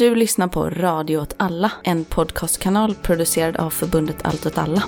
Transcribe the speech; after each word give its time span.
Du 0.00 0.14
lyssnar 0.14 0.48
på 0.48 0.70
Radio 0.70 1.18
åt 1.18 1.34
alla, 1.36 1.72
en 1.84 2.04
podcastkanal 2.04 2.94
producerad 2.94 3.56
av 3.56 3.70
förbundet 3.70 4.16
Allt 4.22 4.46
åt 4.46 4.58
alla. 4.58 4.82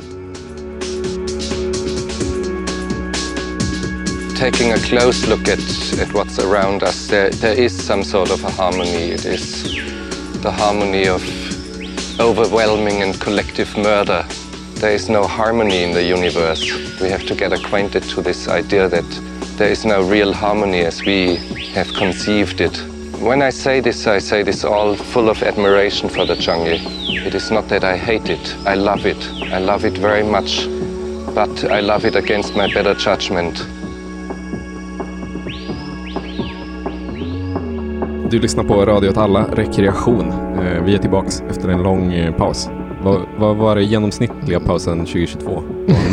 taking 4.38 4.72
a 4.72 4.76
close 4.76 5.30
look 5.30 5.48
at, 5.48 5.58
at 6.02 6.08
what's 6.14 6.38
around 6.38 6.82
us, 6.82 7.08
there, 7.08 7.30
there 7.30 7.64
is 7.64 7.86
some 7.86 8.04
sort 8.04 8.30
of 8.30 8.44
a 8.44 8.50
harmony. 8.62 9.12
It 9.12 9.24
is 9.24 9.62
the 10.42 10.50
harmony 10.50 11.08
of 11.08 11.22
overwhelming 12.20 13.02
and 13.02 13.20
collective 13.20 13.76
murder. 13.76 14.24
There 14.80 14.94
is 14.94 15.08
no 15.08 15.26
harmony 15.26 15.82
in 15.82 15.92
the 15.92 16.04
universe. 16.04 16.62
We 17.00 17.10
have 17.10 17.26
to 17.26 17.34
get 17.34 17.52
acquainted 17.52 18.02
to 18.02 18.22
this 18.22 18.48
idea 18.48 18.88
that 18.88 19.20
there 19.58 19.72
is 19.72 19.84
no 19.84 20.10
real 20.10 20.32
harmony 20.32 20.86
as 20.86 21.02
we 21.02 21.36
have 21.74 21.92
conceived 21.98 22.60
it. 22.60 22.91
When 23.22 23.42
I 23.42 23.50
say 23.50 23.80
this, 23.80 24.06
I 24.06 24.20
say 24.20 24.42
this 24.44 24.64
all 24.64 24.94
full 24.96 25.28
of 25.30 25.42
admiration 25.42 26.08
for 26.08 26.26
the 26.26 26.34
jungle. 26.34 26.78
It 27.26 27.34
is 27.34 27.50
not 27.50 27.68
that 27.68 27.84
I 27.84 27.96
hate 27.96 28.32
it, 28.32 28.56
I 28.66 28.74
love 28.76 29.06
it. 29.10 29.30
I 29.52 29.58
love 29.64 29.88
it 29.88 29.98
very 29.98 30.24
much, 30.24 30.66
but 31.34 31.64
I 31.64 31.80
love 31.82 32.08
it 32.08 32.16
against 32.16 32.56
my 32.56 32.66
better 32.74 32.94
judgment. 32.98 33.66
Du 38.30 38.38
lyssnar 38.38 38.64
på 38.64 38.84
Radio 38.86 39.08
åt 39.10 39.16
alla, 39.16 39.44
rekreation. 39.52 40.30
Eh, 40.32 40.82
Vi 40.84 40.94
är 40.94 40.98
tillbaks 40.98 41.42
efter 41.50 41.68
en 41.68 41.82
lång 41.82 42.12
eh, 42.12 42.34
paus. 42.34 42.68
Vad, 43.02 43.20
vad 43.38 43.56
var 43.56 43.76
det 43.76 43.82
genomsnittliga 43.82 44.60
pausen 44.60 44.98
2022? 44.98 45.62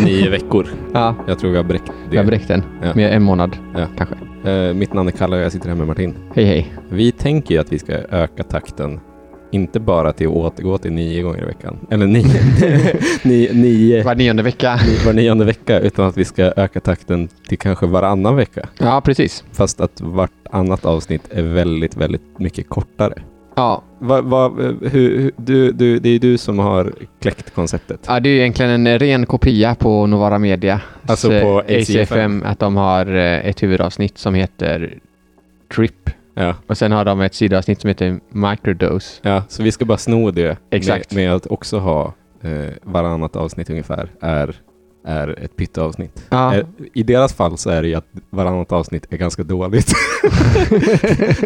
Nio 0.05 0.29
veckor. 0.31 0.67
Ja, 0.93 1.15
Jag 1.27 1.39
tror 1.39 1.51
vi 1.51 1.57
har 1.57 1.63
bräckt 1.63 1.85
det. 1.85 1.93
vi 2.09 2.17
har 2.17 2.23
bräckt 2.23 2.47
den. 2.47 2.63
Ja. 2.81 2.91
Med 2.95 3.13
en 3.13 3.23
månad, 3.23 3.57
Ja. 3.75 3.85
kanske. 3.97 4.15
Eh, 4.45 4.73
Mitt 4.73 4.93
namn 4.93 5.07
är 5.07 5.11
Kalle 5.11 5.35
och 5.35 5.41
jag 5.41 5.51
sitter 5.51 5.69
här 5.69 5.75
med 5.75 5.87
Martin. 5.87 6.15
Hej, 6.35 6.45
hej. 6.45 6.73
Vi 6.89 7.11
tänker 7.11 7.55
ju 7.55 7.61
att 7.61 7.71
vi 7.73 7.79
ska 7.79 7.93
öka 7.93 8.43
takten, 8.43 8.99
inte 9.51 9.79
bara 9.79 10.13
till 10.13 10.27
att 10.27 10.33
återgå 10.33 10.77
till 10.77 10.91
nio 10.93 11.21
gånger 11.21 11.43
i 11.43 11.45
veckan, 11.45 11.77
eller 11.91 12.07
nio, 12.07 12.25
nio, 13.23 13.53
nio 13.53 14.03
Var 14.03 14.15
nionde 14.15 14.43
vecka. 14.43 14.79
var 15.05 15.13
nionde 15.13 15.45
vecka, 15.45 15.79
utan 15.79 16.05
att 16.07 16.17
vi 16.17 16.25
ska 16.25 16.43
öka 16.43 16.79
takten 16.79 17.27
till 17.47 17.57
kanske 17.57 17.85
varannan 17.85 18.35
vecka. 18.35 18.69
Ja, 18.77 19.01
precis. 19.01 19.43
Fast 19.51 19.81
att 19.81 20.01
vartannat 20.01 20.85
avsnitt 20.85 21.21
är 21.31 21.43
väldigt, 21.43 21.97
väldigt 21.97 22.39
mycket 22.39 22.69
kortare. 22.69 23.13
Ja, 23.59 23.83
Va, 23.99 24.21
va, 24.21 24.49
hur, 24.49 24.89
hur, 24.89 25.31
du, 25.37 25.71
du, 25.71 25.99
det 25.99 26.09
är 26.09 26.19
du 26.19 26.37
som 26.37 26.59
har 26.59 26.93
kläckt 27.21 27.53
konceptet. 27.55 28.05
ja, 28.07 28.19
det 28.19 28.29
är 28.29 28.39
egentligen 28.39 28.87
en 28.87 28.99
ren 28.99 29.25
kopia 29.25 29.75
på 29.75 30.07
Novara 30.07 30.39
Media. 30.39 30.81
Alltså 31.05 31.27
Så, 31.27 31.41
på 31.41 31.59
ACFM. 31.59 31.81
ACFM, 32.01 32.43
att 32.45 32.59
de 32.59 32.75
har 32.77 33.05
eh, 33.15 33.45
ett 33.49 33.63
huvudavsnitt 33.63 34.17
som 34.17 34.33
heter 34.33 34.97
Trip. 35.75 36.09
Ja, 36.33 36.55
Och 36.67 36.77
sen 36.77 36.91
har 36.91 37.05
de 37.05 37.21
ett 37.21 37.33
sidoavsnitt 37.35 37.81
som 37.81 37.87
heter 37.87 38.19
Microdose. 38.29 39.19
ja, 39.21 39.43
så 39.47 39.63
vi 39.63 39.71
ska 39.71 39.85
bara 39.85 39.97
sno 39.97 40.31
det 40.31 40.57
Exakt. 40.69 41.13
Med, 41.13 41.23
med 41.25 41.35
att 41.35 41.45
också 41.47 41.79
ha 41.79 42.13
eh, 42.41 42.73
varannat 42.83 43.35
avsnitt 43.35 43.69
ungefär 43.69 44.09
är, 44.21 44.55
är 45.09 45.43
ett 45.43 45.55
pytteavsnitt. 45.55 46.25
Ja, 46.29 46.55
Eh, 46.55 46.63
I 46.93 47.03
deras 47.03 47.33
fall 47.33 47.57
så 47.57 47.69
är 47.69 47.81
det 47.81 47.87
ju 47.87 47.95
att 47.95 48.05
varannat 48.29 48.71
avsnitt 48.71 49.05
är 49.09 49.17
ganska 49.17 49.43
dåligt. 49.43 49.87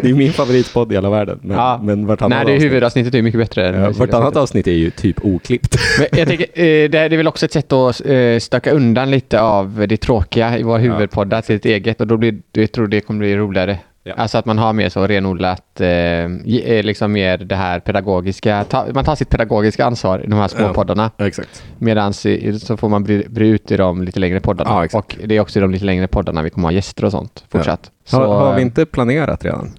det 0.02 0.10
är 0.10 0.14
min 0.14 0.32
favoritpodd 0.32 0.92
i 0.92 0.94
hela 0.94 1.10
världen. 1.10 1.38
Men, 1.42 1.56
Ja. 1.56 1.80
men 1.82 2.06
vartannat, 2.06 2.36
nej, 2.38 2.44
det 2.46 2.52
är 2.52 2.54
avsnitt, 2.54 2.70
huvudavsnittet 2.70 3.14
är 3.14 3.22
mycket 3.22 3.40
bättre. 3.40 3.80
ja, 3.82 3.90
vartannat 3.98 4.36
avsnitt 4.36 4.66
är 4.66 4.72
ju 4.72 4.90
typ 4.90 5.24
oklippt. 5.24 5.76
Men 5.98 6.18
jag 6.18 6.28
tänker, 6.28 6.46
eh, 6.46 6.90
det 6.90 6.98
är 6.98 7.16
väl 7.16 7.28
också 7.28 7.46
ett 7.46 7.52
sätt 7.52 7.72
att 7.72 8.06
eh, 8.06 8.38
stöka 8.38 8.70
undan 8.72 9.10
lite 9.10 9.40
av 9.40 9.84
det 9.88 9.96
tråkiga 9.96 10.58
i 10.58 10.62
våra 10.62 10.78
huvudpoddar 10.78 11.40
till 11.42 11.56
ett 11.56 11.64
eget 11.64 12.00
och 12.00 12.06
då 12.06 12.16
blir, 12.16 12.34
jag 12.52 12.72
tror 12.72 12.86
det 12.86 13.00
kommer 13.00 13.18
bli 13.18 13.36
roligare. 13.36 13.78
Ja. 14.06 14.14
Alltså 14.16 14.38
att 14.38 14.46
man 14.46 14.58
har 14.58 14.72
mer 14.72 14.88
så 14.88 15.06
renodlat, 15.06 15.80
eh, 15.80 15.88
eh, 15.88 16.82
liksom 16.84 17.12
mer 17.12 17.38
det 17.38 17.54
här 17.54 17.80
pedagogiska, 17.80 18.64
ta, 18.64 18.86
man 18.94 19.04
tar 19.04 19.14
sitt 19.14 19.28
pedagogiska 19.28 19.84
ansvar 19.84 20.18
i 20.18 20.26
de 20.26 20.32
här 20.38 20.48
små 20.48 20.62
Ja. 20.66 20.72
poddarna. 20.72 21.10
Exakt. 21.18 21.62
Medan 21.78 22.12
så 22.12 22.76
får 22.76 22.88
man 22.88 23.04
bre, 23.04 23.22
bre 23.28 23.46
ut 23.46 23.70
i 23.72 23.76
de 23.76 24.02
lite 24.02 24.20
längre 24.20 24.40
poddarna. 24.40 24.70
Ja, 24.70 24.84
exakt. 24.84 25.12
och 25.12 25.28
det 25.28 25.36
är 25.36 25.40
också 25.40 25.58
i 25.58 25.62
de 25.62 25.70
lite 25.70 25.84
längre 25.84 26.06
poddarna 26.06 26.42
vi 26.42 26.50
kommer 26.50 26.68
ha 26.68 26.72
gäster 26.72 27.04
och 27.04 27.10
sånt 27.10 27.44
fortsatt. 27.48 27.90
Så, 28.04 28.16
Har, 28.16 28.26
har 28.26 28.54
vi 28.54 28.62
inte 28.62 28.86
planerat 28.86 29.44
redan 29.44 29.70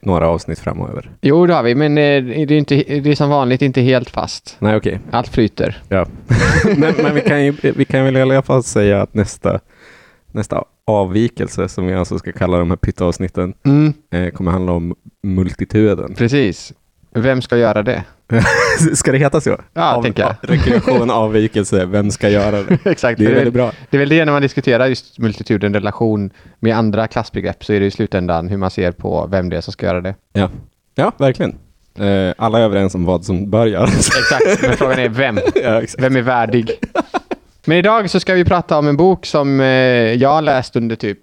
några 0.00 0.28
avsnitt 0.28 0.58
framöver? 0.58 1.10
Jo, 1.20 1.46
det 1.46 1.54
har 1.54 1.62
vi, 1.62 1.74
men 1.74 1.98
eh, 1.98 2.22
det 2.22 2.42
är, 2.42 2.52
inte, 2.52 2.74
det 2.74 3.10
är 3.10 3.14
som 3.14 3.30
vanligt 3.30 3.62
inte 3.62 3.80
helt 3.80 4.10
fast. 4.10 4.56
Nej, 4.58 4.76
okej. 4.76 5.00
Allt 5.10 5.28
flyter. 5.28 5.82
Ja. 5.88 6.06
men 6.76 6.94
men 7.02 7.14
vi, 7.14 7.20
kan 7.20 7.44
ju, 7.44 7.54
vi 7.76 7.84
kan 7.84 8.04
väl 8.04 8.16
i 8.16 8.22
alla 8.22 8.42
fall 8.42 8.62
säga 8.62 9.02
att 9.02 9.14
nästa, 9.14 9.60
nästa 10.36 10.64
avvikelse, 10.86 11.68
som 11.68 11.86
vi 11.86 11.94
alltså 11.94 12.18
ska 12.18 12.32
kalla 12.32 12.58
de 12.58 12.70
här 12.70 12.76
pytteavsnitten, 12.76 13.54
Mm, 13.64 13.92
eh, 14.10 14.30
kommer 14.30 14.50
handla 14.52 14.72
om 14.72 14.94
multituden. 15.22 16.14
precis. 16.14 16.72
Vem 17.14 17.42
ska 17.42 17.56
göra 17.56 17.82
det? 17.82 18.04
ska 18.94 19.12
det 19.12 19.18
heta 19.18 19.40
så? 19.40 19.56
Ja, 19.74 20.02
tänker 20.02 20.22
jag. 20.22 20.34
Rekreation, 20.50 21.10
avvikelse, 21.10 21.84
vem 21.86 22.10
ska 22.10 22.28
göra 22.28 22.62
det? 22.62 22.78
Exakt. 22.90 23.18
Det 23.18 23.24
är 23.24 23.28
väl- 23.28 23.34
väldigt 23.36 23.54
bra. 23.54 23.72
Det 23.90 23.96
är 23.96 23.98
väl 23.98 24.08
det 24.08 24.24
när 24.24 24.32
man 24.32 24.42
diskuterar 24.42 24.86
just 24.86 25.18
multituden 25.18 25.74
relation 25.74 26.30
med 26.60 26.76
andra 26.76 27.06
klassbegrepp 27.08 27.64
så 27.64 27.72
är 27.72 27.80
det 27.80 27.86
i 27.86 27.90
slutändan 27.90 28.48
hur 28.48 28.56
man 28.56 28.70
ser 28.70 28.92
på 28.92 29.26
vem 29.30 29.48
det 29.48 29.56
är 29.56 29.60
som 29.60 29.72
ska 29.72 29.86
göra 29.86 30.00
det. 30.00 30.14
Ja, 30.32 30.50
ja 30.94 31.12
verkligen. 31.18 31.54
Eh, 31.98 32.34
alla 32.38 32.58
är 32.58 32.62
överens 32.62 32.94
om 32.94 33.04
vad 33.04 33.24
som 33.24 33.50
bör 33.50 33.66
göras. 33.66 34.08
Exakt, 34.18 34.62
men 34.62 34.76
frågan 34.76 34.98
är 34.98 35.08
vem? 35.08 35.38
ja. 35.54 35.82
Vem 35.98 36.16
är 36.16 36.22
värdig? 36.22 36.70
Men 37.66 37.78
idag 37.78 38.10
så 38.10 38.20
ska 38.20 38.34
vi 38.34 38.44
prata 38.44 38.78
om 38.78 38.88
en 38.88 38.96
bok 38.96 39.26
som 39.26 39.60
eh, 39.60 39.66
jag 39.66 40.28
har 40.28 40.42
läst 40.42 40.76
under 40.76 40.96
typ 40.96 41.18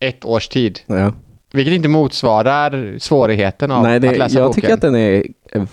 ett 0.00 0.24
års 0.24 0.48
tid. 0.48 0.80
Ja. 0.86 1.12
Vilket 1.52 1.74
inte 1.74 1.88
motsvarar 1.88 2.94
svårigheten 2.98 3.70
av 3.70 3.82
Nej, 3.82 4.00
det, 4.00 4.08
att 4.08 4.18
läsa 4.18 4.38
jag 4.38 4.46
boken. 4.48 4.60
tycker 4.60 4.74
att 4.74 4.80
den 4.80 4.96
är 4.96 5.24
eh, 5.52 5.64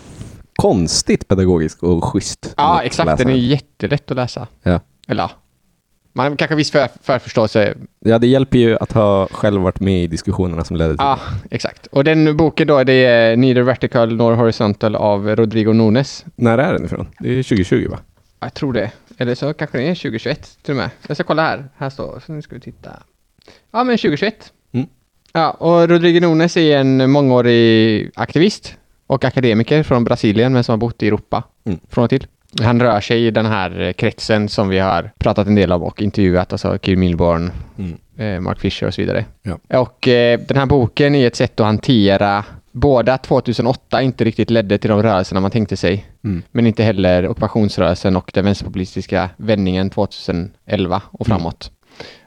konstigt 0.56 1.28
pedagogisk 1.28 1.84
och 1.84 2.04
schysst. 2.04 2.54
Ja, 2.58 2.82
exakt. 2.84 3.18
Den 3.18 3.30
är 3.30 3.36
jättelätt 3.36 4.12
att 4.12 4.18
läsa. 4.18 4.48
Ja. 4.64 4.80
Eller. 5.08 5.32
Man 6.14 6.26
har 6.30 6.36
kanske 6.36 6.56
viss 6.56 6.72
för, 6.72 6.88
förförståelse. 7.04 7.74
Ja, 8.00 8.20
det 8.20 8.28
hjälper 8.28 8.58
ju 8.58 8.78
att 8.78 8.92
ha 8.92 9.28
själv 9.32 9.62
varit 9.62 9.80
med 9.80 10.04
i 10.04 10.08
diskussionerna 10.08 10.64
som 10.64 10.76
ledde 10.76 10.94
till 10.94 11.06
Ja, 11.06 11.20
exakt. 11.52 11.88
Och 11.88 12.04
den 12.04 12.38
boken 12.38 12.68
då, 12.68 12.84
det 12.84 12.94
är 12.94 13.38
Neither 13.38 13.62
Vertical 13.62 14.16
nor 14.16 14.34
Horizontal 14.34 14.96
av 14.96 15.36
Rodrigo 15.36 15.74
Nunes. 15.74 16.26
När 16.36 16.58
är 16.58 16.74
den 16.74 16.86
ifrån? 16.86 17.08
Det 17.20 17.30
är 17.30 17.44
2020 17.44 17.88
va? 17.90 18.00
Jag 18.42 18.54
tror 18.54 18.74
det. 18.74 18.92
Eller 19.18 19.36
så 19.36 19.54
kanske 19.54 19.78
det 19.78 19.84
är 19.84 19.96
2021 19.96 20.58
till 20.62 20.72
och 20.72 20.78
med. 20.78 20.90
Jag 21.08 21.18
ska 21.18 21.24
kolla 21.24 21.42
här. 21.42 21.70
Här 21.78 21.90
står 21.90 22.24
Så 22.26 22.32
nu 22.34 22.42
ska 22.42 22.56
vi 22.56 22.62
titta. 22.62 22.90
Ja, 23.72 23.84
men 23.84 23.98
2021. 23.98 24.54
Mm. 24.72 24.88
Ja, 25.34 25.50
och 25.52 25.90
Rodrigo 25.90 26.20
Nunes 26.20 26.58
är 26.58 26.78
en 26.78 27.12
mångårig 27.12 28.12
aktivist 28.16 28.76
och 29.08 29.26
akademiker 29.26 29.84
från 29.84 30.04
Brasilien 30.04 30.54
men 30.54 30.64
som 30.64 30.74
har 30.74 30.78
bott 30.78 31.04
i 31.04 31.08
Europa 31.08 31.44
Mm. 31.66 31.80
från 31.90 32.04
och 32.04 32.10
till. 32.10 32.28
Han 32.62 32.82
rör 32.82 33.02
sig 33.02 33.26
i 33.28 33.32
den 33.32 33.46
här 33.46 33.94
kretsen 33.94 34.50
som 34.50 34.70
vi 34.70 34.80
har 34.80 35.12
pratat 35.18 35.48
en 35.48 35.56
del 35.56 35.72
om 35.72 35.84
och 35.84 36.02
intervjuat, 36.02 36.52
alltså 36.54 36.78
Kim 36.78 37.00
Milborn, 37.00 37.52
Mm. 37.78 37.98
eh, 38.18 38.40
Mark 38.42 38.60
Fisher 38.60 38.88
och 38.88 38.94
så 38.94 39.02
vidare. 39.02 39.26
Ja. 39.44 39.80
Och 39.80 40.08
eh, 40.08 40.40
den 40.48 40.58
här 40.58 40.66
boken 40.66 41.16
är 41.16 41.28
ett 41.28 41.36
sätt 41.36 41.60
att 41.60 41.66
hantera 41.66 42.46
både 42.72 43.14
att 43.14 43.24
2008 43.24 44.02
inte 44.02 44.24
riktigt 44.24 44.50
ledde 44.50 44.78
till 44.78 44.90
de 44.90 45.04
rörelserna 45.04 45.42
man 45.42 45.52
tänkte 45.52 45.78
sig, 45.78 46.06
Mm. 46.24 46.44
men 46.52 46.68
inte 46.68 46.84
heller 46.84 47.28
ockupationsrörelsen 47.28 48.16
och 48.16 48.32
den 48.34 48.46
vänsterpopulistiska 48.46 49.30
vändningen 49.38 49.90
2011 49.90 51.02
och 51.12 51.28
Mm. 51.30 51.38
framåt. 51.40 51.72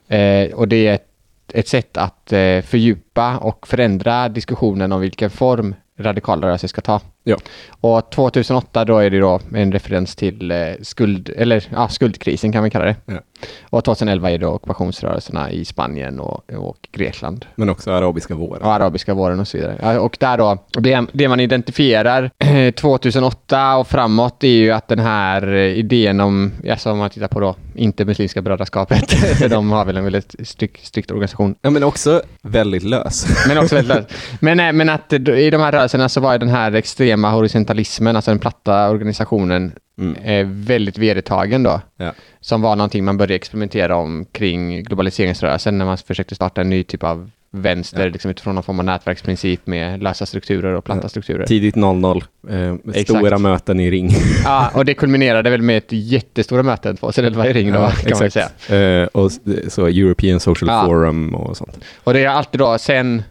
Eh, 0.09 0.55
och 0.55 0.69
det 0.69 0.87
är 0.87 0.95
ett, 0.95 1.09
ett 1.55 1.69
sätt 1.69 1.97
att 1.97 2.33
eh, 2.33 2.61
fördjupa 2.63 3.39
och 3.39 3.67
förändra 3.69 4.29
diskussionen 4.29 4.93
om 4.93 5.01
vilken 5.01 5.31
form 5.31 5.75
radikalrörelse 5.99 6.69
ska 6.69 6.81
ta. 6.81 7.01
Ja. 7.25 7.37
Och 7.81 8.11
2008 8.11 8.85
då 8.85 8.99
är 8.99 9.11
det 9.11 9.21
då 9.21 9.41
en 9.55 9.73
referens 9.73 10.17
till 10.17 10.51
eh, 10.51 10.59
skuld, 10.83 11.31
eller 11.37 11.65
ja, 11.73 11.89
skuldkrisen 11.89 12.53
kan 12.53 12.65
vi 12.65 12.71
kalla 12.71 12.85
det. 12.85 12.97
Ja. 13.07 13.21
Och 13.63 13.85
2011 13.85 14.31
är 14.31 14.39
det 14.39 14.47
ockupationsrörelserna 14.47 15.51
i 15.51 15.65
Spanien 15.65 16.21
och, 16.21 16.53
och 16.53 16.89
Grekland. 16.93 17.47
Men 17.55 17.71
också 17.71 17.93
arabiska 17.93 18.35
våren. 18.35 18.63
Och 18.63 18.73
arabiska 18.73 19.15
våren 19.15 19.41
och 19.41 19.49
så 19.49 19.59
vidare. 19.59 19.99
Och 19.99 20.17
där 20.21 20.39
då, 20.39 20.59
det, 20.73 21.07
det 21.13 21.29
man 21.29 21.41
identifierar 21.41 22.31
2008 22.73 23.77
och 23.77 23.89
framåt 23.89 24.45
är 24.45 24.49
ju 24.49 24.71
att 24.71 24.89
den 24.89 24.99
här 24.99 25.55
eh, 25.55 25.61
idén 25.61 26.21
om, 26.21 26.53
alltså 26.71 26.91
om 26.91 26.99
man 26.99 27.11
tittar 27.11 27.29
på 27.29 27.41
då, 27.41 27.57
inte 27.75 28.05
Muslimska 28.05 28.43
brödraskapet, 28.43 29.11
för 29.39 29.49
de 29.49 29.73
har 29.73 29.85
väl 29.85 29.97
en 29.97 30.05
väldigt 30.05 30.35
strikt, 30.49 30.87
strikt 30.87 31.11
organisation. 31.11 31.55
Ja, 31.63 31.71
men 31.71 31.83
också 31.83 32.23
väldigt 32.43 32.83
lös. 32.83 33.27
Men 33.49 33.59
också 33.59 33.75
väldigt 33.75 33.97
löst. 33.97 34.11
Men, 34.41 34.61
eh, 34.61 34.73
men 34.73 34.89
att 34.89 35.13
eh, 35.13 35.19
i 35.19 35.51
de 35.51 35.61
här 35.61 35.73
rörelserna 35.73 36.09
så 36.09 36.21
var 36.21 36.39
den 36.39 36.49
här 36.49 36.73
extrema 36.73 37.14
horisontalismen, 37.23 38.17
alltså 38.17 38.31
den 38.31 38.39
platta 38.39 38.91
organisationen, 38.91 39.73
Mm. 39.99 40.17
eh, 40.25 40.47
väldigt 40.47 40.99
vedertagen 40.99 41.63
då. 41.63 41.81
Ja. 41.97 42.13
Som 42.41 42.63
var 42.63 42.77
någonting 42.77 43.05
man 43.05 43.17
började 43.17 43.35
experimentera 43.35 43.97
om 43.97 44.27
kring 44.33 44.83
globaliseringsrörelsen 44.83 45.79
när 45.79 45.85
man 45.85 45.97
försökte 45.99 46.35
starta 46.35 46.61
en 46.61 46.71
ny 46.71 46.83
typ 46.85 47.03
av 47.03 47.31
vänster, 47.51 48.03
Ja. 48.07 48.09
liksom 48.13 48.31
utifrån 48.31 48.55
någon 48.55 48.65
form 48.65 48.79
av 48.79 48.85
nätverksprincip 48.85 49.67
med 49.67 50.03
lösa 50.03 50.27
strukturer 50.27 50.73
och 50.75 50.85
platta 50.85 51.01
Ja. 51.03 51.09
strukturer. 51.09 51.47
Tidigt 51.47 51.77
00. 51.77 52.25
Eh, 52.51 52.75
Exakt. 52.95 53.09
stora 53.09 53.39
möten 53.39 53.81
i 53.81 53.91
ring. 53.91 54.11
Ja, 54.45 54.71
och 54.75 54.85
det 54.85 54.95
kulminerade 54.95 55.51
väl 55.51 55.63
med 55.63 55.79
ett 55.79 55.93
jättestora 55.93 56.63
möte 56.63 56.95
2011 56.95 57.47
i 57.49 57.53
ring 57.53 57.73
då, 57.73 57.79
kan 58.03 58.19
man 58.19 58.23
ju 58.25 58.31
säga. 58.31 59.01
Eh, 59.03 59.07
och 59.07 59.33
så 59.69 59.87
European 59.87 60.41
Social 60.41 60.69
Ja. 60.71 60.85
Forum 60.87 61.35
och 61.35 61.57
sånt. 61.57 61.79
Och 62.05 62.13
det 62.13 62.25
är 62.25 62.29
alltid 62.29 62.61
då, 62.61 62.79
sen, 62.79 63.23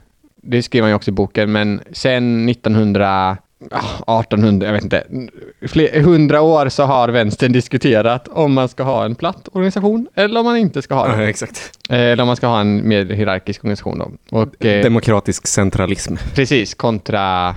det 0.44 0.64
skriver 0.64 0.84
man 0.84 0.90
ju 0.92 0.96
också 0.96 1.12
i 1.12 1.14
boken, 1.14 1.52
men 1.52 1.82
sen 1.92 2.50
1900 2.50 3.10
ah, 3.32 3.38
1800, 3.66 4.66
jag 4.68 4.74
vet 4.74 4.84
inte, 4.84 5.04
fler, 5.68 5.90
100 5.94 6.42
år 6.42 6.70
så 6.70 6.84
har 6.84 7.10
vänstern 7.10 7.52
diskuterat 7.52 8.28
om 8.28 8.54
man 8.54 8.70
ska 8.70 8.84
ha 8.84 9.06
en 9.06 9.16
platt 9.16 9.48
organisation 9.52 10.08
eller 10.16 10.40
om 10.40 10.46
man 10.46 10.58
inte 10.58 10.82
ska 10.82 10.96
ha 10.96 11.08
det. 11.16 11.28
exakt. 11.28 11.80
Eller 11.90 12.24
om 12.24 12.28
man 12.28 12.36
ska 12.36 12.48
ha 12.48 12.62
en 12.62 12.88
mer 12.88 13.06
hierarkisk 13.06 13.64
organisation 13.64 14.00
då. 14.00 14.38
Och, 14.38 14.66
eh, 14.66 14.84
Demokratisk 14.84 15.48
centralism. 15.48 16.16
precis, 16.36 16.74
kontra... 16.74 17.56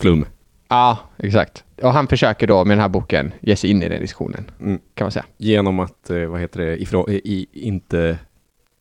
Flum. 0.00 0.24
Ja, 0.68 0.98
exakt. 1.18 1.64
Och 1.82 1.92
han 1.92 2.06
försöker 2.06 2.46
då 2.46 2.64
med 2.64 2.76
den 2.76 2.82
här 2.82 2.88
boken 2.88 3.32
ge 3.40 3.56
sig 3.56 3.70
in 3.70 3.82
i 3.82 3.88
den 3.88 4.00
diskussionen, 4.00 4.50
Mm. 4.60 4.78
kan 4.94 5.04
man 5.04 5.12
säga. 5.12 5.24
Genom 5.36 5.80
att, 5.80 6.10
eh, 6.10 6.24
vad 6.24 6.40
heter 6.40 6.60
det, 6.60 6.76
ifrå- 6.76 7.10
i, 7.10 7.46
inte... 7.52 8.18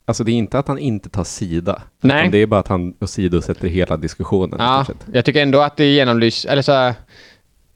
Alltså 0.08 0.24
det 0.24 0.32
är 0.32 0.34
inte 0.34 0.60
att 0.60 0.68
han 0.68 0.80
inte 0.80 1.10
tar 1.10 1.24
sida. 1.24 1.82
Nej. 2.02 2.30
Det 2.32 2.38
är 2.38 2.46
bara 2.46 2.60
att 2.60 2.68
han 2.68 2.94
åsidosätter 3.02 3.68
hela 3.68 3.98
diskussionen. 3.98 4.56
Ja, 4.60 4.86
jag 5.14 5.26
tycker 5.26 5.42
ändå 5.42 5.62
att 5.62 5.78
det 5.78 5.86
genomlyser, 5.86 6.50
eller 6.50 6.62
så... 6.62 6.72
Det 6.72 6.94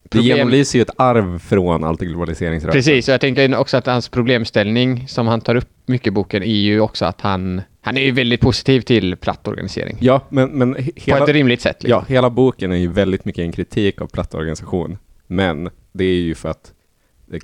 problem- 0.10 0.38
genomlyser 0.38 0.80
ju 0.80 0.82
ett 0.84 0.90
arv 0.98 1.40
från 1.40 1.84
antiglobaliseringsrörelsen. 1.84 2.80
Precis, 2.80 3.08
och 3.08 3.14
jag 3.14 3.22
tänker 3.22 3.56
också 3.56 3.78
att 3.78 3.86
hans 3.86 4.10
problemställning 4.10 5.08
som 5.08 5.28
han 5.28 5.42
tar 5.42 5.56
upp 5.56 5.70
mycket 5.86 6.08
i 6.08 6.12
boken 6.12 6.44
är 6.44 6.56
ju 6.56 6.80
också 6.80 7.06
att 7.06 7.22
han, 7.22 7.62
han 7.82 7.98
är 7.98 8.02
ju 8.02 8.12
väldigt 8.12 8.42
positiv 8.42 8.82
till 8.82 9.16
platt 9.16 9.48
organisering. 9.48 9.98
Ja, 10.00 10.22
men, 10.30 10.50
men 10.50 10.76
he- 10.76 10.94
På 10.94 11.02
hela, 11.12 11.24
ett 11.24 11.30
rimligt 11.30 11.62
sätt. 11.62 11.84
Liksom. 11.84 12.04
ja, 12.08 12.14
hela 12.16 12.30
boken 12.30 12.72
är 12.72 12.76
ju 12.76 12.88
väldigt 12.88 13.26
mycket 13.26 13.42
en 13.42 13.52
kritik 13.52 14.02
av 14.02 14.08
platt 14.08 14.34
organisation. 14.34 14.98
Men 15.28 15.70
det 15.92 16.06
är 16.06 16.22
ju 16.22 16.36
för 16.36 16.50
att 16.50 16.72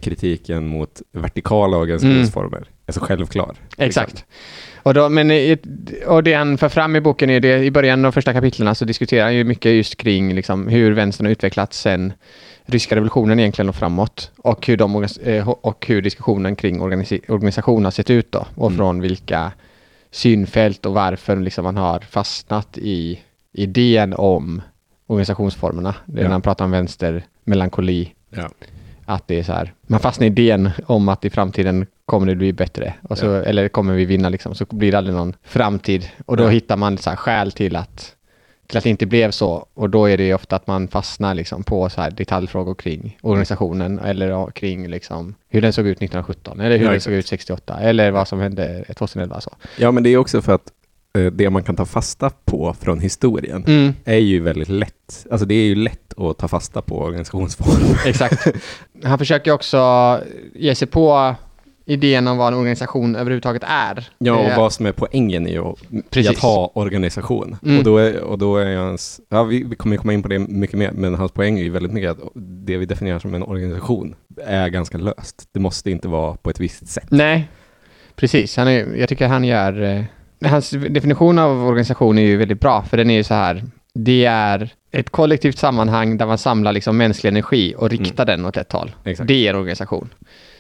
kritiken 0.02 0.68
mot 0.68 1.02
vertikala 1.12 1.78
organisationsformer 1.78 2.68
är 2.88 2.92
så 2.94 3.00
självklar. 3.00 3.56
Exakt. 3.78 4.26
Och, 4.84 4.94
då, 4.94 5.10
men 5.10 5.32
i- 5.32 5.58
och 6.08 6.24
det 6.24 6.34
han 6.34 6.58
för 6.58 6.70
fram 6.70 6.96
i 6.96 7.02
boken 7.02 7.30
är 7.30 7.40
det, 7.40 7.64
i 7.64 7.72
början 7.72 8.06
av 8.06 8.12
första 8.12 8.34
kapitlen 8.34 8.76
så 8.76 8.86
diskuterar 8.86 9.24
han 9.24 9.36
ju 9.36 9.44
mycket 9.44 9.72
just 9.72 9.98
kring 9.98 10.34
liksom, 10.36 10.68
hur 10.68 10.92
vänstern 10.92 11.26
har 11.26 11.32
utvecklats 11.32 11.80
sen 11.82 12.14
ryska 12.66 12.96
revolutionen 12.96 13.40
egentligen 13.40 13.70
och 13.70 13.76
framåt. 13.76 14.32
Och 14.38 14.68
hur, 14.68 14.78
de, 14.78 14.96
organis- 14.98 15.28
eh, 15.28 15.50
och 15.50 15.86
hur 15.88 16.02
diskussionen 16.02 16.56
kring 16.56 16.82
organisi- 16.82 17.32
organisation 17.32 17.84
har 17.84 17.92
sett 17.92 18.10
ut 18.10 18.32
då. 18.32 18.46
Och 18.56 18.68
Mm. 18.68 18.78
från 18.78 19.02
vilka 19.02 19.52
synfält 20.12 20.86
och 20.86 20.94
varför 20.94 21.36
liksom 21.38 21.64
man 21.64 21.78
har 21.78 22.00
fastnat 22.00 22.78
i 22.78 23.20
idén 23.54 24.14
om 24.14 24.62
organisationsformerna. 25.08 25.96
Det 26.06 26.20
är 26.20 26.24
Ja. 26.24 26.28
när 26.28 26.32
han 26.34 26.42
pratar 26.42 26.66
om 26.66 26.72
vänster, 26.72 27.24
melankoli, 27.44 28.14
Ja. 28.30 28.50
att 29.06 29.28
det 29.28 29.40
är 29.40 29.44
så 29.44 29.54
här, 29.54 29.74
man 29.88 30.00
fastnar 30.00 30.26
i 30.26 30.30
idén 30.30 30.70
om 30.86 31.10
att 31.10 31.26
i 31.26 31.30
framtiden 31.30 31.86
kommer 32.08 32.28
det 32.28 32.36
bli 32.36 32.54
bättre, 32.54 32.94
och 33.10 33.18
så, 33.18 33.26
Ja. 33.26 33.44
eller 33.44 33.68
kommer 33.70 33.94
vi 33.94 34.06
vinna 34.06 34.30
liksom, 34.30 34.56
så 34.56 34.66
blir 34.70 34.92
det 34.92 34.98
aldrig 34.98 35.16
någon 35.16 35.36
framtid. 35.44 36.10
Och 36.26 36.38
då 36.38 36.44
Ja. 36.44 36.48
hittar 36.50 36.78
man 36.78 36.98
så 36.98 37.10
här 37.10 37.18
skäl 37.18 37.52
till 37.52 37.76
att, 37.76 38.14
till 38.68 38.78
att 38.78 38.84
det 38.84 38.90
inte 38.90 39.06
blev 39.06 39.32
så. 39.32 39.66
Och 39.74 39.90
då 39.90 40.06
är 40.10 40.18
det 40.18 40.24
ju 40.24 40.34
ofta 40.34 40.56
att 40.56 40.68
man 40.68 40.88
fastnar 40.88 41.34
liksom 41.36 41.64
på 41.64 41.90
så 41.90 42.02
här 42.02 42.12
detaljfrågor 42.12 42.76
kring 42.76 43.18
organisationen 43.22 44.00
eller 44.00 44.52
kring 44.52 44.88
liksom 44.88 45.36
hur 45.50 45.62
den 45.62 45.74
såg 45.74 45.88
ut 45.88 45.98
1917 45.98 46.60
eller 46.60 46.78
hur 46.78 46.86
Ja, 46.86 46.92
den 46.92 47.02
såg 47.02 47.14
ut 47.14 47.28
68 47.28 47.80
eller 47.80 48.12
vad 48.12 48.28
som 48.28 48.40
hände 48.40 48.86
2011. 48.98 49.42
Så. 49.42 49.52
ja, 49.78 49.92
men 49.92 50.04
det 50.04 50.10
är 50.10 50.18
också 50.18 50.42
för 50.42 50.54
att 50.56 50.72
eh, 51.18 51.26
det 51.26 51.50
man 51.50 51.64
kan 51.64 51.76
ta 51.76 51.86
fasta 51.86 52.30
på 52.46 52.76
från 52.80 53.00
historien 53.00 53.64
Mm, 53.68 53.94
är 54.06 54.18
ju 54.18 54.40
väldigt 54.40 54.70
lätt. 54.70 55.26
Alltså 55.32 55.46
det 55.46 55.56
är 55.56 55.66
ju 55.66 55.76
lätt 55.76 56.14
att 56.20 56.38
ta 56.38 56.48
fasta 56.48 56.82
på 56.82 57.00
organisationsform. 57.02 57.96
exakt. 58.06 58.48
Han 59.04 59.18
försöker 59.18 59.52
också 59.52 59.80
ge 60.56 60.76
sig 60.76 60.88
på 60.88 61.36
idén 61.88 62.28
om 62.28 62.38
vad 62.38 62.48
en 62.48 62.60
organisation 62.60 63.16
överhuvudtaget 63.16 63.64
är. 63.66 64.10
Ja, 64.18 64.34
och 64.34 64.58
vad 64.58 64.74
som 64.74 64.86
är 64.86 64.92
poängen 64.92 65.48
i 65.48 65.58
att, 65.58 65.76
Precis. 66.10 66.32
att 66.32 66.38
ha 66.38 66.72
organisation. 66.76 67.58
Mm. 67.64 67.78
Och, 67.78 67.84
då 67.84 67.98
är, 67.98 68.20
och 68.22 68.38
då 68.38 68.58
är 68.58 68.76
hans, 68.76 69.22
ja 69.30 69.44
vi, 69.44 69.64
vi 69.64 69.76
kommer 69.76 69.98
komma 69.98 70.14
in 70.14 70.24
på 70.24 70.28
det 70.28 70.40
mycket 70.40 70.78
mer, 70.78 70.92
men 70.92 71.16
hans 71.16 71.32
poäng 71.32 71.60
är 71.60 71.64
ju 71.64 71.70
väldigt 71.70 71.92
mycket 71.92 72.12
att 72.12 72.18
det 72.36 72.78
vi 72.78 72.86
definierar 72.86 73.20
som 73.20 73.34
en 73.34 73.44
organisation 73.44 74.16
är 74.46 74.70
ganska 74.70 74.98
löst. 74.98 75.50
Det 75.52 75.60
måste 75.60 75.92
inte 75.92 76.08
vara 76.08 76.36
på 76.36 76.50
ett 76.50 76.60
visst 76.60 76.88
sätt. 76.88 77.08
Nej, 77.10 77.48
precis. 78.16 78.58
Han 78.58 78.68
är, 78.68 78.96
jag 78.96 79.10
tycker 79.10 79.28
han 79.28 79.44
gör... 79.44 79.82
Eh, 79.82 80.04
hans 80.50 80.70
definition 80.70 81.40
av 81.40 81.68
organisation 81.68 82.18
är 82.18 82.22
ju 82.22 82.38
väldigt 82.38 82.60
bra, 82.60 82.84
för 82.84 82.98
den 82.98 83.10
är 83.10 83.16
ju 83.16 83.24
så 83.24 83.34
här. 83.34 83.64
Det 83.94 84.26
är 84.26 84.74
ett 84.92 85.10
kollektivt 85.10 85.58
sammanhang 85.58 86.18
där 86.18 86.26
man 86.26 86.38
samlar 86.38 86.72
liksom 86.74 86.98
mänsklig 86.98 87.30
energi 87.30 87.74
och 87.78 87.90
riktar 87.90 88.26
den 88.26 88.46
åt 88.46 88.58
ett 88.58 88.72
håll. 88.72 88.88
Mm. 88.88 89.12
Exakt. 89.12 89.28
Det 89.28 89.48
är 89.48 89.50
en 89.50 89.56
organisation. 89.56 90.10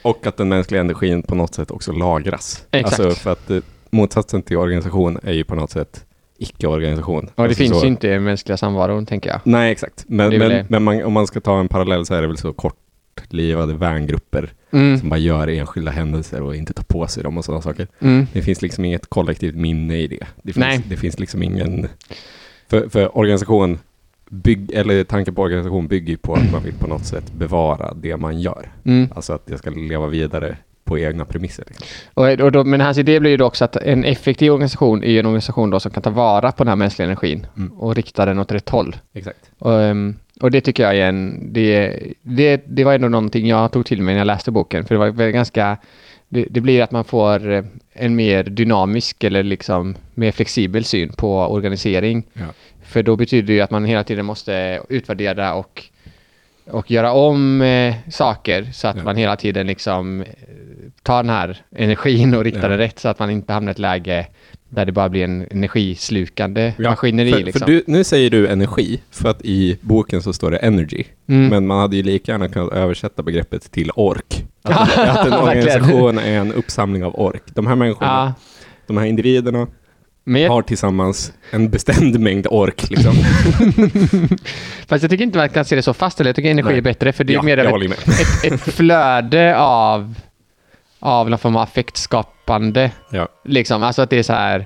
Och 0.01 0.27
att 0.27 0.37
den 0.37 0.49
mänskliga 0.49 0.81
energin 0.81 1.23
på 1.23 1.35
något 1.35 1.53
sätt 1.55 1.71
också 1.71 1.91
lagras. 1.91 2.65
Exakt. 2.71 2.99
Alltså 2.99 3.19
för 3.19 3.31
att 3.31 3.49
eh, 3.49 3.59
motsatsen 3.89 4.41
till 4.41 4.57
organisation 4.57 5.19
är 5.23 5.33
ju 5.33 5.43
på 5.43 5.55
något 5.55 5.71
sätt 5.71 6.05
icke-organisation. 6.37 7.25
Och 7.25 7.31
det 7.35 7.43
Alltså 7.43 7.57
finns 7.57 7.79
så- 7.79 7.85
ju 7.85 7.87
inte 7.91 8.07
i 8.07 8.19
mänskliga 8.19 8.57
samvaron, 8.57 9.05
tänker 9.05 9.29
jag. 9.29 9.39
Nej, 9.43 9.71
exakt. 9.71 10.05
Men, 10.07 10.37
men, 10.37 10.65
men 10.69 10.83
man, 10.83 11.03
om 11.03 11.13
man 11.13 11.27
ska 11.27 11.39
ta 11.39 11.59
en 11.59 11.67
parallell 11.67 12.05
så 12.05 12.13
är 12.13 12.21
det 12.21 12.27
väl 12.27 12.37
så 12.37 12.53
kortlivade 12.53 13.73
vängrupper 13.73 14.53
Mm. 14.71 14.99
som 14.99 15.09
bara 15.09 15.17
gör 15.19 15.47
enskilda 15.47 15.91
händelser 15.91 16.41
och 16.41 16.55
inte 16.55 16.73
tar 16.73 16.83
på 16.83 17.07
sig 17.07 17.23
dem 17.23 17.37
och 17.37 17.45
sådana 17.45 17.61
saker. 17.61 17.87
Mm. 17.99 18.27
Det 18.33 18.41
finns 18.41 18.61
liksom 18.61 18.85
inget 18.85 19.09
kollektivt 19.09 19.55
minne 19.55 19.97
i 19.97 20.07
det. 20.07 20.27
Det 20.43 20.53
finns, 20.53 20.57
Nej. 20.57 20.81
Det 20.89 20.97
finns 20.97 21.19
liksom 21.19 21.43
ingen... 21.43 21.87
För, 22.69 22.89
för 22.89 23.17
organisation, 23.17 23.79
bygg, 24.29 24.71
eller 24.73 25.03
tanken 25.03 25.35
på 25.35 25.41
organisation 25.41 25.87
bygger 25.87 26.09
ju 26.09 26.17
på 26.17 26.33
att 26.33 26.51
man 26.51 26.63
vill 26.63 26.73
på 26.73 26.87
något 26.87 27.05
sätt 27.05 27.31
bevara 27.33 27.93
det 27.93 28.17
man 28.17 28.39
gör. 28.39 28.71
Mm. 28.83 29.09
Alltså 29.15 29.33
att 29.33 29.45
det 29.45 29.57
ska 29.57 29.69
leva 29.69 30.07
vidare 30.07 30.57
på 30.83 30.99
egna 30.99 31.25
premisser. 31.25 31.65
Liksom. 31.67 31.87
Och, 32.13 32.27
och 32.27 32.51
då, 32.51 32.63
men 32.63 32.81
hans 32.81 32.97
idé 32.97 33.19
blir 33.19 33.31
ju 33.31 33.37
då 33.37 33.45
också 33.45 33.65
att 33.65 33.75
en 33.75 34.03
effektiv 34.03 34.51
organisation 34.51 35.03
är 35.03 35.19
en 35.19 35.25
organisation 35.25 35.69
då 35.69 35.79
som 35.79 35.91
kan 35.91 36.03
ta 36.03 36.09
vara 36.09 36.51
på 36.51 36.63
den 36.63 36.67
här 36.69 36.75
mänskliga 36.75 37.05
energin 37.05 37.47
Mm. 37.57 37.71
och 37.71 37.95
rikta 37.95 38.25
den 38.25 38.39
åt 38.39 38.51
rätt 38.51 38.69
håll. 38.69 38.95
Exakt. 39.13 39.51
Och, 39.59 39.81
ehm, 39.81 40.15
och 40.41 40.51
det 40.51 40.61
tycker 40.61 40.83
jag 40.83 40.97
är 40.97 41.09
en... 41.09 41.49
Det, 41.53 41.99
det, 42.21 42.63
det 42.67 42.83
var 42.83 42.93
ändå 42.93 43.07
någonting 43.07 43.47
jag 43.47 43.71
tog 43.71 43.85
till 43.85 44.01
mig 44.01 44.13
när 44.13 44.19
jag 44.19 44.25
läste 44.27 44.51
boken. 44.51 44.85
För 44.85 44.95
det 44.95 45.11
var 45.11 45.29
ganska... 45.29 45.77
Det, 46.29 46.45
det 46.49 46.61
blir 46.61 46.83
att 46.83 46.91
man 46.91 47.03
får 47.03 47.51
eh, 47.51 47.63
en 47.93 48.15
mer 48.15 48.43
dynamisk 48.43 49.23
eller 49.23 49.43
liksom 49.43 49.95
mer 50.13 50.31
flexibel 50.31 50.83
syn 50.83 51.09
på 51.09 51.39
organisering. 51.39 52.23
Ja. 52.33 52.45
För 52.87 53.03
då 53.03 53.15
betyder 53.15 53.47
det 53.47 53.53
ju 53.53 53.61
att 53.61 53.71
man 53.71 53.85
hela 53.85 54.03
tiden 54.03 54.25
måste 54.25 54.81
utvärdera 54.89 55.53
och, 55.53 55.83
och 56.71 56.91
göra 56.91 57.11
om 57.11 57.61
eh, 57.61 57.95
saker 58.09 58.69
så 58.73 58.87
att 58.87 58.97
Ja. 58.97 59.03
man 59.03 59.15
hela 59.15 59.35
tiden 59.35 59.67
liksom 59.67 60.21
eh, 60.21 60.27
tar 61.03 61.23
den 61.23 61.29
här 61.29 61.57
energin 61.75 62.33
och 62.33 62.43
riktar 62.43 62.61
Ja. 62.61 62.67
den 62.69 62.77
rätt 62.77 62.99
så 62.99 63.07
att 63.09 63.19
man 63.19 63.29
inte 63.29 63.53
hamnar 63.53 63.71
i 63.71 63.73
ett 63.73 63.79
läge 63.79 64.27
där 64.69 64.85
det 64.85 64.91
bara 64.91 65.09
blir 65.09 65.23
en 65.23 65.47
energislukande 65.51 66.73
Ja, 66.77 66.89
maskineri. 66.89 67.31
för, 67.31 67.39
liksom. 67.39 67.59
för 67.59 67.65
du, 67.67 67.83
nu 67.87 68.03
säger 68.03 68.29
du 68.29 68.47
energi, 68.47 69.01
för 69.11 69.29
att 69.29 69.41
i 69.41 69.77
boken 69.81 70.21
så 70.21 70.33
står 70.33 70.51
det 70.51 70.57
energy. 70.57 71.03
Mm. 71.27 71.47
Men 71.47 71.67
man 71.67 71.79
hade 71.79 71.95
ju 71.95 72.03
lika 72.03 72.31
gärna 72.31 72.49
kunnat 72.49 72.73
översätta 72.73 73.23
begreppet 73.23 73.71
till 73.71 73.91
ork. 73.95 74.45
Att, 74.63 74.97
att 74.97 75.27
en 75.27 75.33
organisation 75.33 76.17
är 76.19 76.39
en 76.39 76.53
uppsamling 76.53 77.03
av 77.05 77.15
ork. 77.19 77.43
De 77.53 77.67
här 77.67 77.75
människorna, 77.75 78.35
de 78.87 78.97
här 78.97 79.05
individerna 79.05 79.67
men 80.27 80.41
jag, 80.41 80.51
har 80.51 80.61
tillsammans 80.61 81.33
en 81.51 81.69
bestämd 81.69 82.19
mängd 82.19 82.47
ork. 82.49 82.89
Liksom. 82.89 83.13
fast 84.87 85.03
jag 85.03 85.11
tycker 85.11 85.23
inte 85.23 85.37
man 85.37 85.49
kan 85.49 85.65
se 85.65 85.75
det 85.75 85.81
så 85.81 85.93
fast. 85.93 86.19
Eller 86.19 86.29
jag 86.29 86.35
tycker 86.35 86.51
energi 86.51 86.69
Nej. 86.69 86.77
är 86.77 86.81
bättre 86.81 87.11
för 87.11 87.23
det 87.23 87.33
är 87.33 87.35
ja, 87.35 87.41
mer 87.41 87.57
av 87.57 87.81
ett, 87.81 87.91
ett, 87.91 88.53
ett 88.53 88.61
flöde 88.73 89.57
av, 89.57 90.15
av 90.99 91.29
någon 91.29 91.39
form 91.39 91.55
av 91.55 91.61
affektskapande. 91.61 92.91
Ja. 93.11 93.27
Liksom. 93.45 93.83
Alltså 93.83 94.01
att 94.01 94.09
det 94.09 94.19
är 94.19 94.23
så 94.23 94.33
här, 94.33 94.65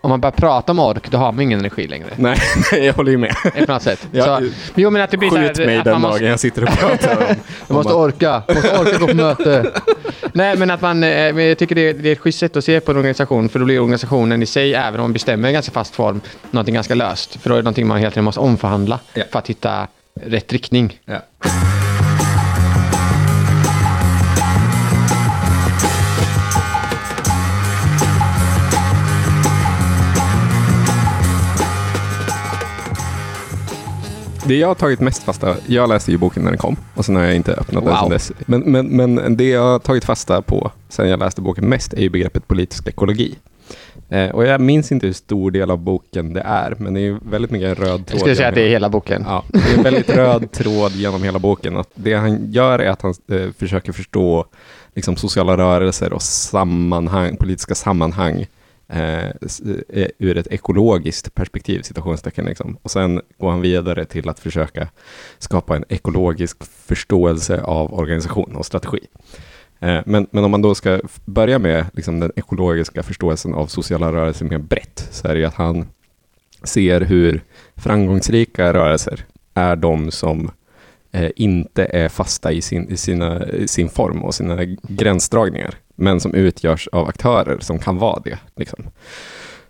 om 0.00 0.10
man 0.10 0.20
börjar 0.20 0.32
prata 0.32 0.72
om 0.72 0.78
ork, 0.78 1.10
då 1.10 1.18
har 1.18 1.32
man 1.32 1.40
ingen 1.42 1.58
energi 1.58 1.88
längre. 1.88 2.06
Nej, 2.16 2.38
jag 2.86 2.94
håller 2.94 3.10
ju 3.10 3.18
med. 3.18 3.34
På 3.66 3.72
något 3.72 3.82
sätt. 3.82 4.08
Så, 4.12 4.48
jo 4.74 4.90
men 4.90 5.02
att 5.02 5.10
det 5.10 5.16
blir 5.16 5.30
så 5.30 5.36
här, 5.36 5.46
Skjut 5.54 5.66
mig 5.66 5.78
att 5.78 5.84
den 5.84 5.92
man 5.92 6.02
dagen 6.02 6.10
måste, 6.10 6.24
jag 6.24 6.40
sitter 6.40 6.62
och 6.62 6.68
pratar 6.68 7.16
om... 7.16 7.22
man 7.68 7.76
måste 7.76 7.90
att- 7.92 7.96
orka, 7.96 8.42
man 8.48 8.56
måste 8.56 8.78
orka 8.78 8.98
gå 8.98 9.06
på 9.06 9.14
möte. 9.14 9.70
Nej 10.32 10.56
men 10.56 10.70
att 10.70 10.80
man, 10.80 11.04
eh, 11.04 11.34
men 11.34 11.46
jag 11.48 11.58
tycker 11.58 11.74
det 11.74 11.80
är, 11.88 11.94
det 11.94 12.08
är 12.08 12.12
ett 12.12 12.18
schysst 12.18 12.38
sätt 12.38 12.56
att 12.56 12.64
se 12.64 12.80
på 12.80 12.90
en 12.90 12.96
organisation, 12.96 13.48
för 13.48 13.58
då 13.58 13.64
blir 13.64 13.78
organisationen 13.80 14.42
i 14.42 14.46
sig, 14.46 14.74
även 14.74 14.94
om 15.00 15.04
man 15.04 15.12
bestämmer 15.12 15.48
en 15.48 15.54
ganska 15.54 15.72
fast 15.72 15.94
form, 15.94 16.20
någonting 16.50 16.74
ganska 16.74 16.94
löst. 16.94 17.36
För 17.42 17.48
då 17.50 17.54
är 17.54 17.58
det 17.58 17.62
någonting 17.62 17.86
man 17.86 17.98
hela 17.98 18.10
tiden 18.10 18.24
måste 18.24 18.40
omförhandla 18.40 18.98
Ja. 19.14 19.22
för 19.32 19.38
att 19.38 19.50
hitta 19.50 19.86
rätt 20.26 20.52
riktning. 20.52 20.98
Ja. 21.04 21.16
Det 34.48 34.56
jag 34.56 34.68
har 34.68 34.74
tagit 34.74 35.00
mest 35.00 35.22
fasta, 35.22 35.56
jag 35.66 35.88
läste 35.88 36.10
ju 36.10 36.18
boken 36.18 36.42
när 36.42 36.50
den 36.50 36.58
kom 36.58 36.76
och 36.94 37.04
sen 37.04 37.16
har 37.16 37.22
jag 37.22 37.36
inte 37.36 37.52
öppnat 37.54 37.84
den 37.84 37.92
Wow. 37.92 38.00
sedan 38.00 38.10
dess. 38.10 38.32
Men, 38.46 38.60
men, 38.60 38.86
men 38.86 39.36
det 39.36 39.48
jag 39.48 39.62
har 39.62 39.78
tagit 39.78 40.04
fasta 40.04 40.42
på 40.42 40.70
sen 40.88 41.08
jag 41.08 41.18
läste 41.18 41.40
boken 41.40 41.64
mest 41.68 41.92
är 41.92 42.00
ju 42.00 42.10
begreppet 42.10 42.48
politisk 42.48 42.86
ekologi. 42.88 43.34
Eh, 44.10 44.28
och 44.30 44.44
jag 44.46 44.60
minns 44.60 44.92
inte 44.92 45.06
hur 45.06 45.12
stor 45.14 45.50
del 45.50 45.70
av 45.70 45.78
boken 45.78 46.32
det 46.32 46.40
är, 46.40 46.74
men 46.78 46.94
det 46.94 47.00
är 47.00 47.18
väldigt 47.30 47.50
mycket 47.50 47.78
röd 47.78 47.86
tråd. 47.86 48.04
Jag 48.10 48.20
skulle 48.20 48.36
säga 48.36 48.48
att 48.48 48.54
det 48.54 48.60
är 48.60 48.64
hela- 48.64 48.72
hela 48.74 48.88
boken. 48.88 49.24
Ja, 49.26 49.44
det 49.48 49.58
är 49.72 49.76
en 49.76 49.82
väldigt 49.82 50.10
röd 50.10 50.52
tråd 50.52 50.92
genom 50.92 51.22
hela 51.22 51.38
boken. 51.38 51.76
Att 51.76 51.88
det 51.94 52.14
han 52.14 52.52
gör 52.52 52.78
är 52.78 52.90
att 52.90 53.02
han 53.02 53.14
eh, 53.32 53.48
försöker 53.58 53.92
förstå 53.92 54.44
liksom, 54.94 55.16
sociala 55.16 55.56
rörelser 55.56 56.12
och 56.12 56.22
sammanhang, 56.22 57.36
politiska 57.36 57.74
sammanhang 57.74 58.46
Eh, 58.90 59.26
eh, 59.88 60.08
ur 60.18 60.36
ett 60.36 60.46
ekologiskt 60.46 61.34
perspektiv, 61.34 61.82
citationstecken. 61.82 62.44
Liksom. 62.44 62.78
Och 62.82 62.90
sen 62.90 63.20
går 63.38 63.50
han 63.50 63.60
vidare 63.60 64.04
till 64.04 64.28
att 64.28 64.40
försöka 64.40 64.88
skapa 65.38 65.76
en 65.76 65.84
ekologisk 65.88 66.64
förståelse 66.64 67.60
av 67.60 67.94
organisation 67.94 68.56
och 68.56 68.66
strategi. 68.66 69.00
Eh, 69.80 70.00
Men, 70.06 70.26
men 70.30 70.44
om 70.44 70.50
man 70.50 70.62
då 70.62 70.74
ska 70.74 71.00
börja 71.24 71.58
med 71.58 71.86
liksom 71.92 72.20
den 72.20 72.32
ekologiska 72.36 73.02
förståelsen 73.02 73.54
av 73.54 73.66
sociala 73.66 74.12
rörelser 74.12 74.44
mer 74.44 74.58
brett, 74.58 75.08
så 75.10 75.28
är 75.28 75.34
det 75.34 75.40
ju 75.40 75.46
att 75.46 75.54
han 75.54 75.86
ser 76.62 77.00
hur 77.00 77.44
framgångsrika 77.76 78.72
rörelser 78.72 79.24
är 79.54 79.76
de 79.76 80.10
som 80.10 80.50
eh, 81.12 81.30
inte 81.36 81.84
är 81.84 82.08
fasta 82.08 82.52
i 82.52 82.62
sin, 82.62 82.88
i 82.88 82.96
sina, 82.96 83.46
i 83.48 83.68
sin 83.68 83.88
form 83.88 84.24
och 84.24 84.34
sina 84.34 84.64
gränsdragningar, 84.82 85.74
men 85.98 86.20
som 86.20 86.34
utgörs 86.34 86.88
av 86.92 87.08
aktörer 87.08 87.58
som 87.60 87.78
kan 87.78 87.98
vara 87.98 88.20
det. 88.24 88.38
Liksom. 88.56 88.84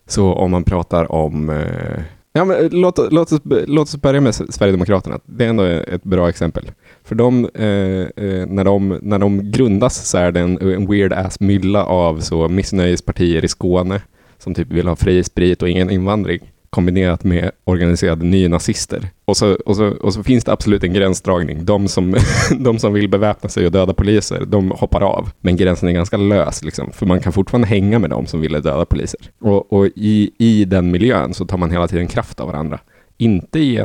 Så 0.07 0.33
om 0.33 0.51
man 0.51 0.65
pratar 0.65 1.13
om 1.13 1.51
eh, 1.51 2.03
Ja, 2.33 2.45
men 2.45 2.57
eh, 2.57 2.71
låt, 2.71 3.13
låt, 3.13 3.33
oss, 3.33 3.41
låt 3.45 3.89
oss 3.89 3.97
börja 3.97 4.21
med 4.21 4.35
Sverigedemokraterna. 4.35 5.21
Det 5.25 5.45
är 5.45 5.49
ändå 5.49 5.65
ett 5.65 6.05
bra 6.05 6.29
exempel. 6.29 6.71
För 7.05 7.15
de, 7.15 7.49
eh, 7.55 8.25
eh, 8.27 8.47
när, 8.47 8.65
de, 8.65 8.99
när 9.03 9.19
de 9.19 9.51
grundas 9.51 10.09
så 10.09 10.19
är 10.19 10.33
det 10.33 10.41
en, 10.41 10.59
en 10.61 10.91
weird 10.91 11.13
ass 11.13 11.41
mylla 11.41 11.85
av 11.85 12.21
så 12.21 12.49
missnöjespartier 12.49 13.45
i 13.45 13.49
Skåne 13.49 14.03
som 14.39 14.55
typ 14.55 14.69
vill 14.69 14.89
ha 14.89 14.97
fri 14.97 15.25
sprit 15.25 15.63
och 15.63 15.69
ingen 15.69 15.91
invandring 15.91 16.53
kombinerat 16.71 17.25
med 17.25 17.51
organiserade 17.65 18.25
nynazister. 18.25 19.09
Och 19.25 19.37
så, 19.37 19.55
och, 19.67 19.77
så, 19.77 19.87
och 19.87 20.15
så 20.15 20.23
finns 20.23 20.45
det 20.45 20.53
absolut 20.53 20.85
en 20.85 20.93
gränsdragning. 20.93 21.65
De 21.65 21.89
som, 21.89 22.17
de 22.59 22.79
som 22.79 22.93
vill 22.93 23.09
beväpna 23.09 23.49
sig 23.49 23.67
och 23.67 23.73
döda 23.73 23.95
poliser, 23.95 24.45
de 24.47 24.71
hoppar 24.71 25.01
av. 25.01 25.31
Men 25.41 25.57
gränsen 25.57 25.89
är 25.89 25.93
ganska 25.93 26.17
lös, 26.17 26.65
liksom, 26.65 26.93
för 26.93 27.07
man 27.07 27.21
kan 27.21 27.33
fortfarande 27.33 27.69
hänga 27.69 27.99
med 27.99 28.11
de 28.11 28.27
som 28.27 28.41
ville 28.41 28.61
döda 28.61 28.85
poliser. 28.85 29.21
Och, 29.41 29.73
och 29.73 29.87
i, 29.87 30.31
i 30.39 30.65
den 30.65 30.91
miljön 30.91 31.35
så 31.35 31.45
tar 31.47 31.59
man 31.59 31.71
hela 31.71 31.89
tiden 31.89 32.07
kraft 32.07 32.41
av 32.41 32.47
varandra. 32.47 32.79
Inte 33.17 33.59
i, 33.59 33.85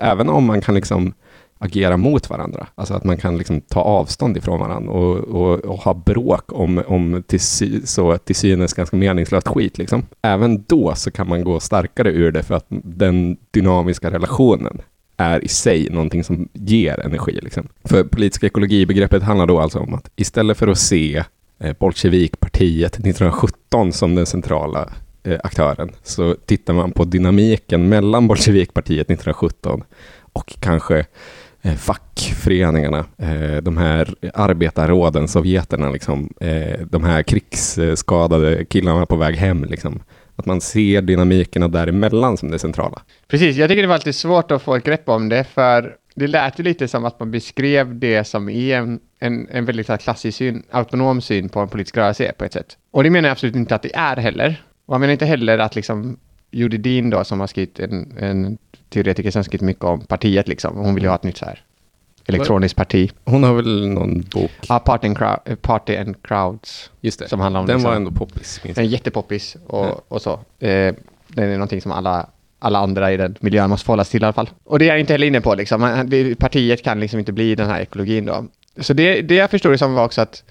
även 0.00 0.28
om 0.28 0.44
man 0.44 0.60
kan 0.60 0.74
liksom 0.74 1.14
agera 1.62 1.96
mot 1.96 2.30
varandra. 2.30 2.66
Alltså 2.74 2.94
att 2.94 3.04
man 3.04 3.16
kan 3.16 3.38
liksom 3.38 3.60
ta 3.60 3.80
avstånd 3.80 4.36
ifrån 4.36 4.60
varandra 4.60 4.92
och, 4.92 5.18
och, 5.18 5.58
och 5.58 5.78
ha 5.78 5.94
bråk 5.94 6.52
om, 6.52 6.82
om 6.86 7.22
till, 7.26 7.40
sy- 7.40 7.86
så 7.86 8.18
till 8.18 8.34
synes 8.34 8.74
ganska 8.74 8.96
meningslöst 8.96 9.48
skit. 9.48 9.78
Liksom. 9.78 10.06
Även 10.22 10.64
då 10.68 10.94
så 10.94 11.10
kan 11.10 11.28
man 11.28 11.44
gå 11.44 11.60
starkare 11.60 12.10
ur 12.10 12.32
det 12.32 12.42
för 12.42 12.54
att 12.54 12.66
den 12.68 13.36
dynamiska 13.50 14.10
relationen 14.10 14.80
är 15.16 15.44
i 15.44 15.48
sig 15.48 15.88
någonting 15.90 16.24
som 16.24 16.48
ger 16.52 17.00
energi. 17.00 17.38
Liksom. 17.42 17.68
För 17.84 18.04
politisk 18.04 18.44
ekologibegreppet 18.44 19.22
handlar 19.22 19.46
då 19.46 19.60
alltså 19.60 19.78
om 19.78 19.94
att 19.94 20.10
istället 20.16 20.58
för 20.58 20.68
att 20.68 20.78
se 20.78 21.24
eh, 21.58 21.76
Bolsjevikpartiet 21.78 22.92
1917 22.92 23.92
som 23.92 24.14
den 24.14 24.26
centrala 24.26 24.88
eh, 25.22 25.40
aktören 25.44 25.90
så 26.02 26.36
tittar 26.46 26.74
man 26.74 26.92
på 26.92 27.04
dynamiken 27.04 27.88
mellan 27.88 28.28
Bolsjevikpartiet 28.28 29.10
1917 29.10 29.82
och 30.32 30.54
kanske 30.60 31.06
eh, 31.62 31.74
fackföreningarna, 31.74 33.04
eh, 33.18 33.62
de 33.62 33.76
här 33.76 34.14
arbetarråden, 34.34 35.28
sovjeterna, 35.28 35.90
liksom, 35.90 36.32
eh, 36.40 36.80
de 36.90 37.04
här 37.04 37.22
krigsskadade 37.22 38.64
killarna 38.64 39.06
på 39.06 39.16
väg 39.16 39.36
hem. 39.36 39.64
Liksom. 39.64 40.02
Att 40.36 40.46
man 40.46 40.60
ser 40.60 41.02
dynamikerna 41.02 41.68
däremellan 41.68 42.36
som 42.36 42.50
det 42.50 42.58
centrala. 42.58 43.02
Precis, 43.28 43.56
jag 43.56 43.68
tycker 43.68 43.82
det 43.82 43.88
var 43.88 43.98
lite 43.98 44.12
svårt 44.12 44.50
att 44.50 44.62
få 44.62 44.74
ett 44.74 44.84
grepp 44.84 45.08
om 45.08 45.28
det, 45.28 45.44
för 45.44 45.96
det 46.14 46.26
lät 46.26 46.58
ju 46.58 46.64
lite 46.64 46.88
som 46.88 47.04
att 47.04 47.20
man 47.20 47.30
beskrev 47.30 47.98
det 47.98 48.24
som 48.24 48.48
är 48.48 48.76
en, 48.76 49.00
en, 49.18 49.48
en 49.50 49.64
väldigt 49.64 50.00
klassisk 50.00 50.38
syn, 50.38 50.62
autonom 50.70 51.20
syn 51.20 51.48
på 51.48 51.60
en 51.60 51.68
politisk 51.68 51.96
rörelse 51.96 52.32
på 52.38 52.44
ett 52.44 52.52
sätt. 52.52 52.76
Och 52.90 53.02
det 53.02 53.10
menar 53.10 53.28
jag 53.28 53.32
absolut 53.32 53.56
inte 53.56 53.74
att 53.74 53.82
det 53.82 53.94
är 53.94 54.16
heller. 54.16 54.62
Och 54.86 54.94
jag 54.94 55.00
menar 55.00 55.12
inte 55.12 55.24
heller 55.24 55.58
att 55.58 55.74
liksom 55.74 56.16
Judy 56.52 56.78
Dean 56.78 57.10
då, 57.10 57.24
som 57.24 57.40
har 57.40 57.46
skrivit 57.46 57.80
en, 57.80 58.16
en 58.18 58.58
teoretiker 58.88 59.30
som 59.30 59.38
har 59.38 59.44
skrivit 59.44 59.60
mycket 59.62 59.84
om 59.84 60.00
partiet 60.00 60.48
liksom, 60.48 60.76
hon 60.76 60.94
vill 60.94 61.04
ju 61.04 61.08
ha 61.08 61.16
ett 61.16 61.22
nytt 61.22 61.36
så 61.36 61.44
här 61.44 61.60
elektroniskt 62.26 62.76
parti. 62.76 63.10
Hon 63.24 63.44
har 63.44 63.54
väl 63.54 63.88
någon 63.88 64.20
bok? 64.20 64.50
Ja, 64.68 64.78
Party 64.78 65.06
and, 65.06 65.18
Crowd, 65.18 65.38
eh, 65.44 65.54
Party 65.56 65.96
and 65.96 66.22
Crowds, 66.22 66.90
Just 67.00 67.18
det. 67.18 67.28
som 67.28 67.40
handlar 67.40 67.60
om 67.60 67.66
Den 67.66 67.76
liksom, 67.76 67.90
var 67.90 67.96
ändå 67.96 68.10
poppis. 68.10 68.60
Den 68.62 68.84
är 68.84 68.88
jättepoppis 68.88 69.56
och, 69.66 69.84
Ja. 69.86 70.02
och 70.08 70.22
så. 70.22 70.32
Eh, 70.32 70.94
det 71.28 71.42
är 71.42 71.52
någonting 71.52 71.80
som 71.80 71.92
alla, 71.92 72.26
alla 72.58 72.78
andra 72.78 73.12
i 73.12 73.16
den 73.16 73.36
miljön 73.40 73.70
måste 73.70 73.84
förhålla 73.86 74.04
sig 74.04 74.10
till 74.10 74.22
i 74.22 74.24
alla 74.24 74.32
fall. 74.32 74.50
Och 74.64 74.78
det 74.78 74.84
är 74.84 74.88
jag 74.88 75.00
inte 75.00 75.12
heller 75.12 75.26
inne 75.26 75.40
på 75.40 75.54
liksom. 75.54 75.80
Partiet 76.38 76.84
kan 76.84 77.00
liksom 77.00 77.18
inte 77.18 77.32
bli 77.32 77.54
den 77.54 77.66
här 77.68 77.80
ekologin 77.80 78.24
då. 78.24 78.44
Så 78.80 78.92
det, 78.92 79.22
det 79.22 79.34
jag 79.34 79.50
förstod 79.50 79.72
det 79.72 79.78
som 79.78 79.94
var 79.94 80.04
också 80.04 80.20
att 80.20 80.44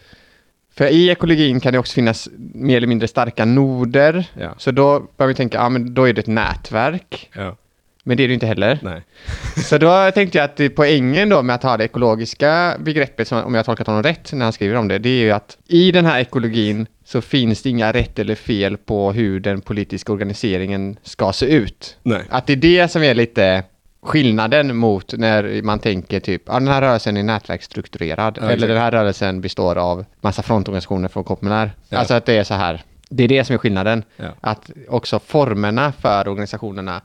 för 0.75 0.87
i 0.87 1.09
ekologin 1.09 1.59
kan 1.59 1.73
det 1.73 1.79
också 1.79 1.93
finnas 1.93 2.29
mer 2.37 2.77
eller 2.77 2.87
mindre 2.87 3.07
starka 3.07 3.45
noder. 3.45 4.25
Ja. 4.39 4.55
Så 4.57 4.71
då 4.71 5.07
börjar 5.17 5.27
vi 5.27 5.35
tänka, 5.35 5.57
ja 5.57 5.69
men 5.69 5.93
då 5.93 6.07
är 6.07 6.13
det 6.13 6.21
ett 6.21 6.27
nätverk. 6.27 7.29
Ja. 7.33 7.55
Men 8.03 8.17
det 8.17 8.23
är 8.23 8.27
det 8.27 8.33
inte 8.33 8.45
heller. 8.45 8.79
Nej. 8.81 9.01
Så 9.65 9.77
då 9.77 10.11
tänkte 10.11 10.37
jag 10.37 10.45
att 10.45 10.75
poängen 10.75 11.29
då 11.29 11.41
med 11.41 11.55
att 11.55 11.63
ha 11.63 11.77
det 11.77 11.83
ekologiska 11.83 12.75
begreppet, 12.79 13.27
som, 13.27 13.43
om 13.43 13.53
jag 13.53 13.59
har 13.59 13.63
tolkat 13.63 13.87
honom 13.87 14.03
rätt 14.03 14.33
när 14.33 14.43
han 14.43 14.53
skriver 14.53 14.75
om 14.75 14.87
det, 14.87 14.99
det 14.99 15.09
är 15.09 15.23
ju 15.23 15.31
att 15.31 15.57
i 15.67 15.91
den 15.91 16.05
här 16.05 16.19
ekologin 16.19 16.87
så 17.05 17.21
finns 17.21 17.61
det 17.61 17.69
inga 17.69 17.93
rätt 17.93 18.19
eller 18.19 18.35
fel 18.35 18.77
på 18.77 19.11
hur 19.11 19.39
den 19.39 19.61
politiska 19.61 20.13
organiseringen 20.13 20.97
ska 21.03 21.33
se 21.33 21.45
ut. 21.45 21.97
Nej. 22.03 22.23
Att 22.29 22.47
det 22.47 22.53
är 22.53 22.57
det 22.57 22.91
som 22.91 23.03
är 23.03 23.13
lite 23.13 23.63
skillnaden 24.03 24.75
mot 24.75 25.13
när 25.17 25.61
man 25.61 25.79
tänker 25.79 26.19
typ, 26.19 26.43
ja 26.45 26.53
den 26.53 26.67
här 26.67 26.81
rörelsen 26.81 27.17
är 27.17 27.23
nätverksstrukturerad, 27.23 28.37
Ja, 28.41 28.49
eller 28.49 28.67
den 28.67 28.77
här 28.77 28.91
rörelsen 28.91 29.41
består 29.41 29.75
av 29.75 30.05
massa 30.21 30.41
frontorganisationer 30.43 31.07
från 31.07 31.23
kommunär. 31.23 31.71
Ja. 31.89 31.97
Alltså 31.97 32.13
att 32.13 32.25
det 32.25 32.37
är 32.37 32.43
så 32.43 32.53
här, 32.53 32.83
det 33.09 33.23
är 33.23 33.27
det 33.27 33.43
som 33.43 33.53
är 33.53 33.57
skillnaden. 33.57 34.03
Ja. 34.17 34.25
Att 34.41 34.71
också 34.89 35.19
formerna 35.19 35.91
för 35.91 36.27
organisationerna 36.27 37.01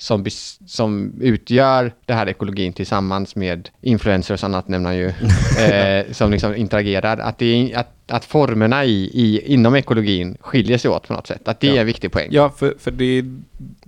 som, 0.00 0.24
som 0.66 1.12
utgör 1.20 1.92
det 2.06 2.12
här 2.14 2.28
ekologin 2.28 2.72
tillsammans 2.72 3.36
med 3.36 3.68
influencers 3.80 4.42
och 4.42 4.48
annat 4.48 4.68
nämner 4.68 4.88
han 4.90 4.96
ju, 4.98 5.06
eh, 5.64 6.12
som 6.12 6.30
liksom 6.30 6.56
interagerar, 6.56 7.16
att, 7.18 7.38
det 7.38 7.46
är, 7.72 7.78
att, 7.78 7.88
att 8.10 8.24
formerna 8.24 8.84
i, 8.84 9.10
i, 9.14 9.42
inom 9.52 9.74
ekologin 9.76 10.36
skiljer 10.40 10.78
sig 10.78 10.90
åt 10.90 11.08
på 11.08 11.14
något 11.14 11.26
sätt. 11.26 11.48
Att 11.48 11.60
det 11.60 11.66
Ja. 11.66 11.74
är 11.74 11.80
en 11.80 11.86
viktig 11.86 12.12
poäng. 12.12 12.28
Ja, 12.30 12.50
för, 12.58 12.74
för 12.78 12.90
det 12.90 13.04
är 13.04 13.24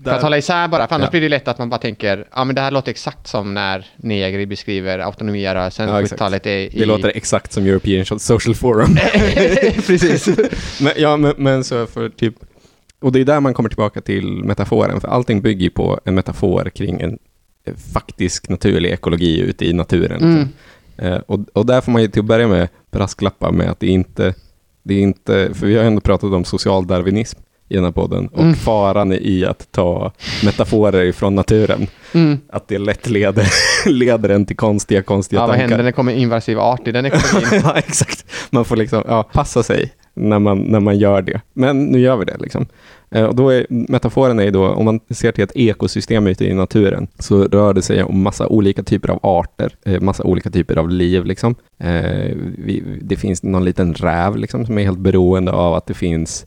För 0.05 0.11
att 0.11 0.23
hålla 0.23 0.39
isär 0.39 0.69
bara, 0.69 0.89
för 0.89 0.95
annars 0.95 1.07
Ja. 1.07 1.11
blir 1.11 1.21
det 1.21 1.29
lätt 1.29 1.49
att 1.49 1.59
man 1.59 1.71
bara 1.71 1.81
tänker, 1.81 2.25
ja 2.35 2.45
men 2.45 2.55
det 2.55 2.61
här 2.61 2.71
låter 2.71 2.91
exakt 2.91 3.27
som 3.27 3.55
när 3.55 3.87
Negri 3.97 4.47
beskriver 4.47 4.99
autonomierörelsen 4.99 5.89
Ja, 5.89 5.95
på 5.95 5.99
exakt. 6.01 6.21
70-talet. 6.21 6.47
i- 6.47 6.71
Det 6.79 6.85
låter 6.87 7.13
exakt 7.15 7.53
som 7.53 7.67
European 7.67 8.19
Social 8.21 8.55
Forum. 8.55 8.97
Precis. 9.87 10.27
men, 10.81 10.93
ja, 10.97 11.17
men, 11.17 11.35
men 11.37 11.65
så 11.65 11.87
för 11.87 12.09
typ... 12.09 12.35
Och 13.01 13.13
det 13.13 13.21
är 13.21 13.25
där 13.25 13.41
man 13.41 13.55
kommer 13.55 13.69
tillbaka 13.69 14.01
till 14.01 14.27
metaforen, 14.45 15.01
för 15.01 15.09
allting 15.09 15.41
bygger 15.43 15.63
ju 15.63 15.71
på 15.71 16.01
en 16.05 16.15
metafor 16.15 16.71
kring 16.75 17.01
en 17.01 17.19
eh, 17.67 17.75
faktisk 17.95 18.49
naturlig 18.49 18.91
ekologi 18.91 19.41
ute 19.41 19.67
i 19.67 19.73
naturen. 19.73 20.13
Liksom. 20.13 20.49
Mm. 20.99 21.13
Eh, 21.15 21.21
och, 21.27 21.41
och 21.53 21.67
där 21.67 21.81
får 21.81 21.93
man 21.93 22.03
ju 22.03 22.09
till 22.09 22.21
att 22.21 22.27
börja 22.27 22.49
med 22.49 22.69
brasklappa 22.91 23.51
med 23.53 23.71
att 23.71 23.81
det 23.81 23.87
inte, 23.87 24.35
det 24.83 24.95
är 24.95 25.01
inte, 25.01 25.51
för 25.55 25.67
vi 25.67 25.77
har 25.77 25.85
ändå 25.85 26.01
pratat 26.01 26.33
om 26.33 26.45
social 26.45 26.87
darwinism 26.87 27.39
i 27.69 27.75
den 27.75 27.85
här 27.85 27.91
podden 27.93 28.27
och 28.29 28.41
Mm. 28.43 28.55
faran 28.55 29.13
i 29.13 29.45
att 29.45 29.73
ta 29.73 30.13
metaforer 30.45 31.13
från 31.13 31.35
naturen. 31.35 31.87
Mm. 32.15 32.39
Att 32.49 32.69
det 32.69 32.79
lätt 32.79 33.09
leder, 33.09 33.47
leder 33.91 34.29
en 34.29 34.47
till 34.47 34.57
konstiga, 34.57 35.03
konstiga 35.03 35.41
Ja, 35.43 35.47
vad 35.47 35.51
tankar. 35.51 35.61
händer 35.63 35.77
när 35.77 35.85
det 35.85 35.93
kommer 35.93 36.13
invasiv 36.13 36.59
art 36.59 36.89
i 36.89 36.93
den 36.93 37.07
ekologin? 37.07 37.61
ja, 37.65 37.75
exakt. 37.77 38.25
Man 38.51 38.65
får 38.65 38.77
liksom 38.77 39.03
ja, 39.09 39.23
passa 39.33 39.63
sig 39.63 39.93
när 40.29 40.39
man, 40.39 40.59
när 40.59 40.81
man 40.81 40.99
gör 40.99 41.23
det. 41.23 41.41
Men 41.53 41.85
nu 41.85 42.01
gör 42.01 42.17
vi 42.17 42.25
det. 42.25 42.37
Liksom. 42.39 42.67
Eh, 43.11 43.25
och 43.25 43.35
då 43.35 43.49
är, 43.49 43.67
metaforen 43.69 44.41
är 44.41 44.51
då, 44.51 44.69
om 44.69 44.85
man 44.85 45.01
ser 45.11 45.33
till 45.33 45.45
ett 45.45 45.57
ekosystem 45.57 46.27
ute 46.27 46.45
i 46.45 46.55
naturen, 46.55 47.07
så 47.19 47.45
rör 47.45 47.75
det 47.75 47.83
sig 47.83 48.03
om 48.03 48.23
massa 48.23 48.47
olika 48.47 48.83
typer 48.83 49.11
av 49.11 49.19
arter, 49.23 49.73
eh, 49.85 50.01
massa 50.01 50.25
olika 50.25 50.51
typer 50.51 50.77
av 50.77 50.91
liv. 50.91 51.25
Liksom. 51.25 51.55
Eh, 51.79 52.37
det 53.03 53.17
finns 53.17 53.43
någon 53.43 53.65
liten 53.65 53.95
räv 53.95 54.37
liksom, 54.37 54.67
som 54.67 54.79
är 54.79 54.83
helt 54.83 54.99
beroende 54.99 55.53
av 55.53 55.75
att 55.75 55.87
det 55.87 55.95
finns 55.95 56.47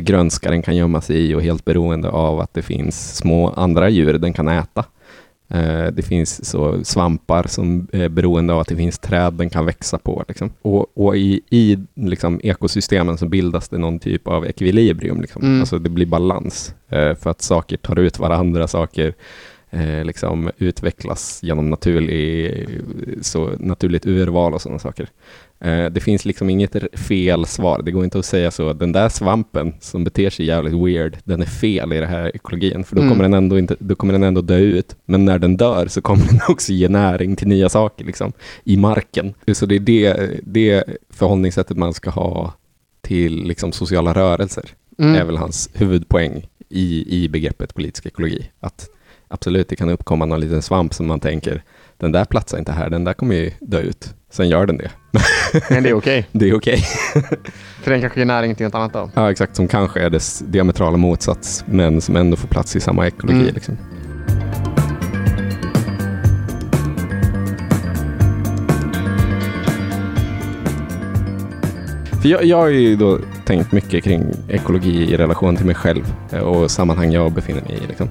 grönska 0.00 0.50
den 0.50 0.62
kan 0.62 0.76
gömma 0.76 1.00
sig 1.00 1.16
i 1.16 1.34
och 1.34 1.42
helt 1.42 1.64
beroende 1.64 2.08
av 2.08 2.40
att 2.40 2.54
det 2.54 2.62
finns 2.62 3.16
små 3.16 3.48
andra 3.48 3.88
djur 3.88 4.18
den 4.18 4.32
kan 4.32 4.48
äta. 4.48 4.84
Eh, 5.54 5.86
Det 5.92 6.02
finns 6.02 6.44
så 6.44 6.84
svampar 6.84 7.46
som 7.48 7.86
är 7.92 8.08
beroende 8.08 8.52
av 8.52 8.60
att 8.60 8.68
det 8.68 8.76
finns 8.76 8.98
träd 8.98 9.32
den 9.34 9.50
kan 9.50 9.66
växa 9.66 9.98
på. 9.98 10.24
Liksom. 10.28 10.50
Och, 10.62 10.86
och 10.98 11.16
i, 11.16 11.40
i 11.50 11.78
liksom 11.94 12.40
ekosystemen 12.42 13.18
så 13.18 13.26
bildas 13.26 13.68
det 13.68 13.78
någon 13.78 13.98
typ 13.98 14.28
av 14.28 14.46
ekvilibrium. 14.46 15.20
Liksom. 15.20 15.42
Mm. 15.42 15.60
Alltså 15.60 15.78
det 15.78 15.90
blir 15.90 16.06
balans. 16.06 16.74
eh, 16.88 17.14
För 17.14 17.30
att 17.30 17.42
saker 17.42 17.76
tar 17.76 17.98
ut 17.98 18.18
varandra, 18.18 18.68
saker 18.68 19.14
eh, 19.72 20.04
liksom 20.04 20.50
utvecklas 20.58 21.40
genom 21.42 21.70
naturlig, 21.70 22.68
så 23.22 23.50
naturligt 23.58 24.06
urval 24.06 24.54
och 24.54 24.62
sådana 24.62 24.78
saker. 24.78 25.08
Eh, 25.60 25.84
Det 25.86 26.00
finns 26.00 26.24
liksom 26.24 26.50
inget 26.50 26.76
fel 26.98 27.46
svar. 27.46 27.82
Det 27.82 27.90
går 27.90 28.04
inte 28.04 28.18
att 28.18 28.24
säga 28.24 28.50
så. 28.50 28.72
Den 28.72 28.92
där 28.92 29.08
svampen 29.08 29.74
som 29.80 30.04
beter 30.04 30.30
sig 30.30 30.46
jävligt 30.46 30.74
weird, 30.74 31.18
den 31.24 31.42
är 31.42 31.46
fel 31.46 31.92
i 31.92 31.96
den 32.00 32.08
här 32.08 32.30
ekologin. 32.36 32.84
För 32.84 32.96
då, 32.96 33.02
Mm. 33.02 33.12
kommer 33.12 33.22
den 33.24 33.34
ändå 33.34 33.58
inte, 33.58 33.76
då 33.78 33.94
kommer 33.94 34.12
den 34.12 34.22
ändå 34.22 34.40
dö 34.40 34.56
ut. 34.58 34.96
Men 35.04 35.24
när 35.24 35.38
den 35.38 35.56
dör 35.56 35.86
så 35.86 36.00
kommer 36.02 36.26
den 36.30 36.40
också 36.48 36.72
ge 36.72 36.88
näring 36.88 37.36
till 37.36 37.48
nya 37.48 37.68
saker 37.68 38.04
liksom, 38.04 38.32
i 38.64 38.76
marken. 38.76 39.34
Så 39.52 39.66
det 39.66 39.74
är 39.74 39.80
det, 39.80 40.30
det 40.42 40.84
förhållningssättet 41.10 41.76
man 41.76 41.94
ska 41.94 42.10
ha 42.10 42.52
till 43.00 43.44
liksom, 43.44 43.72
sociala 43.72 44.12
rörelser. 44.12 44.64
Mm. 44.98 45.14
är 45.14 45.24
väl 45.24 45.36
hans 45.36 45.70
huvudpoäng 45.74 46.46
i, 46.68 47.04
i 47.24 47.28
begreppet 47.28 47.74
politisk 47.74 48.06
ekologi. 48.06 48.50
Att 48.60 48.88
absolut, 49.32 49.68
det 49.68 49.76
kan 49.76 49.88
uppkomma 49.88 50.24
någon 50.24 50.40
liten 50.40 50.62
svamp 50.62 50.94
som 50.94 51.06
man 51.06 51.20
tänker, 51.20 51.62
den 51.98 52.12
där 52.12 52.24
platsar 52.24 52.58
inte 52.58 52.72
här, 52.72 52.90
den 52.90 53.04
där 53.04 53.12
kommer 53.12 53.34
ju 53.34 53.50
dö 53.60 53.80
ut. 53.80 54.14
Sen 54.30 54.48
gör 54.48 54.66
den 54.66 54.76
det. 54.76 54.90
Men 55.70 55.82
det 55.82 55.88
är 55.88 55.94
okej. 55.94 56.28
Det 56.32 56.48
är 56.48 56.56
okej. 56.56 56.82
För 57.82 57.90
den 57.90 58.00
kanske 58.00 58.20
ger 58.20 58.26
näring 58.26 58.54
till 58.54 58.66
något 58.66 58.74
annat 58.74 58.92
då. 58.92 59.10
Ja, 59.14 59.30
exakt. 59.30 59.56
Som 59.56 59.68
kanske 59.68 60.00
är 60.00 60.10
dess 60.10 60.38
diametrala 60.38 60.96
motsats, 60.96 61.64
men 61.66 62.00
som 62.00 62.16
ändå 62.16 62.36
får 62.36 62.48
plats 62.48 62.76
i 62.76 62.80
samma 62.80 63.06
ekologi. 63.06 63.40
Mm. 63.40 63.54
Liksom. 63.54 63.76
För 72.22 72.28
jag, 72.28 72.44
jag 72.44 72.56
har 72.56 72.68
ju 72.68 72.96
då 72.96 73.18
tänkt 73.44 73.72
mycket 73.72 74.04
kring 74.04 74.32
ekologi 74.48 75.12
i 75.12 75.16
relation 75.16 75.56
till 75.56 75.66
mig 75.66 75.74
själv 75.74 76.14
eh, 76.32 76.38
och 76.38 76.70
sammanhang 76.70 77.12
jag 77.12 77.32
befinner 77.32 77.62
mig 77.62 77.78
i. 77.84 77.86
Liksom. 77.86 78.08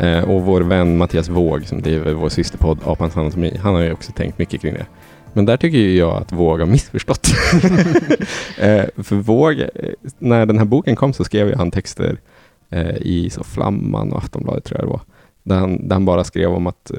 Eh, 0.00 0.24
och 0.30 0.42
vår 0.42 0.60
vän 0.60 0.98
Mattias 0.98 1.28
Våg 1.28 1.66
som 1.66 1.82
driver 1.82 2.12
vår 2.12 2.28
systerpodd 2.28 2.78
Apans 2.84 3.16
anatomi, 3.16 3.56
han 3.62 3.74
har 3.74 3.82
ju 3.82 3.92
också 3.92 4.12
tänkt 4.12 4.38
mycket 4.38 4.60
kring 4.60 4.74
det. 4.74 4.86
Men 5.32 5.44
där 5.44 5.56
tycker 5.56 5.78
ju 5.78 5.96
jag 5.96 6.16
att 6.16 6.32
Våg 6.32 6.58
har 6.60 6.66
missförstått. 6.66 7.28
eh, 8.58 8.84
för 8.96 9.14
Våg, 9.14 9.60
eh, 9.60 9.68
när 10.18 10.46
den 10.46 10.58
här 10.58 10.64
boken 10.64 10.96
kom 10.96 11.12
så 11.12 11.24
skrev 11.24 11.48
ju 11.48 11.54
han 11.54 11.70
texter 11.70 12.18
eh, 12.70 12.96
i 12.96 13.30
så 13.30 13.44
Flamman 13.44 14.12
och 14.12 14.18
Aftonbladet 14.18 14.64
tror 14.64 14.80
jag 14.80 14.88
det 14.88 14.92
var. 14.92 15.00
Där 15.42 15.56
han, 15.56 15.88
där 15.88 15.94
han 15.94 16.04
bara 16.04 16.24
skrev 16.24 16.50
om 16.50 16.66
att 16.66 16.90
eh, 16.90 16.98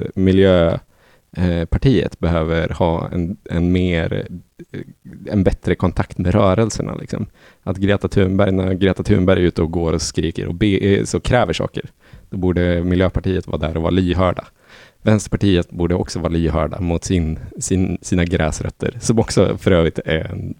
Eh, 1.36 1.64
partiet 1.64 2.18
behöver 2.18 2.68
ha 2.68 3.08
en, 3.08 3.36
en 3.50 3.72
mer 3.72 4.26
eh, 4.72 4.80
en 5.26 5.44
bättre 5.44 5.74
kontakt 5.74 6.18
med 6.18 6.34
rörelserna. 6.34 6.94
Liksom. 6.94 7.26
Att 7.62 7.76
Greta 7.76 8.08
Thunberg, 8.08 8.52
när 8.52 8.74
Greta 8.74 9.02
Thunberg 9.02 9.40
är 9.40 9.46
ute 9.46 9.62
och 9.62 9.70
går 9.70 9.92
och 9.92 10.02
skriker 10.02 10.46
och 10.46 10.54
be, 10.54 10.66
eh, 10.66 11.04
så 11.04 11.20
kräver 11.20 11.52
saker, 11.52 11.84
då 12.30 12.36
borde 12.36 12.84
Miljöpartiet 12.84 13.46
vara 13.46 13.58
där 13.58 13.76
och 13.76 13.82
vara 13.82 13.90
lyhörda. 13.90 14.44
Vänsterpartiet 15.02 15.70
borde 15.70 15.94
också 15.94 16.18
vara 16.18 16.32
lyhörda 16.32 16.80
mot 16.80 17.04
sin, 17.04 17.38
sin, 17.58 17.98
sina 18.02 18.24
gräsrötter, 18.24 18.98
som 19.00 19.18
också 19.18 19.58
för 19.58 19.70
övrigt 19.70 19.98
är 19.98 20.30
en 20.32 20.54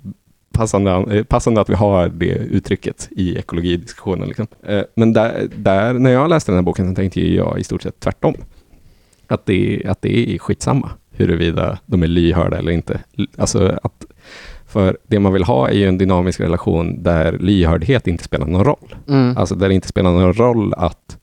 passande, 0.53 1.25
passande 1.25 1.61
att 1.61 1.71
vi 1.71 1.75
har 1.75 2.09
det 2.09 2.35
uttrycket 2.35 3.09
i 3.11 3.39
ekologidiskussionen. 3.39 4.29
Liksom. 4.29 4.47
Men 4.95 5.13
där, 5.13 5.49
där, 5.57 5.93
när 5.93 6.11
jag 6.11 6.31
läste 6.31 6.53
den 6.53 6.57
här 6.57 6.63
boken 6.63 6.89
så 6.89 6.95
tänkte 6.95 7.35
jag 7.35 7.61
i 7.61 7.65
stort 7.65 7.83
sett 7.83 8.01
tvärtom. 8.01 8.35
Att 9.33 9.47
det, 9.47 9.83
att 9.87 10.03
det 10.03 10.35
är 10.35 10.39
skitsamma 10.39 10.91
huruvida 11.11 11.79
de 11.87 12.03
är 12.03 12.07
lyhörda 12.07 12.59
eller 12.59 12.73
inte. 12.73 13.01
Alltså 13.39 13.79
att, 13.83 14.05
för 14.67 14.97
det 15.07 15.19
man 15.21 15.33
vill 15.33 15.45
ha 15.45 15.69
är 15.69 15.75
ju 15.75 15.87
en 15.89 15.99
dynamisk 15.99 16.41
relation 16.41 17.03
där 17.03 17.39
lyhördhet 17.39 18.07
inte 18.07 18.25
spelar 18.25 18.47
någon 18.47 18.65
roll. 18.65 18.95
Mm. 19.09 19.37
Alltså 19.37 19.55
där 19.55 19.69
det 19.69 19.75
inte 19.75 19.89
spelar 19.89 20.11
någon 20.11 20.33
roll 20.33 20.75
att 20.75 21.19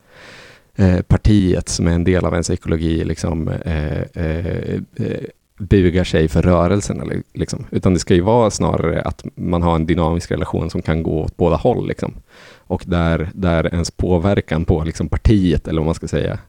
eh, 0.76 1.02
partiet 1.02 1.70
som 1.70 1.88
är 1.88 1.92
en 1.92 2.04
del 2.04 2.26
av 2.26 2.34
ens 2.34 2.50
ekologi 2.50 3.04
liksom, 3.04 3.48
eh, 3.48 4.02
eh, 4.14 4.74
eh, 4.96 5.24
bugar 5.60 6.04
sig 6.04 6.28
för 6.28 6.42
rörelserna. 6.42 7.04
li- 7.04 7.24
Liksom. 7.34 7.66
Utan 7.72 7.94
det 7.94 8.00
ska 8.00 8.14
ju 8.16 8.22
vara 8.22 8.50
snarare 8.52 9.02
att 9.02 9.26
man 9.36 9.64
har 9.64 9.76
en 9.76 9.86
dynamisk 9.86 10.32
relation 10.32 10.70
som 10.70 10.82
kan 10.82 11.04
gå 11.04 11.22
åt 11.24 11.38
båda 11.38 11.56
håll. 11.56 11.88
Liksom. 11.88 12.14
Och 12.58 12.84
där, 12.88 13.30
där 13.34 13.74
ens 13.74 13.92
påverkan 13.92 14.66
på 14.66 14.84
liksom, 14.84 15.10
partiet, 15.10 15.68
eller 15.68 15.80
vad 15.82 15.86
man 15.86 15.96
ska 15.96 16.08
säga, 16.08 16.40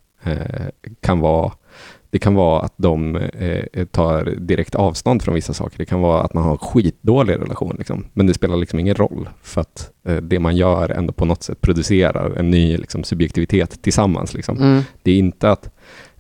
kan 1.01 1.21
vara 1.21 1.53
det 2.11 2.19
kan 2.19 2.35
vara 2.35 2.61
att 2.61 2.75
de 2.77 3.17
eh, 3.17 3.85
tar 3.85 4.25
direkt 4.25 4.75
avstånd 4.75 5.23
från 5.23 5.35
vissa 5.35 5.53
saker. 5.53 5.79
Det 5.79 5.85
kan 5.85 6.01
vara 6.01 6.23
att 6.23 6.35
man 6.35 6.43
har 6.43 6.51
en 6.51 6.59
skitdålig 6.59 7.35
relation. 7.35 7.75
Liksom. 7.79 8.05
Men 8.13 8.27
det 8.27 8.35
spelar 8.35 8.57
liksom 8.57 8.79
ingen 8.79 8.95
roll 8.95 9.29
för 9.43 9.61
att 9.61 9.91
eh, 10.05 10.17
det 10.17 10.39
man 10.39 10.57
gör 10.57 10.89
ändå 10.89 11.13
på 11.13 11.25
något 11.25 11.43
sätt 11.43 11.61
producerar 11.61 12.37
en 12.37 12.51
ny 12.51 12.77
liksom, 12.77 13.05
subjektivitet 13.05 13.83
tillsammans. 13.83 14.35
Liksom. 14.35 14.59
Mm. 14.59 14.83
Det 15.03 15.11
är 15.11 15.19
inte 15.19 15.51
att 15.51 15.71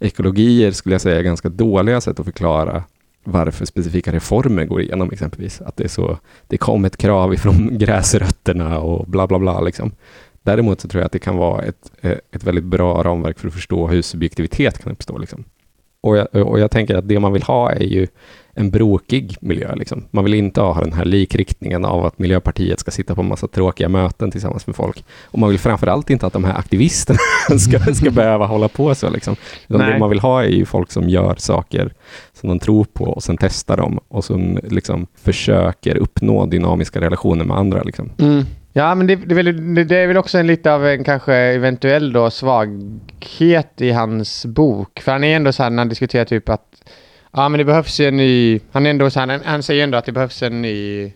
ekologier 0.00 0.70
skulle 0.70 0.94
jag 0.94 1.00
säga 1.00 1.18
är 1.18 1.22
ganska 1.22 1.48
dåliga 1.48 2.00
sätt 2.00 2.20
att 2.20 2.26
förklara 2.26 2.84
varför 3.24 3.64
specifika 3.64 4.12
reformer 4.12 4.64
går 4.64 4.80
igenom 4.80 5.10
exempelvis. 5.12 5.60
Att 5.60 5.76
det 5.76 5.84
är 5.84 5.88
så, 5.88 6.18
det 6.46 6.56
kom 6.58 6.84
ett 6.84 6.96
krav 6.96 7.34
ifrån 7.34 7.68
gräsrötterna 7.78 8.78
och 8.78 9.06
bla 9.06 9.26
bla 9.26 9.38
bla. 9.38 9.60
Liksom. 9.60 9.92
Däremot 10.42 10.80
så 10.80 10.88
tror 10.88 11.00
jag 11.00 11.06
att 11.06 11.12
det 11.12 11.18
kan 11.18 11.36
vara 11.36 11.62
ett, 11.62 11.92
eh, 12.00 12.16
ett 12.32 12.44
väldigt 12.44 12.64
bra 12.64 13.02
ramverk 13.02 13.38
för 13.38 13.48
att 13.48 13.54
förstå 13.54 13.88
hur 13.88 14.02
subjektivitet 14.02 14.78
kan 14.82 14.92
uppstå. 14.92 15.18
Liksom. 15.18 15.44
Och, 16.02 16.16
jag, 16.16 16.28
och 16.34 16.60
jag 16.60 16.70
tänker 16.70 16.94
att 16.94 17.08
det 17.08 17.20
man 17.20 17.32
vill 17.32 17.42
ha 17.42 17.72
är 17.72 17.84
ju 17.84 18.06
en 18.54 18.70
brokig 18.70 19.36
miljö. 19.40 19.74
Liksom. 19.74 20.04
Man 20.10 20.24
vill 20.24 20.34
inte 20.34 20.60
ha 20.60 20.80
den 20.80 20.92
här 20.92 21.04
likriktningen 21.04 21.84
av 21.84 22.06
att 22.06 22.18
Miljöpartiet 22.18 22.80
ska 22.80 22.90
sitta 22.90 23.14
på 23.14 23.20
en 23.20 23.28
massa 23.28 23.48
tråkiga 23.48 23.88
möten 23.88 24.30
tillsammans 24.30 24.66
med 24.66 24.76
folk. 24.76 25.04
Och 25.24 25.38
man 25.38 25.50
vill 25.50 25.58
framförallt 25.58 26.10
inte 26.10 26.26
att 26.26 26.32
de 26.32 26.44
här 26.44 26.58
aktivisterna 26.58 27.18
ska, 27.58 27.94
ska 27.94 28.10
behöva 28.10 28.46
hålla 28.46 28.68
på 28.68 28.94
så. 28.94 29.10
Liksom. 29.10 29.36
Det 29.66 29.98
man 29.98 30.10
vill 30.10 30.20
ha 30.20 30.42
är 30.42 30.48
ju 30.48 30.64
folk 30.64 30.92
som 30.92 31.08
gör 31.08 31.34
saker 31.38 31.92
som 32.32 32.48
de 32.48 32.58
tror 32.58 32.84
på 32.84 33.04
och 33.04 33.22
sen 33.22 33.36
testar 33.40 33.76
dem 33.76 34.00
och 34.08 34.24
som 34.24 34.58
liksom 34.62 35.06
försöker 35.14 35.96
uppnå 35.96 36.46
dynamiska 36.46 37.00
relationer 37.00 37.44
med 37.44 37.56
andra. 37.56 37.82
Liksom. 37.82 38.10
Mm. 38.18 38.44
Ja, 38.72 38.94
men 38.94 39.06
det, 39.06 39.16
det, 39.16 39.32
är 39.32 39.42
väl, 39.42 39.74
det, 39.88 39.96
är 39.96 40.06
väl 40.06 40.16
också 40.16 40.38
en 40.38 40.46
lite 40.46 40.72
av 40.72 40.86
en 40.86 41.04
kanske 41.04 41.34
eventuell 41.34 42.12
då 42.12 42.30
svaghet 42.30 43.80
i 43.80 43.90
hans 43.90 44.46
bok. 44.46 45.00
För 45.00 45.12
han 45.12 45.24
är 45.24 45.36
ändå 45.36 45.52
så 45.52 45.62
här 45.62 45.70
när 45.70 45.78
han 45.78 45.88
diskuterar 45.88 46.24
typ 46.24 46.48
att 46.48 46.92
ja, 47.32 47.48
men 47.48 47.58
det 47.58 47.64
behövs 47.64 48.00
ju 48.00 48.08
en 48.08 48.16
ny... 48.16 48.60
Han 48.72 48.86
är 48.86 48.90
ändå 48.90 49.10
så 49.10 49.20
här, 49.20 49.28
han, 49.28 49.40
han 49.44 49.62
säger 49.62 49.84
ändå 49.84 49.98
att 49.98 50.04
det 50.04 50.12
behövs 50.12 50.42
en 50.42 50.62
ny... 50.62 51.12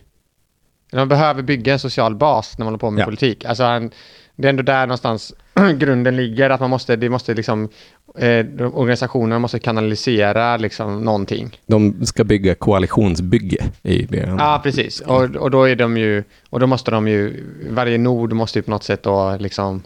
Man 0.93 1.07
behöver 1.07 1.41
bygga 1.41 1.73
en 1.73 1.79
social 1.79 2.15
bas 2.15 2.57
när 2.57 2.65
man 2.65 2.73
håller 2.73 2.79
på 2.79 2.91
med 2.91 3.01
Ja. 3.01 3.05
politik. 3.05 3.45
Alltså 3.45 3.63
han, 3.63 3.91
det 4.35 4.47
är 4.47 4.49
ändå 4.49 4.63
där 4.63 4.87
någonstans 4.87 5.33
grunden 5.77 6.15
ligger, 6.15 6.49
att 6.49 6.59
man 6.59 6.69
måste, 6.69 6.95
det 6.95 7.09
måste 7.09 7.33
liksom, 7.33 7.69
eh, 8.17 8.45
organisationerna 8.73 9.39
måste 9.39 9.59
kanalisera 9.59 10.57
liksom 10.57 11.01
någonting. 11.03 11.59
De 11.65 12.05
ska 12.05 12.23
bygga 12.23 12.55
koalitionsbygge. 12.55 13.63
ju 13.83 14.05
det 14.05 14.35
Ja, 14.39 14.59
precis. 14.63 15.01
Och, 15.01 15.23
och 15.23 15.51
då 15.51 15.63
är 15.63 15.75
de 15.75 15.97
ju, 15.97 16.23
och 16.49 16.59
då 16.59 16.67
måste 16.67 16.91
de 16.91 17.07
ju, 17.07 17.43
varje 17.69 17.97
nord 17.97 18.33
måste 18.33 18.59
ju 18.59 18.63
på 18.63 18.71
något 18.71 18.83
sätt 18.83 19.03
då 19.03 19.37
liksom 19.39 19.83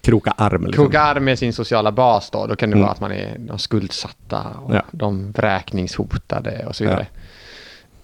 kroka 0.00 0.30
arm. 0.30 0.66
Liksom. 0.66 0.84
kroka 0.84 1.00
arm 1.00 1.24
med 1.24 1.38
sin 1.38 1.52
sociala 1.52 1.92
bas 1.92 2.30
då. 2.30 2.46
Då 2.46 2.56
kan 2.56 2.70
det 2.70 2.74
Mm. 2.74 2.82
vara 2.82 2.92
att 2.92 3.00
man 3.00 3.12
är 3.12 3.36
de 3.38 3.58
skuldsatta 3.58 4.42
och 4.64 4.74
Ja. 4.74 4.82
de 4.90 5.32
vräkningshotade 5.32 6.64
och 6.66 6.76
så 6.76 6.84
vidare. 6.84 7.06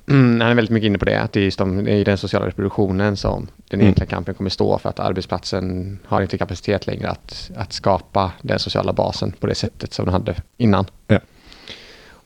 Mm, 0.08 0.40
han 0.40 0.50
är 0.50 0.54
väldigt 0.54 0.72
mycket 0.72 0.86
inne 0.86 0.98
på 0.98 1.04
det, 1.04 1.20
att 1.20 1.32
det 1.32 1.40
är 1.40 1.44
just 1.44 1.58
de, 1.58 1.88
i 1.88 2.04
den 2.04 2.18
sociala 2.18 2.46
reproduktionen 2.46 3.16
som 3.16 3.48
den 3.68 3.80
Mm. 3.80 3.94
kampen 3.94 4.34
kommer 4.34 4.50
stå 4.50 4.78
för 4.78 4.88
att 4.88 5.00
arbetsplatsen 5.00 5.98
har 6.06 6.22
inte 6.22 6.38
kapacitet 6.38 6.86
längre 6.86 7.08
att, 7.08 7.50
att 7.56 7.72
skapa 7.72 8.32
den 8.42 8.58
sociala 8.58 8.92
basen 8.92 9.32
på 9.32 9.46
det 9.46 9.54
sättet 9.54 9.92
som 9.92 10.04
den 10.04 10.12
hade 10.12 10.34
innan. 10.56 10.86
Ja. 11.06 11.18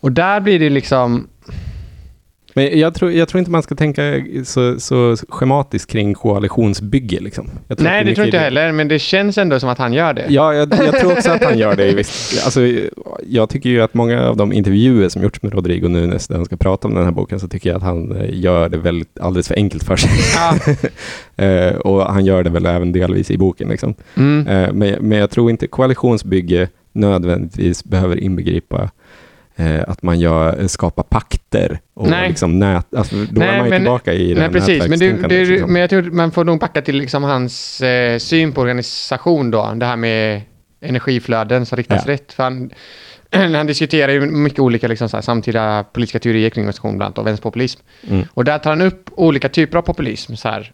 Och 0.01 0.12
där 0.12 0.40
blir 0.40 0.59
det 0.59 0.71
liksom, 0.71 1.29
Men 2.55 2.79
jag 2.79 2.95
tror, 2.95 3.13
jag 3.13 3.29
tror 3.29 3.39
inte 3.39 3.51
man 3.51 3.63
ska 3.63 3.75
tänka 3.75 4.23
så, 4.45 4.81
så 4.81 5.17
schematiskt 5.29 5.91
kring 5.91 6.15
koalitionsbygge. 6.15 7.21
Liksom. 7.21 7.51
Nej 7.79 8.05
det 8.05 8.15
tror 8.15 8.25
inte 8.27 8.37
jag 8.37 8.45
heller, 8.45 8.73
men 8.73 8.89
det 8.89 8.99
känns 8.99 9.39
ändå 9.39 9.61
som 9.61 9.69
att 9.69 9.79
han 9.79 9.93
gör 9.93 10.15
det. 10.15 10.27
Ja, 10.29 10.55
jag, 10.55 10.75
jag 10.75 11.01
tror 11.01 11.13
också 11.13 11.31
att 11.31 11.45
han 11.45 11.59
gör 11.59 11.77
det. 11.77 11.95
Visst. 11.95 12.45
Alltså, 12.45 12.61
jag 13.27 13.49
tycker 13.49 13.71
ju 13.71 13.83
att 13.83 13.95
många 13.95 14.29
av 14.29 14.37
de 14.37 14.53
intervjuer 14.53 15.09
som 15.09 15.23
gjorts 15.23 15.43
med 15.43 15.55
Rodrigo 15.55 15.89
Nunes 15.89 16.31
när 16.31 16.37
han 16.37 16.47
ska 16.47 16.57
prata 16.57 16.89
om 16.89 16.95
den 16.95 17.05
här 17.05 17.13
boken 17.13 17.41
så 17.41 17.49
tycker 17.49 17.71
jag 17.71 17.77
att 17.77 17.83
han 17.83 18.17
eh, 18.17 18.41
gör 18.41 18.69
det 18.69 18.79
väldigt, 18.79 19.21
alldeles 19.21 19.49
för 19.49 19.55
enkelt 19.55 19.85
för 19.85 19.97
sig. 19.97 20.11
Ja. 20.37 20.75
Eh, 21.37 21.75
och 21.75 22.03
han 22.03 22.25
gör 22.25 22.43
det 22.43 22.51
väl 22.51 22.67
även 22.67 22.93
delvis 22.93 23.31
i 23.31 23.39
boken. 23.39 23.69
Liksom. 23.69 23.95
Mm. 24.15 24.47
Eh, 24.47 24.73
men, 24.73 24.97
men 25.01 25.19
jag 25.19 25.31
tror 25.31 25.51
inte 25.51 25.67
koalitionsbygge 25.67 26.69
nödvändigtvis 26.93 27.85
behöver 27.85 28.17
inbegripa 28.17 28.91
eh, 29.57 29.81
att 29.89 30.03
man 30.03 30.21
gör, 30.21 30.67
skapar 30.67 31.03
pakter 31.03 31.81
och 31.95 32.09
Nej. 32.11 32.29
liksom 32.29 32.59
nät, 32.59 32.95
alltså, 32.95 33.17
då 33.17 33.27
Nej, 33.41 33.49
är 33.49 33.57
man 33.57 33.65
ju 33.67 33.71
men- 33.71 33.81
tillbaka 33.83 34.15
i 34.15 34.35
Nej, 34.35 34.49
precis. 34.49 34.69
Men, 34.89 34.99
det, 34.99 35.13
nätverkstänkandet, 35.13 35.49
liksom. 35.49 35.73
men 35.73 35.81
jag 35.81 35.91
tror 35.91 36.03
man 36.03 36.31
får 36.33 36.45
nog 36.45 36.59
backa 36.61 36.83
till 36.83 36.97
liksom 36.97 37.23
hans 37.23 37.81
eh, 37.81 38.19
syn 38.19 38.53
på 38.53 38.61
organisation 38.61 39.51
då. 39.51 39.73
Det 39.77 39.87
här 39.87 39.97
med 39.97 40.43
energiflöden 40.81 41.67
som 41.67 41.77
riktas 41.77 42.03
Ja. 42.07 42.13
rätt. 42.13 42.33
För 42.33 42.43
han, 42.43 42.71
han 43.55 43.67
diskuterar 43.67 44.13
ju 44.13 44.21
mycket 44.21 44.59
olika 44.59 44.89
liksom, 44.89 45.09
så 45.09 45.17
här, 45.17 45.23
samtida 45.23 45.85
politiska 45.93 46.19
teorier 46.19 46.51
kring 46.51 46.63
organisation, 46.65 46.97
bland 46.97 47.07
annat 47.07 47.19
och 47.19 47.27
vänsterpopulism. 47.27 47.81
Mm. 48.09 48.27
Och 48.35 48.45
där 48.45 48.59
tar 48.59 48.71
han 48.71 48.81
upp 48.81 49.11
olika 49.15 49.49
typer 49.49 49.79
av 49.79 49.83
populism. 49.83 50.35
Så 50.35 50.49
här, 50.49 50.73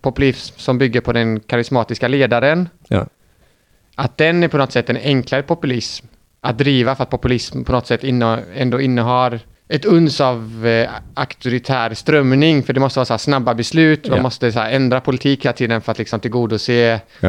populism 0.00 0.54
som 0.58 0.78
bygger 0.78 1.00
på 1.00 1.12
den 1.12 1.40
karismatiska 1.40 2.08
ledaren. 2.08 2.68
Ja. 2.88 3.06
Att 3.94 4.16
den 4.16 4.42
är 4.42 4.48
på 4.48 4.56
något 4.58 4.72
sätt 4.72 4.90
en 4.90 4.96
enklare 4.96 5.42
populism 5.42 6.06
att 6.46 6.58
driva 6.58 6.94
för 6.94 7.02
att 7.02 7.10
populism 7.10 7.64
på 7.64 7.72
något 7.72 7.86
sätt 7.86 8.04
inne, 8.04 8.42
ändå 8.56 8.80
innehar 8.80 9.40
ett 9.68 9.84
uns 9.84 10.20
av 10.20 10.66
eh, 10.66 10.90
auktoritär 11.14 11.94
strömning. 11.94 12.62
För 12.62 12.72
det 12.72 12.80
måste 12.80 12.98
vara 12.98 13.04
så 13.06 13.18
snabba 13.18 13.54
beslut. 13.54 14.08
Man 14.08 14.16
Ja. 14.16 14.22
måste 14.22 14.52
så 14.52 14.60
ändra 14.60 15.00
politik 15.00 15.44
hela 15.44 15.52
tiden 15.52 15.80
för 15.80 15.92
att 15.92 15.98
liksom 15.98 16.20
tillgodose 16.20 17.00
Ja. 17.20 17.28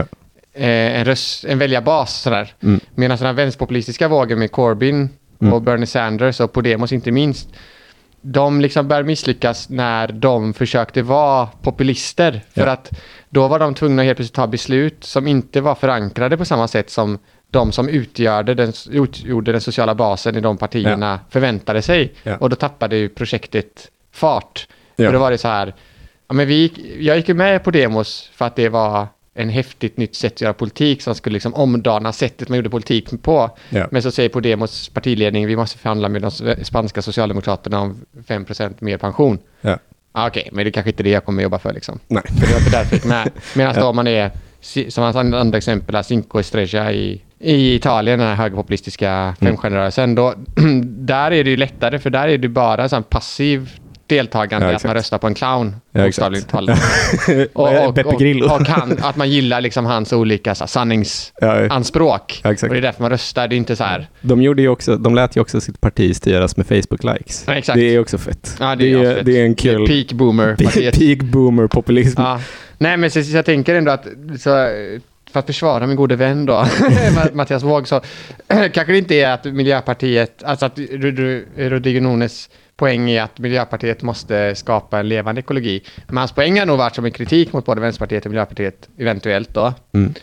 eh, 0.53 0.99
en, 0.99 1.05
röst, 1.05 1.45
en 1.45 1.59
väljarbas. 1.59 2.21
Sådär. 2.21 2.53
Mm. 2.63 2.79
Medan 2.95 3.17
den 3.17 3.25
här 3.27 3.33
vänsterpopulistiska 3.33 4.07
vågen 4.07 4.39
med 4.39 4.51
Corbyn 4.51 5.09
Mm. 5.41 5.53
och 5.53 5.61
Bernie 5.61 5.85
Sanders 5.87 6.39
och 6.39 6.53
Podemos 6.53 6.91
inte 6.93 7.11
minst. 7.11 7.49
de 8.21 8.61
liksom 8.61 8.87
började 8.87 9.07
misslyckas 9.07 9.69
när 9.69 10.07
de 10.07 10.53
försökte 10.53 11.01
vara 11.01 11.47
populister. 11.61 12.41
För 12.55 12.65
Ja. 12.65 12.71
att 12.71 12.91
då 13.29 13.47
var 13.47 13.59
de 13.59 13.73
tvungna 13.73 14.01
att 14.01 14.05
helt 14.05 14.17
plötsligt 14.17 14.35
ta 14.35 14.47
beslut 14.47 15.03
som 15.03 15.27
inte 15.27 15.61
var 15.61 15.75
förankrade 15.75 16.37
på 16.37 16.45
samma 16.45 16.67
sätt 16.67 16.89
som 16.89 17.19
de 17.51 17.71
som 17.71 17.89
utgjorde 17.89 18.53
den, 18.53 18.73
utgjorde 18.91 19.51
den 19.51 19.61
sociala 19.61 19.95
basen 19.95 20.35
i 20.35 20.41
de 20.41 20.57
partierna 20.57 21.19
förväntade 21.29 21.81
sig. 21.81 22.13
Ja. 22.23 22.37
Och 22.37 22.49
då 22.49 22.55
tappade 22.55 22.97
ju 22.97 23.09
projektet 23.09 23.91
fart. 24.11 24.67
Ja. 24.95 25.05
För 25.05 25.13
då 25.13 25.19
var 25.19 25.31
det 25.31 25.37
så 25.37 25.47
här, 25.47 25.75
ja, 26.27 26.33
men 26.33 26.47
vi, 26.47 26.71
jag 26.99 27.17
gick 27.17 27.27
ju 27.27 27.33
med 27.33 27.63
på 27.63 27.71
demos 27.71 28.29
för 28.33 28.45
att 28.45 28.55
det 28.55 28.69
var 28.69 29.07
en 29.33 29.49
häftigt 29.49 29.97
nytt 29.97 30.15
sätt 30.15 30.33
att 30.33 30.41
göra 30.41 30.53
politik 30.53 31.01
som 31.01 31.15
skulle 31.15 31.33
liksom 31.33 31.53
omdana 31.53 32.13
sättet 32.13 32.49
man 32.49 32.55
gjorde 32.55 32.69
politik 32.69 33.21
på. 33.21 33.57
Ja. 33.69 33.87
Men 33.91 34.01
så 34.01 34.11
säger 34.11 34.29
Podemos 34.29 34.89
partiledning, 34.89 35.47
vi 35.47 35.55
måste 35.55 35.77
förhandla 35.77 36.09
med 36.09 36.21
de 36.21 36.31
spanska 36.65 37.01
socialdemokraterna 37.01 37.79
om 37.79 38.05
5% 38.27 38.73
mer 38.79 38.97
pension. 38.97 39.39
Ja. 39.61 39.77
Ah, 40.11 40.27
Okej, 40.27 40.49
men 40.51 40.65
det 40.65 40.69
är 40.69 40.71
kanske 40.71 40.89
inte 40.89 41.03
det 41.03 41.09
jag 41.09 41.25
kommer 41.25 41.43
jobba 41.43 41.59
för 41.59 41.73
liksom. 41.73 41.99
Nej. 42.07 42.23
För 42.27 42.47
det 42.47 42.53
var 42.53 42.59
inte 42.59 42.71
därför 42.71 43.07
med. 43.07 43.31
Medan 43.55 43.75
då 43.75 43.93
man 43.93 44.07
är, 44.07 44.31
som 44.89 45.03
hans 45.03 45.15
andra 45.15 45.57
exempel, 45.57 45.95
är 45.95 46.01
Cinco 46.03 46.39
Estrella 46.39 46.91
i, 46.91 47.21
i 47.39 47.75
Italien, 47.75 48.19
den 48.19 48.27
här 48.27 48.35
högerpopulistiska 48.35 49.09
Mm. 49.11 49.35
femstjärnerörelsen, 49.39 50.15
då, 50.15 50.33
där 50.83 51.31
är 51.31 51.43
det 51.43 51.49
ju 51.49 51.57
lättare 51.57 51.99
för 51.99 52.09
där 52.09 52.27
är 52.27 52.37
det 52.37 52.47
bara 52.49 52.89
sån 52.89 53.03
passiv 53.03 53.69
deltagande, 54.07 54.67
Ja, 54.69 54.75
att 54.75 54.83
man 54.83 54.93
röstar 54.93 55.17
på 55.17 55.27
en 55.27 55.33
clown, 55.33 55.75
Ja, 55.91 56.03
bokstavligt 56.03 56.49
talat. 56.51 56.79
Vad 57.53 57.73
är 57.73 57.91
Beppe 57.91 58.15
Grillo? 58.19 58.45
och, 58.45 58.61
och 58.61 58.67
han, 58.67 58.97
att 59.01 59.15
man 59.15 59.29
gillar 59.29 59.61
liksom 59.61 59.85
hans 59.85 60.13
olika 60.13 60.55
så 60.55 60.63
här, 60.63 60.67
sanningsanspråk. 60.67 62.41
Ja, 62.43 62.49
och 62.49 62.55
det 62.69 62.77
är 62.77 62.81
därför 62.81 63.01
man 63.01 63.11
röstar, 63.11 63.47
det 63.47 63.55
är 63.55 63.57
inte 63.57 63.75
så 63.75 63.83
här... 63.83 64.07
De, 64.21 64.41
gjorde 64.41 64.61
ju 64.61 64.69
också, 64.69 64.97
de 64.97 65.15
lät 65.15 65.35
ju 65.37 65.41
också 65.41 65.61
sitt 65.61 65.81
parti 65.81 66.15
styras 66.15 66.57
med 66.57 66.65
Facebook-likes. 66.65 67.63
Ja. 67.67 67.73
Det 67.75 67.95
är 67.95 67.99
också 67.99 68.17
fett. 68.17 68.57
Ja, 68.59 68.75
det 68.75 68.91
är, 68.93 68.97
det, 68.99 69.05
är, 69.05 69.11
asfett. 69.11 69.25
det 69.25 69.39
är 69.39 69.43
en 69.45 69.55
kul... 69.55 69.87
Peak 69.87 70.11
boomer. 70.13 70.55
partiet. 70.55 70.95
Peak 70.99 71.19
boomer-populism. 71.21 72.21
Nej, 72.77 72.97
men 72.97 73.11
så, 73.11 73.23
så 73.23 73.35
jag 73.35 73.45
tänker 73.45 73.75
ändå 73.75 73.91
att 73.91 74.05
så, 74.39 74.49
för 75.31 75.39
att 75.39 75.45
försvara 75.45 75.87
min 75.87 75.95
gode 75.95 76.15
vän 76.15 76.45
då, 76.45 76.65
Mattias 77.33 77.63
Våg, 77.63 77.87
så 77.87 78.01
kanske 78.47 78.91
det 78.91 78.97
inte 78.97 79.15
är 79.15 79.31
att 79.33 79.45
Miljöpartiet, 79.45 80.43
alltså 80.43 80.65
att 80.65 80.79
Rodrigo 81.57 81.99
Nunes 82.01 82.49
poäng 82.75 83.09
är 83.09 83.21
att 83.21 83.39
Miljöpartiet 83.39 84.01
måste 84.01 84.55
skapa 84.55 84.99
en 84.99 85.09
levande 85.09 85.39
ekologi. 85.39 85.83
Men 86.07 86.17
hans 86.17 86.31
poäng 86.31 86.59
har 86.59 86.65
nog 86.65 86.77
varit 86.77 86.95
som 86.95 87.05
en 87.05 87.11
kritik 87.11 87.53
mot 87.53 87.65
både 87.65 87.81
Vänsterpartiet 87.81 88.25
och 88.25 88.31
Miljöpartiet, 88.31 88.89
eventuellt 88.97 89.53
då, 89.53 89.73
Mm. 89.93 90.13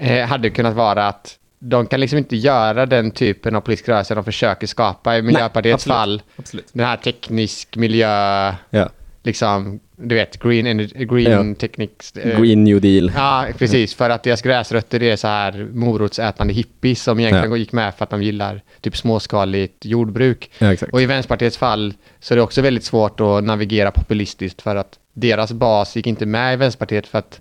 eh, 0.00 0.26
hade 0.28 0.50
kunnat 0.50 0.74
vara 0.74 1.06
att 1.08 1.38
de 1.58 1.86
kan 1.86 2.00
liksom 2.00 2.18
inte 2.18 2.36
göra 2.36 2.86
den 2.86 3.10
typen 3.10 3.56
av 3.56 3.60
politisk 3.60 3.88
rörelse 3.88 4.14
de 4.14 4.24
försöker 4.24 4.66
skapa. 4.66 5.16
I 5.18 5.22
Miljöpartiets 5.22 5.74
absolut. 5.74 5.96
fall, 5.96 6.22
Absolut. 6.36 6.66
den 6.72 6.86
här 6.86 6.96
teknisk 6.96 7.76
miljö, 7.76 8.52
Ja. 8.70 8.88
liksom, 9.22 9.80
du 9.96 10.14
vet, 10.14 10.42
green, 10.42 10.66
energy, 10.66 11.04
green 11.04 11.48
Ja. 11.48 11.54
techniques. 11.54 12.12
eh, 12.16 12.40
Green 12.40 12.64
New 12.64 12.80
Deal. 12.80 13.12
Ja, 13.14 13.46
precis. 13.58 13.94
För 13.94 14.10
att 14.10 14.22
deras 14.22 14.42
gräsrötter 14.42 15.02
är 15.02 15.16
så 15.16 15.26
här 15.28 15.68
morotsätande 15.72 16.54
hippies 16.54 17.02
som 17.02 17.20
egentligen 17.20 17.50
Ja. 17.50 17.56
gick 17.56 17.72
med 17.72 17.94
för 17.94 18.04
att 18.04 18.10
de 18.10 18.22
gillar 18.22 18.60
typ 18.80 18.96
småskaligt 18.96 19.84
jordbruk. 19.84 20.50
Ja. 20.58 20.74
Och 20.92 21.02
i 21.02 21.06
Vänsterpartiets 21.06 21.56
fall 21.58 21.94
så 22.20 22.34
är 22.34 22.36
det 22.36 22.42
också 22.42 22.62
väldigt 22.62 22.84
svårt 22.84 23.20
att 23.20 23.44
navigera 23.44 23.90
populistiskt 23.90 24.62
för 24.62 24.76
att 24.76 24.98
deras 25.12 25.52
bas 25.52 25.96
gick 25.96 26.06
inte 26.06 26.26
med 26.26 26.54
i 26.54 26.56
Vänsterpartiet 26.56 27.06
för 27.06 27.18
att 27.18 27.40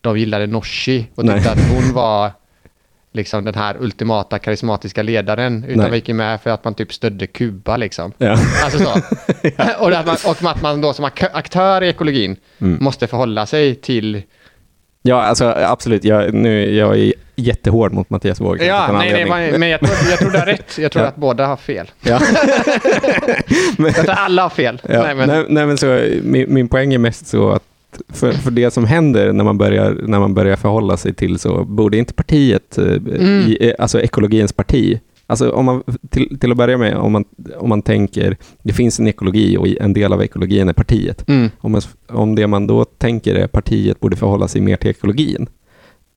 de 0.00 0.18
gillade 0.18 0.46
Nooshi 0.46 1.06
och 1.14 1.22
tyckte 1.24 1.36
Nej. 1.40 1.48
att 1.48 1.70
hon 1.70 1.92
var 1.94 2.30
liksom 3.12 3.44
den 3.44 3.54
här 3.54 3.76
ultimata 3.80 4.38
karismatiska 4.38 5.02
ledaren. 5.02 5.64
Utan 5.64 5.78
Nej. 5.82 5.90
vi 5.90 5.96
gick 5.96 6.08
ju 6.08 6.14
med 6.14 6.40
för 6.40 6.50
att 6.50 6.64
man 6.64 6.74
typ 6.74 6.92
stödde 6.92 7.26
Kuba 7.26 7.76
liksom. 7.76 8.12
Ja. 8.18 8.36
Alltså 8.64 8.78
så. 8.78 8.90
och, 9.78 9.92
att 9.92 10.06
man, 10.06 10.16
och 10.26 10.50
att 10.50 10.62
man 10.62 10.80
då 10.80 10.92
som 10.92 11.04
ak- 11.04 11.28
aktör 11.32 11.82
i 11.82 11.88
ekologin 11.88 12.36
Mm. 12.60 12.78
måste 12.84 13.06
förhålla 13.06 13.46
sig 13.46 13.74
till... 13.74 14.22
ja, 15.02 15.22
alltså 15.22 15.44
absolut. 15.46 16.04
Jag, 16.04 16.34
nu, 16.34 16.74
jag 16.74 16.98
är 16.98 17.12
jättehård 17.36 17.92
mot 17.92 18.10
Mattias 18.10 18.40
Våg. 18.40 18.62
Ja, 18.62 18.92
nej, 18.92 19.12
nej, 19.12 19.26
men, 19.50 19.60
men 19.60 19.68
jag, 19.68 19.80
tror, 19.80 20.10
jag 20.10 20.18
tror 20.18 20.30
du 20.30 20.38
har 20.38 20.46
rätt. 20.46 20.78
Jag 20.78 20.92
tror 20.92 21.02
Ja. 21.04 21.08
att 21.08 21.16
båda 21.16 21.46
har 21.46 21.56
fel. 21.56 21.90
Ja. 22.00 22.20
Jag 23.78 23.94
tror 23.94 24.10
alla 24.10 24.42
har 24.42 24.50
fel. 24.50 24.80
Ja, 24.88 25.02
Nej, 25.02 25.14
men, 25.14 25.28
nej, 25.28 25.44
nej, 25.48 25.66
men 25.66 25.78
så, 25.78 25.86
min, 26.22 26.54
min 26.54 26.68
poäng 26.68 26.94
är 26.94 26.98
mest 26.98 27.26
så 27.26 27.50
att 27.50 27.62
för, 28.08 28.32
för 28.32 28.50
det 28.50 28.70
som 28.70 28.84
händer 28.84 29.32
när 29.32 29.44
man, 29.44 29.58
börjar, 29.58 29.96
när 30.06 30.18
man 30.20 30.34
börjar 30.34 30.56
förhålla 30.56 30.96
sig 30.96 31.14
till 31.14 31.38
så, 31.38 31.64
borde 31.64 31.96
inte 31.98 32.14
partiet, 32.14 32.78
eh, 32.78 32.84
Mm. 32.92 33.18
i, 33.48 33.56
eh, 33.60 33.72
alltså 33.78 34.00
ekologins 34.00 34.52
parti, 34.52 35.00
alltså 35.26 35.50
om 35.50 35.64
man, 35.64 35.82
till, 36.10 36.38
till 36.40 36.50
att 36.50 36.56
börja 36.56 36.78
med, 36.78 36.96
om 36.96 37.12
man, 37.12 37.24
om 37.58 37.68
man 37.68 37.82
tänker, 37.82 38.36
det 38.62 38.72
finns 38.72 38.98
en 39.00 39.08
ekologi 39.08 39.56
och 39.56 39.66
en 39.80 39.92
del 39.92 40.12
av 40.12 40.22
ekologin 40.22 40.68
är 40.68 40.72
partiet. 40.72 41.28
mm, 41.28 41.50
Om, 41.60 41.72
man, 41.72 41.80
om 42.08 42.34
det 42.34 42.46
man 42.46 42.66
då 42.66 42.84
tänker 42.84 43.34
är 43.34 43.46
partiet 43.46 44.00
borde 44.00 44.16
förhålla 44.16 44.48
sig 44.48 44.60
mer 44.60 44.76
till 44.76 44.90
ekologin, 44.90 45.46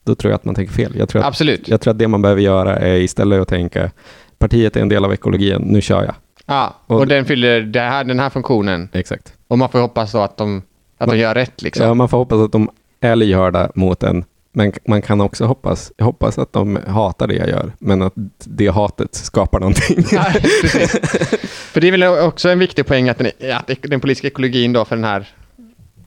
då 0.06 0.16
tror 0.16 0.32
jag 0.32 0.36
att 0.36 0.46
man 0.46 0.56
tänker 0.56 0.74
fel. 0.74 0.94
Jag 0.98 1.10
tror 1.10 1.22
att, 1.22 1.28
absolut. 1.28 1.68
jag 1.68 1.82
tror 1.82 1.92
att 1.92 2.00
det 2.00 2.08
man 2.08 2.22
behöver 2.22 2.42
göra 2.42 2.76
är 2.76 2.96
istället 2.98 3.42
att 3.42 3.48
tänka, 3.48 3.92
partiet 4.38 4.76
är 4.76 4.82
en 4.82 4.90
del 4.90 5.06
av 5.06 5.14
ekologin, 5.14 5.62
nu 5.62 5.82
kör 5.82 6.04
jag. 6.04 6.16
Ja, 6.46 6.76
och, 6.88 7.00
Och- 7.00 7.08
den 7.08 7.26
fyller 7.26 7.72
här, 7.80 8.04
den 8.04 8.20
här 8.20 8.30
funktionen. 8.30 8.90
Exakt. 8.94 9.34
Och 9.48 9.58
man 9.58 9.70
får 9.70 9.80
hoppas 9.80 10.12
då 10.12 10.18
att 10.20 10.38
de, 10.38 10.62
att 10.98 11.08
de 11.08 11.12
Man- 11.12 11.20
gör 11.20 11.36
rätt 11.36 11.62
liksom. 11.62 11.86
Ja, 11.86 11.94
man 11.94 12.10
får 12.10 12.18
hoppas 12.18 12.40
att 12.40 12.52
de 12.52 12.70
är 13.02 13.16
lyhörda 13.16 13.72
mot 13.76 14.04
en, 14.04 14.26
men 14.52 14.74
man 14.88 15.02
kan 15.02 15.22
också 15.22 15.46
hoppas, 15.46 15.92
hoppas 16.00 16.38
att 16.38 16.54
de 16.54 16.80
hatar 16.88 17.28
det 17.28 17.34
jag 17.36 17.50
gör, 17.50 17.72
men 17.80 18.02
att 18.02 18.14
det 18.46 18.68
hatet 18.68 19.16
skapar 19.16 19.60
någonting. 19.60 20.06
Ja, 20.12 20.26
precis. 20.62 20.92
För 21.72 21.82
det 21.82 21.88
är 21.88 21.92
väl 21.92 22.04
också 22.04 22.50
en 22.50 22.60
viktig 22.60 22.86
poäng 22.86 23.10
att 23.10 23.18
den, 23.18 23.32
att 23.54 23.70
den 23.82 24.00
politiska 24.00 24.28
ekologin 24.28 24.74
då 24.74 24.86
för 24.86 24.96
den 24.96 25.06
här 25.06 25.28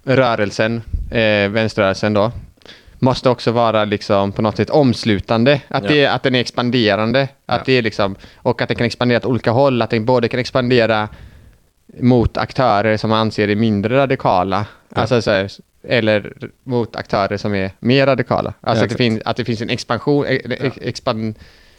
rörelsen, 0.05 0.83
eh, 1.11 1.48
vänsterrörelsen 1.51 2.14
då, 2.14 2.33
måste 2.98 3.31
också 3.31 3.53
vara 3.53 3.85
liksom 3.85 4.33
på 4.33 4.42
något 4.42 4.57
sätt 4.57 4.70
omslutande. 4.70 5.61
Att, 5.68 5.83
Ja. 5.85 5.88
det, 5.90 6.07
att 6.07 6.22
den 6.22 6.35
är 6.35 6.40
expanderande. 6.40 7.22
Att 7.22 7.59
Ja. 7.59 7.62
det 7.66 7.72
är 7.72 7.83
liksom, 7.83 8.14
och 8.37 8.62
att 8.62 8.68
den 8.68 8.77
kan 8.77 8.87
expandera 8.87 9.18
åt 9.18 9.24
olika 9.27 9.51
håll. 9.51 9.83
Att 9.83 9.90
den 9.90 10.05
både 10.05 10.29
kan 10.29 10.40
expandera 10.40 11.09
mot 12.01 12.37
aktörer 12.37 12.96
som 12.96 13.11
man 13.11 13.18
anser 13.18 13.48
är 13.48 13.57
mindre 13.57 13.96
radikala. 13.96 14.66
Ja. 14.94 15.01
Alltså 15.01 15.22
så 15.22 15.31
här, 15.31 15.51
eller 15.83 16.33
mot 16.64 16.96
aktörer 16.96 17.37
som 17.37 17.55
är 17.55 17.70
mer 17.81 18.07
radikala. 18.07 18.55
Alltså 18.61 18.83
Ja, 18.83 18.85
att, 18.85 18.90
det 18.90 18.96
finns, 18.96 19.20
att 19.24 19.37
det 19.37 19.44
finns 19.44 19.62
en 19.62 19.70
expansion, 19.70 20.27
eh, 20.27 20.72
expan, 20.81 21.35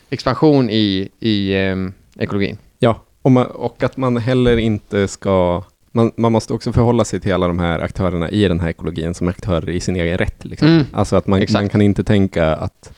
expansion 0.10 0.70
i, 0.70 1.10
i 1.20 1.54
ehm, 1.56 1.94
ekologin. 2.20 2.58
Ja, 2.80 3.04
och, 3.22 3.32
man, 3.32 3.46
och 3.46 3.84
att 3.84 3.98
man 3.98 4.18
heller 4.18 4.58
inte 4.58 5.08
ska... 5.08 5.64
Man, 5.92 6.12
man 6.16 6.32
måste 6.32 6.54
också 6.54 6.74
förhålla 6.74 7.06
sig 7.06 7.20
till 7.20 7.34
alla 7.34 7.48
de 7.48 7.60
här 7.60 7.80
aktörerna 7.80 8.30
i 8.30 8.48
den 8.48 8.60
här 8.60 8.70
ekologin 8.70 9.14
som 9.14 9.28
aktörer 9.28 9.70
i 9.70 9.80
sin 9.80 9.96
egen 9.96 10.18
rätt. 10.18 10.46
Liksom. 10.46 10.68
Mm. 10.68 10.86
Alltså 10.94 11.16
att 11.16 11.28
man, 11.28 11.46
man 11.54 11.70
kan 11.70 11.82
inte 11.82 12.04
tänka 12.04 12.56
att, 12.56 12.92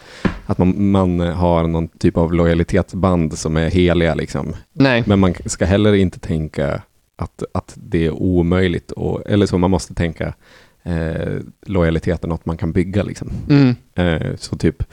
att 0.46 0.58
man, 0.58 0.92
man 0.92 1.20
har 1.20 1.68
någon 1.68 1.88
typ 1.88 2.18
av 2.18 2.34
lojalitetsband 2.34 3.38
som 3.38 3.58
är 3.58 3.70
heliga. 3.70 4.16
Liksom. 4.16 4.56
Nej. 4.74 5.04
Men 5.06 5.20
man 5.20 5.34
ska 5.46 5.66
heller 5.66 5.94
inte 5.94 6.20
tänka 6.20 6.82
att, 7.22 7.44
att 7.54 7.74
det 7.76 8.06
är 8.06 8.12
omöjligt. 8.12 8.92
Och, 8.92 9.22
eller 9.30 9.46
så, 9.46 9.58
man 9.58 9.72
måste 9.72 9.94
tänka 9.94 10.34
eh, 10.84 11.38
är 12.24 12.28
något 12.28 12.46
man 12.46 12.58
kan 12.58 12.72
bygga. 12.72 13.04
Liksom. 13.04 13.32
Mm. 13.50 13.76
Eh, 13.96 14.36
så 14.38 14.58
typ 14.58 14.84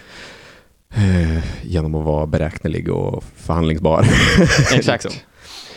eh, 0.94 1.44
genom 1.62 1.94
att 1.94 2.04
vara 2.04 2.26
beräknelig 2.26 2.88
och 2.88 3.24
förhandlingsbar. 3.36 4.06
Exakt. 4.74 5.04
Liksom. 5.04 5.20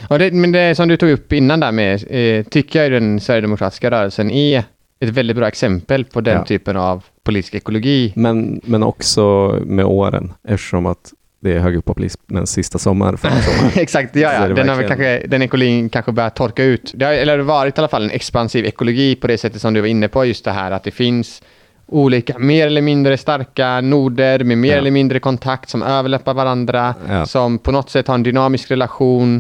Och 0.08 0.20
det, 0.20 0.32
men 0.34 0.52
det 0.52 0.76
som 0.76 0.88
du 0.88 0.98
tog 0.98 1.10
upp 1.10 1.34
innan 1.34 1.60
där 1.60 1.72
med, 1.72 2.04
eh, 2.10 2.44
tycker 2.44 2.84
jag 2.84 2.92
den 2.92 3.20
Sverigedemokratiska 3.20 3.92
rörelsen 3.92 4.32
är 4.32 4.64
ett 5.00 5.10
väldigt 5.10 5.38
bra 5.38 5.48
exempel 5.48 6.06
på 6.06 6.22
den 6.22 6.38
Ja. 6.38 6.46
typen 6.46 6.78
av 6.78 7.04
politisk 7.24 7.56
ekologi. 7.56 8.14
Men, 8.16 8.62
men 8.64 8.84
också 8.84 9.56
med 9.66 9.86
åren, 9.86 10.34
eftersom 10.44 10.86
att 10.86 11.14
det 11.44 11.54
är 11.54 11.60
högerpopulismens 11.60 12.52
sista 12.52 12.80
sommar 12.80 13.16
sommaren. 13.18 13.72
Exakt, 13.76 14.16
ja, 14.16 14.34
ja. 14.34 14.48
Den, 14.48 14.70
har 14.70 14.76
verkligen. 14.76 14.88
kanske, 14.88 15.28
den 15.28 15.42
ekologin 15.42 15.90
kanske 15.90 16.12
börjar 16.12 16.30
torka 16.30 16.64
ut. 16.64 16.92
Det 16.96 17.06
har, 17.06 17.14
eller 17.14 17.38
det 17.38 17.44
har 17.44 17.48
varit 17.48 17.78
i 17.78 17.82
alla 17.82 17.88
fall 17.88 18.04
en 18.04 18.12
expansiv 18.12 18.66
ekologi 18.66 19.16
på 19.16 19.28
det 19.28 19.38
sättet 19.38 19.62
som 19.62 19.74
du 19.74 19.82
var 19.82 19.88
inne 19.88 20.08
på, 20.08 20.26
just 20.26 20.46
det 20.46 20.52
här 20.52 20.72
att 20.72 20.84
det 20.84 20.92
finns 20.92 21.42
olika 21.88 22.40
mer 22.40 22.68
eller 22.68 22.82
mindre 22.82 23.18
starka 23.18 23.82
noder 23.82 24.44
med 24.44 24.58
mer 24.58 24.70
Ja. 24.72 24.78
eller 24.78 24.92
mindre 24.92 25.20
kontakt 25.20 25.70
som 25.70 25.84
överlappar 25.84 26.34
varandra, 26.34 26.96
Ja. 27.10 27.26
som 27.26 27.58
på 27.60 27.72
något 27.72 27.90
sätt 27.90 28.08
har 28.08 28.16
en 28.16 28.24
dynamisk 28.24 28.72
relation, 28.72 29.36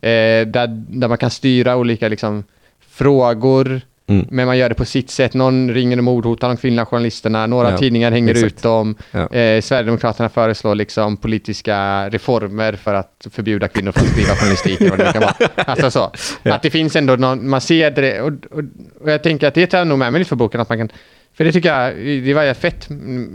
eh, 0.00 0.46
där, 0.46 0.66
där 0.88 1.08
man 1.08 1.18
kan 1.18 1.30
styra 1.30 1.76
olika 1.76 2.08
liksom, 2.08 2.44
frågor, 2.90 3.80
Mm. 4.08 4.26
men 4.30 4.46
man 4.46 4.58
gör 4.58 4.68
det 4.68 4.74
på 4.74 4.84
sitt 4.84 5.10
sätt. 5.10 5.34
Någon 5.34 5.70
ringer 5.70 5.98
och 5.98 6.04
mordhotar 6.04 6.48
de 6.48 6.56
kvinnliga 6.56 6.86
journalisterna, 6.86 7.46
några 7.46 7.70
Ja, 7.70 7.78
tidningar 7.78 8.10
hänger 8.10 8.30
exakt. 8.32 8.52
ut 8.52 8.62
dem, 8.62 8.94
Ja. 9.10 9.18
Eh, 9.32 9.60
Sverigedemokraterna 9.60 10.28
föreslår 10.28 10.74
liksom 10.74 11.16
politiska 11.16 12.08
reformer 12.08 12.72
för 12.72 12.94
att 12.94 13.26
förbjuda 13.30 13.68
kvinnor 13.68 13.92
från 13.92 14.04
att 14.06 14.12
skriva 14.12 14.34
journalistik. 14.34 14.80
eller 14.80 14.90
vad 14.90 14.98
det 14.98 15.12
kan 15.12 15.22
vara. 15.22 15.34
Alltså 15.56 15.90
så. 15.90 16.10
Ja. 16.42 16.54
Att 16.54 16.62
det 16.62 16.70
finns 16.70 16.96
ändå 16.96 17.16
någon, 17.16 17.48
man 17.48 17.60
ser 17.60 17.90
det 17.90 18.20
och, 18.20 18.32
och, 18.50 18.62
och 19.00 19.10
jag 19.10 19.22
tänker 19.22 19.48
att 19.48 19.54
det 19.54 19.66
tar 19.66 19.78
jag 19.78 19.86
nog 19.86 19.98
med 19.98 20.12
mig 20.12 20.18
lite 20.18 20.28
för 20.28 20.36
boken, 20.36 20.60
att 20.60 20.68
man 20.68 20.78
kan 20.78 20.88
För 21.36 21.44
det 21.44 21.52
tycker 21.52 21.68
jag, 21.74 21.96
det 22.24 22.34
var 22.34 22.54
fett. 22.54 22.86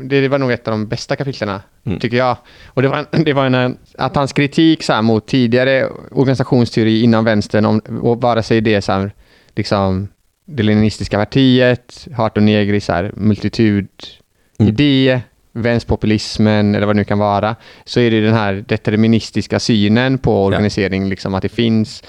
Det 0.04 0.28
var 0.28 0.38
nog 0.38 0.52
ett 0.52 0.68
av 0.68 0.72
de 0.72 0.88
bästa 0.88 1.16
kapitlerna, 1.16 1.62
Mm. 1.86 2.00
tycker 2.00 2.18
jag. 2.18 2.38
Och 2.68 2.82
det 2.82 2.88
var, 2.88 3.06
det 3.26 3.34
var 3.34 3.46
en, 3.46 3.78
att 3.98 4.16
hans 4.16 4.34
kritik 4.34 4.84
så 4.84 4.94
här, 4.94 5.02
mot 5.02 5.28
tidigare 5.28 5.90
organisationsteori 6.12 7.02
inom 7.04 7.26
vänstern, 7.26 7.66
om, 7.66 7.80
och 8.02 8.22
vare 8.22 8.44
sig 8.44 8.62
det 8.62 8.74
är 8.74 8.82
så 8.82 8.92
här, 8.92 9.12
liksom, 9.56 10.08
det 10.52 10.64
leninistiska 10.64 11.18
partiet, 11.18 12.08
Hart 12.14 12.38
och 12.38 12.44
Negri, 12.44 12.82
så 12.82 12.94
här, 12.94 13.12
multitudidé, 13.16 15.22
vänsterpopulismen 15.54 16.76
eller 16.76 16.88
vad 16.88 16.96
det 16.96 17.00
nu 17.00 17.04
kan 17.04 17.20
vara, 17.20 17.56
så 17.86 18.00
är 18.00 18.12
det 18.12 18.22
den 18.22 18.34
här 18.34 18.64
deterministiska 18.68 19.60
synen 19.60 20.18
på 20.18 20.46
organisering, 20.46 21.10
liksom 21.10 21.36
att 21.36 21.42
det 21.42 21.50
finns 21.50 22.04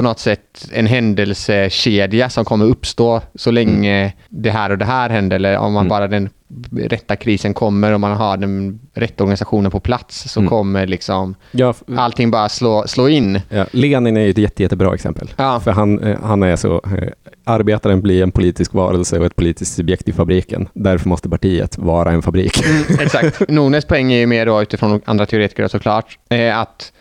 på 0.00 0.04
något 0.04 0.18
sätt 0.18 0.68
en 0.72 0.86
händelsekedja 0.86 2.30
som 2.30 2.44
kommer 2.44 2.64
uppstå 2.64 3.20
så 3.34 3.50
länge 3.50 4.12
det 4.28 4.50
här 4.50 4.70
och 4.70 4.78
det 4.78 4.84
här 4.84 5.10
händer. 5.10 5.36
Eller 5.36 5.58
om 5.58 5.72
man 5.72 5.80
Mm. 5.86 5.88
bara 5.88 6.08
den 6.08 6.28
rätta 6.76 7.16
krisen 7.16 7.54
kommer 7.54 7.92
och 7.92 8.00
man 8.00 8.12
har 8.16 8.36
den 8.36 8.80
rätta 8.94 9.24
organisationen 9.24 9.70
på 9.70 9.80
plats 9.80 10.32
så 10.32 10.40
Mm. 10.40 10.50
kommer 10.50 10.86
liksom 10.86 11.34
Ja, 11.50 11.74
allting 11.96 12.30
bara 12.30 12.48
slå, 12.48 12.84
slå 12.86 13.08
in. 13.08 13.40
ja, 13.48 13.66
Lenin 13.72 14.16
är 14.16 14.20
ju 14.20 14.30
ett 14.30 14.38
jätte, 14.38 14.62
jättebra 14.62 14.94
exempel. 14.94 15.28
Ja. 15.36 15.60
För 15.60 15.70
han, 15.70 15.98
eh, 16.02 16.18
han 16.22 16.42
är 16.42 16.56
så, 16.56 16.74
eh, 16.74 17.08
arbetaren 17.44 18.00
blir 18.00 18.22
en 18.22 18.30
politisk 18.32 18.72
varelse 18.74 19.18
och 19.18 19.26
ett 19.26 19.36
politiskt 19.36 19.74
subjekt 19.74 20.08
i 20.08 20.12
fabriken. 20.12 20.68
Därför 20.74 21.08
måste 21.08 21.28
partiet 21.28 21.78
vara 21.78 22.10
en 22.12 22.22
fabrik. 22.22 22.62
Exakt. 23.00 23.40
Nones 23.48 23.84
poäng 23.84 24.12
är 24.12 24.18
ju 24.18 24.26
mer 24.26 24.46
då 24.46 24.62
utifrån 24.62 25.00
andra 25.04 25.26
teoretiker 25.26 25.68
såklart, 25.68 26.18
eh, 26.30 26.58
att, 26.58 26.92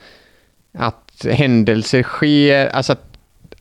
att 0.77 1.08
händelser 1.25 2.03
sker, 2.03 2.67
alltså 2.67 2.93
att, 2.93 3.03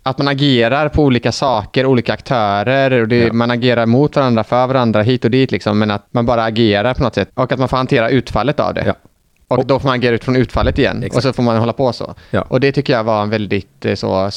att 0.03 0.19
man 0.19 0.29
agerar 0.29 0.89
på 0.89 1.03
olika 1.05 1.33
saker, 1.33 1.87
olika 1.87 2.13
aktörer 2.13 3.01
och 3.01 3.09
det, 3.09 3.17
Ja. 3.27 3.33
man 3.33 3.51
agerar 3.51 3.87
mot 3.87 4.17
varandra, 4.17 4.45
för 4.45 4.67
varandra, 4.67 5.03
hit 5.03 5.25
och 5.25 5.31
dit 5.31 5.51
liksom, 5.53 5.79
men 5.79 5.91
att 5.91 6.07
man 6.11 6.27
bara 6.27 6.45
agerar 6.45 6.95
på 6.95 7.03
något 7.03 7.15
sätt 7.15 7.31
och 7.35 7.53
att 7.53 7.59
man 7.59 7.69
får 7.69 7.77
hantera 7.77 8.11
utfallet 8.11 8.61
av 8.61 8.75
det. 8.75 8.83
Ja. 8.87 8.95
Och, 9.49 9.59
Och- 9.59 9.67
då 9.67 9.79
får 9.79 9.89
man 9.89 9.95
agera 9.99 10.15
utifrån 10.15 10.37
utfallet 10.37 10.79
igen 10.79 10.97
Exakt. 11.03 11.17
och 11.17 11.23
så 11.23 11.33
får 11.33 11.43
man 11.43 11.57
hålla 11.59 11.73
på 11.73 11.93
så. 11.93 12.15
Ja. 12.31 12.43
Och 12.43 12.61
det 12.61 12.73
tycker 12.73 12.93
jag 12.93 13.05
var 13.05 13.23
en 13.23 13.31
väldigt 13.31 13.85
eh, 13.85 13.95
så, 13.95 14.31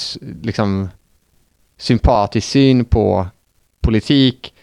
liksom, 0.43 0.89
sympatisk 1.77 2.47
syn 2.49 2.86
på 2.86 3.27
politik 3.81 4.53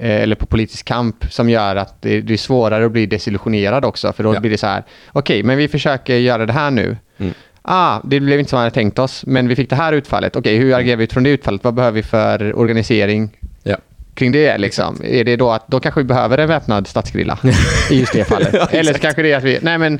eh, 0.00 0.22
eller 0.22 0.36
på 0.36 0.46
politisk 0.46 0.86
kamp 0.86 1.24
som 1.30 1.50
gör 1.50 1.76
att 1.76 2.02
det, 2.02 2.30
är 2.30 2.36
svårare 2.36 2.86
att 2.86 2.92
bli 2.92 3.06
desillusionerad 3.06 3.84
också. 3.84 4.12
För 4.12 4.24
då 4.24 4.34
Ja. 4.34 4.40
blir 4.40 4.50
det 4.50 4.58
så 4.58 4.66
här, 4.66 4.82
okej, 5.12 5.42
men 5.42 5.56
vi 5.58 5.68
försöker 5.68 6.16
göra 6.16 6.46
det 6.46 6.52
här 6.52 6.70
nu. 6.70 6.96
Mm. 7.18 7.34
Ah, 7.62 8.00
det 8.04 8.20
blev 8.20 8.38
inte 8.38 8.50
som 8.50 8.58
vi 8.58 8.60
hade 8.62 8.74
tänkt 8.74 8.98
oss, 8.98 9.26
men 9.26 9.48
vi 9.48 9.56
fick 9.56 9.70
det 9.70 9.76
här 9.76 9.92
utfallet. 9.92 10.36
Okej, 10.36 10.56
hur 10.56 10.74
agerar 10.74 10.96
vi 10.96 11.04
utifrån 11.04 11.22
det 11.22 11.30
utfallet? 11.30 11.64
Vad 11.64 11.74
behöver 11.74 11.94
vi 11.94 12.02
för 12.02 12.58
organisering 12.58 13.30
Ja. 13.62 13.76
kring 14.14 14.32
det? 14.32 14.58
Liksom? 14.58 15.00
Är 15.04 15.24
det 15.24 15.36
då 15.36 15.50
att 15.50 15.68
då 15.68 15.80
kanske 15.80 16.00
vi 16.00 16.04
behöver 16.04 16.38
en 16.38 16.48
väpnad 16.48 16.86
statsgrilla 16.88 17.38
i 17.90 18.00
just 18.00 18.12
det 18.12 18.24
fallet? 18.24 18.48
Ja, 18.52 18.66
Eller 18.70 18.92
så 18.92 18.98
kanske 18.98 19.22
det 19.22 19.32
är 19.32 19.36
att 19.36 19.44
vi, 19.44 19.58
nej 19.62 19.78
men 19.78 19.98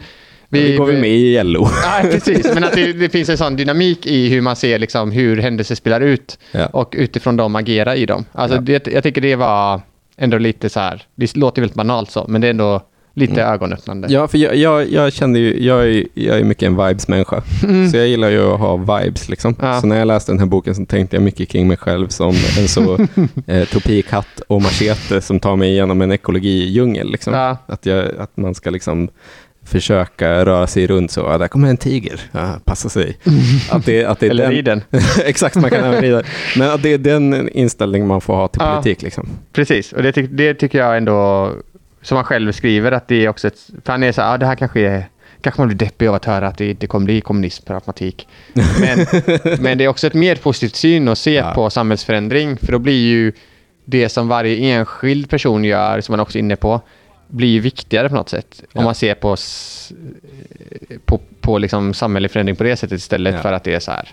Vi, 0.48 0.76
går 0.76 0.86
vi 0.86 1.00
med 1.00 1.10
i 1.10 1.42
LO. 1.42 1.68
Ja, 1.82 2.00
precis. 2.10 2.54
Men 2.54 2.64
att 2.64 2.72
det, 2.72 2.92
det 2.92 3.08
finns 3.08 3.28
en 3.28 3.38
sån 3.38 3.56
dynamik 3.56 4.06
i 4.06 4.28
hur 4.28 4.40
man 4.40 4.56
ser 4.56 4.78
liksom, 4.78 5.12
hur 5.12 5.36
händelser 5.36 5.74
spelar 5.74 6.00
ut 6.00 6.38
Ja. 6.52 6.66
och 6.66 6.94
utifrån 6.98 7.36
dem 7.36 7.56
agera 7.56 7.96
i 7.96 8.06
dem. 8.06 8.24
Alltså, 8.32 8.56
Ja. 8.56 8.60
det, 8.62 8.86
jag 8.86 9.02
tycker 9.02 9.20
det 9.20 9.36
var 9.36 9.80
ändå 10.16 10.38
lite 10.38 10.68
så 10.70 10.80
här, 10.80 11.02
det 11.14 11.36
låter 11.36 11.62
väldigt 11.62 11.76
banalt 11.76 12.10
så, 12.10 12.24
men 12.28 12.40
det 12.40 12.46
är 12.46 12.50
ändå 12.50 12.80
lite 13.14 13.42
ögonöppnande. 13.42 14.08
Ja, 14.10 14.28
för 14.28 14.38
jag, 14.38 14.56
jag, 14.56 14.90
jag 14.92 15.12
kände 15.12 15.38
ju, 15.38 15.64
jag 15.64 15.88
är, 15.88 16.04
jag 16.14 16.38
är 16.40 16.44
mycket 16.44 16.66
en 16.66 16.76
vibes-människa. 16.76 17.42
Så 17.90 17.96
jag 17.96 18.08
gillar 18.08 18.30
ju 18.30 18.42
att 18.52 18.60
ha 18.60 18.76
vibes 18.76 19.28
liksom. 19.28 19.54
Ja. 19.60 19.80
Så 19.80 19.86
när 19.86 19.98
jag 19.98 20.06
läste 20.06 20.32
den 20.32 20.38
här 20.38 20.46
boken 20.46 20.74
så 20.74 20.84
tänkte 20.84 21.16
jag 21.16 21.22
mycket 21.22 21.48
kring 21.48 21.68
mig 21.68 21.76
själv 21.76 22.08
som 22.08 22.34
en 22.58 22.68
så 22.68 23.06
eh, 23.46 23.64
tropikhatt 23.68 24.40
och 24.48 24.62
machete 24.62 25.20
som 25.20 25.40
tar 25.40 25.56
mig 25.56 25.70
igenom 25.70 26.02
en 26.02 26.12
ekologidjungel. 26.12 27.10
Liksom. 27.10 27.34
Ja. 27.34 27.56
Att, 27.66 27.86
jag, 27.86 28.06
att 28.18 28.36
man 28.36 28.54
ska 28.54 28.70
liksom 28.70 29.08
försöka 29.64 30.44
röra 30.44 30.66
sig 30.66 30.86
runt 30.86 31.10
så. 31.10 31.20
Ja, 31.20 31.38
där 31.38 31.48
kommer 31.48 31.68
en 31.68 31.76
tiger. 31.76 32.20
Ja, 32.32 32.54
passa 32.64 32.88
sig. 32.88 33.18
Att 33.70 33.86
det, 33.86 34.04
att 34.04 34.20
det 34.20 34.26
är 34.26 34.30
Eller 34.30 34.44
den, 34.44 34.52
i 34.52 34.62
den. 34.62 34.82
Exakt, 35.24 35.56
man 35.56 35.70
kan 35.70 35.84
även 35.84 36.00
rida. 36.02 36.22
Men 36.56 36.70
att 36.70 36.82
det 36.82 36.92
är 36.92 36.98
den 36.98 37.48
inställning 37.48 38.06
man 38.06 38.20
får 38.20 38.34
ha 38.34 38.48
till 38.48 38.62
Ja. 38.64 38.72
politik. 38.74 39.02
Liksom. 39.02 39.28
Precis, 39.52 39.92
och 39.92 40.02
det, 40.02 40.12
ty- 40.12 40.26
det 40.26 40.54
tycker 40.54 40.78
jag 40.78 40.96
ändå, 40.96 41.50
som 42.02 42.16
han 42.16 42.24
själv 42.24 42.52
skriver, 42.52 42.92
att 42.92 43.08
det 43.08 43.24
är 43.24 43.28
också 43.28 43.48
ett, 43.48 43.70
för 43.84 43.92
han 43.92 44.02
är 44.02 44.12
så 44.12 44.22
här, 44.22 44.34
ah, 44.34 44.38
det 44.38 44.46
här 44.46 44.54
kanske 44.54 44.80
är, 44.80 45.04
kanske 45.40 45.60
man 45.60 45.68
blir 45.68 45.78
deppig 45.78 46.06
av 46.06 46.14
att 46.14 46.24
höra 46.24 46.48
att 46.48 46.58
det 46.58 46.70
inte 46.70 46.86
kommer 46.86 47.04
bli 47.04 47.20
kommunism 47.20 47.64
per 47.64 47.74
automatik. 47.74 48.28
Men, 48.54 49.06
men 49.62 49.78
det 49.78 49.84
är 49.84 49.88
också 49.88 50.06
ett 50.06 50.14
mer 50.14 50.36
positivt 50.36 50.76
syn 50.76 51.08
att 51.08 51.18
se 51.18 51.34
Ja. 51.34 51.52
på 51.54 51.70
samhällsförändring, 51.70 52.56
för 52.56 52.72
då 52.72 52.78
blir 52.78 53.06
ju 53.08 53.32
det 53.84 54.08
som 54.08 54.28
varje 54.28 54.56
enskild 54.56 55.30
person 55.30 55.64
gör, 55.64 56.00
som 56.00 56.12
man 56.12 56.20
också 56.20 56.38
är 56.38 56.40
inne 56.40 56.56
på, 56.56 56.80
blir 57.28 57.60
viktigare 57.60 58.08
på 58.08 58.14
något 58.14 58.28
sätt. 58.28 58.62
Ja. 58.72 58.78
Om 58.78 58.84
man 58.84 58.94
ser 58.94 59.14
på, 59.14 59.36
på, 61.04 61.20
på 61.40 61.58
liksom 61.58 61.94
samhällelig 61.94 62.30
förändring 62.30 62.56
på 62.56 62.64
det 62.64 62.76
sättet 62.76 62.98
istället 62.98 63.34
Ja. 63.34 63.40
för 63.40 63.52
att 63.52 63.64
det 63.64 63.74
är 63.74 63.80
så 63.80 63.90
här, 63.90 64.08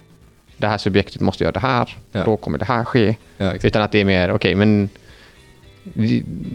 det 0.58 0.68
här 0.68 0.78
subjektet 0.78 1.22
måste 1.22 1.44
göra 1.44 1.52
det 1.52 1.60
här, 1.60 1.98
Ja. 2.12 2.24
då 2.24 2.38
kommer 2.38 2.58
det 2.58 2.66
här 2.66 2.84
ske. 2.86 3.16
Ja. 3.38 3.54
Utan 3.64 3.82
att 3.82 3.92
det 3.92 4.00
är 4.02 4.06
mer, 4.06 4.32
okej, 4.32 4.56
men 4.56 4.90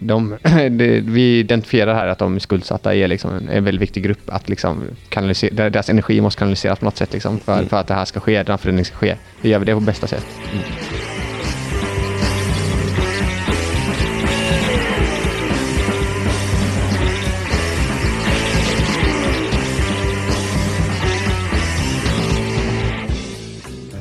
de, 0.02 0.36
det, 0.70 1.00
vi 1.00 1.38
identifierar 1.38 1.94
här 1.94 2.06
att 2.06 2.18
de 2.18 2.40
skuldsatta 2.40 2.94
är 2.94 3.08
liksom 3.08 3.30
en, 3.50 3.64
väldigt 3.64 3.82
viktig 3.82 4.02
grupp. 4.04 4.20
Att 4.26 4.48
liksom 4.48 4.82
kanalisera, 5.08 5.70
deras 5.70 5.90
energi 5.90 6.20
måste 6.20 6.38
kanaliseras 6.38 6.78
på 6.78 6.84
något 6.84 6.96
sätt 6.96 7.12
liksom 7.12 7.38
för, 7.38 7.54
Mm. 7.54 7.68
för 7.68 7.76
att 7.76 7.86
det 7.86 7.94
här 7.94 8.04
ska 8.04 8.20
ske, 8.20 8.36
den 8.36 8.46
här 8.46 8.56
förändringen 8.56 8.84
ska 8.84 8.96
ske. 8.96 9.16
Vi 9.40 9.48
gör 9.48 9.58
vi 9.58 9.64
det 9.64 9.74
på 9.74 9.80
bästa 9.80 10.06
sätt. 10.06 10.26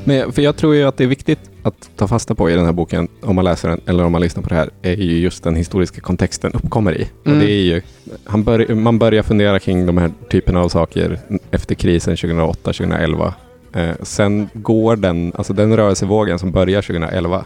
Men, 0.04 0.32
för 0.32 0.42
jag 0.42 0.56
tror 0.56 0.74
ju 0.74 0.84
att 0.84 0.96
det 0.96 1.04
är 1.04 1.08
viktigt 1.08 1.38
att 1.62 1.90
ta 1.96 2.08
fasta 2.08 2.34
på 2.34 2.50
i 2.50 2.54
den 2.54 2.64
här 2.64 2.72
boken, 2.72 3.08
om 3.20 3.36
man 3.36 3.44
läser 3.44 3.68
den 3.68 3.80
eller 3.86 4.04
om 4.04 4.12
man 4.12 4.20
lyssnar 4.20 4.42
på 4.42 4.48
det 4.48 4.54
här, 4.54 4.70
är 4.82 4.96
ju 4.96 5.18
just 5.18 5.44
den 5.44 5.56
historiska 5.56 6.00
kontexten 6.00 6.52
uppkommer 6.52 6.94
i. 6.94 7.08
Mm. 7.24 7.38
Och 7.38 7.44
det 7.44 7.52
är 7.52 7.62
ju, 7.62 7.82
han 8.24 8.44
bör, 8.44 8.74
man 8.74 8.98
börjar 8.98 9.22
fundera 9.22 9.58
kring 9.58 9.86
de 9.86 9.98
här 9.98 10.10
typerna 10.30 10.60
av 10.60 10.68
saker 10.68 11.18
efter 11.50 11.74
krisen 11.74 12.14
2008-2011. 12.16 13.32
Eh, 13.72 13.90
sen 14.02 14.48
går 14.52 14.96
den, 14.96 15.32
alltså 15.36 15.52
den 15.52 15.76
rörelsevågen 15.76 16.38
som 16.38 16.50
börjar 16.52 16.82
2011, 16.82 17.44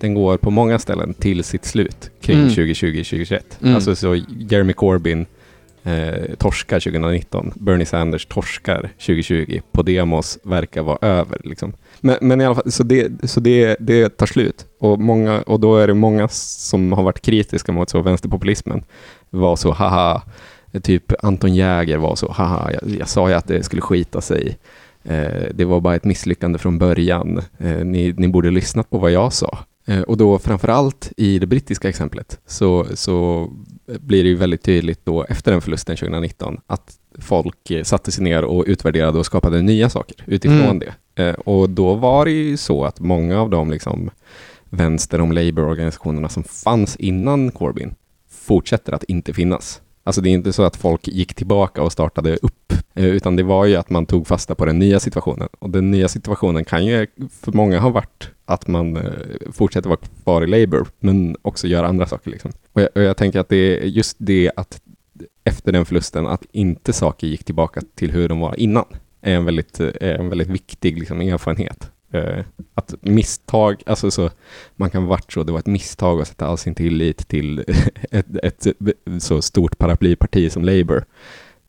den 0.00 0.14
går 0.14 0.36
på 0.36 0.50
många 0.50 0.78
ställen 0.78 1.14
till 1.14 1.44
sitt 1.44 1.64
slut 1.64 2.10
kring 2.20 2.38
Mm. 2.38 2.48
2020-2021. 2.50 3.40
Mm. 3.62 3.74
Alltså 3.74 3.96
så 3.96 4.14
Jeremy 4.38 4.72
Corbyn 4.72 5.26
eh, 5.88 6.34
torskar 6.36 6.80
2019, 6.80 7.52
Bernie 7.54 7.86
Sanders 7.86 8.26
torskar 8.26 8.90
2020, 8.98 9.60
Podemos 9.72 10.38
verkar 10.42 10.82
vara 10.82 10.98
över. 11.00 11.40
Liksom. 11.44 11.72
Men, 12.00 12.16
men 12.20 12.40
i 12.40 12.44
alla 12.44 12.54
fall, 12.54 12.72
så, 12.72 12.82
det, 12.82 13.30
så 13.30 13.40
det, 13.40 13.76
det 13.80 14.08
tar 14.08 14.26
slut. 14.26 14.66
Och, 14.78 15.00
många, 15.00 15.42
och 15.42 15.60
då 15.60 15.76
är 15.76 15.86
det 15.86 15.94
många 15.94 16.28
som 16.28 16.92
har 16.92 17.02
varit 17.02 17.22
kritiska 17.22 17.72
mot 17.72 17.90
så 17.90 18.00
vänsterpopulismen. 18.00 18.84
Var 19.30 19.56
så, 19.56 19.72
haha, 19.72 20.22
typ 20.82 21.12
Anton 21.22 21.54
Jäger 21.54 21.96
var 21.96 22.16
så, 22.16 22.32
haha, 22.32 22.70
jag, 22.72 22.90
jag 22.98 23.08
sa 23.08 23.28
ju 23.28 23.34
att 23.34 23.48
det 23.48 23.62
skulle 23.62 23.82
skita 23.82 24.20
sig. 24.20 24.58
Eh, 25.02 25.48
det 25.54 25.64
var 25.64 25.80
bara 25.80 25.96
ett 25.96 26.04
misslyckande 26.04 26.58
från 26.58 26.78
början. 26.78 27.42
Eh, 27.58 27.84
ni, 27.84 28.14
ni 28.16 28.28
borde 28.28 28.50
lyssnat 28.50 28.90
på 28.90 28.98
vad 28.98 29.10
jag 29.10 29.32
sa. 29.32 29.58
Eh, 29.86 30.00
och 30.00 30.16
då 30.16 30.38
framförallt 30.38 31.12
i 31.16 31.38
det 31.38 31.46
brittiska 31.46 31.88
exemplet 31.88 32.40
så, 32.46 32.86
så 32.94 33.48
blir 34.00 34.22
det 34.22 34.28
ju 34.28 34.34
väldigt 34.36 34.62
tydligt 34.62 35.00
då 35.04 35.24
efter 35.24 35.52
den 35.52 35.60
förlusten 35.60 35.96
2019 35.96 36.60
att 36.66 36.94
folk 37.18 37.70
eh, 37.70 37.82
satte 37.82 38.12
sig 38.12 38.24
ner 38.24 38.44
och 38.44 38.64
utvärderade 38.66 39.18
och 39.18 39.26
skapade 39.26 39.62
nya 39.62 39.88
saker 39.90 40.16
utifrån 40.26 40.60
Mm. 40.60 40.78
det. 40.78 41.22
Eh, 41.22 41.34
och 41.34 41.70
då 41.70 41.94
var 41.94 42.24
det 42.24 42.30
ju 42.30 42.56
så 42.56 42.84
att 42.84 43.00
många 43.00 43.40
av 43.40 43.50
de 43.50 43.70
liksom 43.70 44.10
vänster 44.70 45.20
om 45.20 45.32
Labour-organisationerna 45.32 46.28
som 46.28 46.44
fanns 46.44 46.96
innan 46.96 47.50
Corbyn 47.50 47.94
fortsätter 48.30 48.92
att 48.92 49.04
inte 49.04 49.32
finnas. 49.32 49.80
Alltså 50.04 50.20
det 50.20 50.30
är 50.30 50.32
inte 50.32 50.52
så 50.52 50.62
att 50.62 50.76
folk 50.76 51.08
gick 51.08 51.34
tillbaka 51.34 51.82
och 51.82 51.92
startade 51.92 52.36
upp, 52.36 52.72
eh, 52.94 53.04
utan 53.06 53.36
det 53.36 53.42
var 53.42 53.64
ju 53.64 53.76
att 53.76 53.90
man 53.90 54.06
tog 54.06 54.26
fasta 54.26 54.54
på 54.54 54.64
den 54.64 54.78
nya 54.78 55.00
situationen. 55.00 55.48
Och 55.58 55.70
den 55.70 55.90
nya 55.90 56.08
situationen 56.08 56.64
kan 56.64 56.86
ju 56.86 57.06
för 57.42 57.52
många 57.52 57.80
ha 57.80 57.90
varit 57.90 58.30
att 58.48 58.66
man 58.66 58.96
eh, 58.96 59.02
fortsätter 59.52 59.88
vara 59.88 60.00
kvar 60.24 60.42
i 60.42 60.46
Labour, 60.46 60.86
men 61.00 61.36
också 61.42 61.66
gör 61.66 61.84
andra 61.84 62.06
saker. 62.06 62.30
Liksom. 62.30 62.52
Och, 62.72 62.80
jag, 62.82 62.88
och 62.94 63.02
jag 63.02 63.16
tänker 63.16 63.40
att 63.40 63.48
det 63.48 63.56
är 63.56 63.84
just 63.84 64.16
det 64.18 64.50
att 64.56 64.80
efter 65.44 65.72
den 65.72 65.86
förlusten, 65.86 66.26
att 66.26 66.46
inte 66.52 66.92
saker 66.92 67.26
gick 67.26 67.44
tillbaka 67.44 67.80
till 67.94 68.10
hur 68.10 68.28
de 68.28 68.40
var 68.40 68.60
innan, 68.60 68.84
är 69.20 69.34
en 69.34 69.44
väldigt, 69.44 69.80
är 69.80 70.14
en 70.14 70.28
väldigt 70.28 70.48
viktig 70.48 70.98
liksom, 70.98 71.20
erfarenhet. 71.20 71.90
Eh, 72.12 72.44
att 72.74 72.94
misstag, 73.00 73.82
alltså 73.86 74.10
så, 74.10 74.30
man 74.76 74.90
kan 74.90 75.06
varit 75.06 75.32
så, 75.32 75.42
det 75.42 75.52
var 75.52 75.58
ett 75.58 75.66
misstag 75.66 76.20
att 76.20 76.28
sätta 76.28 76.46
all 76.46 76.58
sin 76.58 76.74
tillit 76.74 77.28
till 77.28 77.64
ett, 78.10 78.26
ett 78.42 78.66
så 79.18 79.42
stort 79.42 79.78
paraplyparti 79.78 80.52
som 80.52 80.64
Labour. 80.64 81.04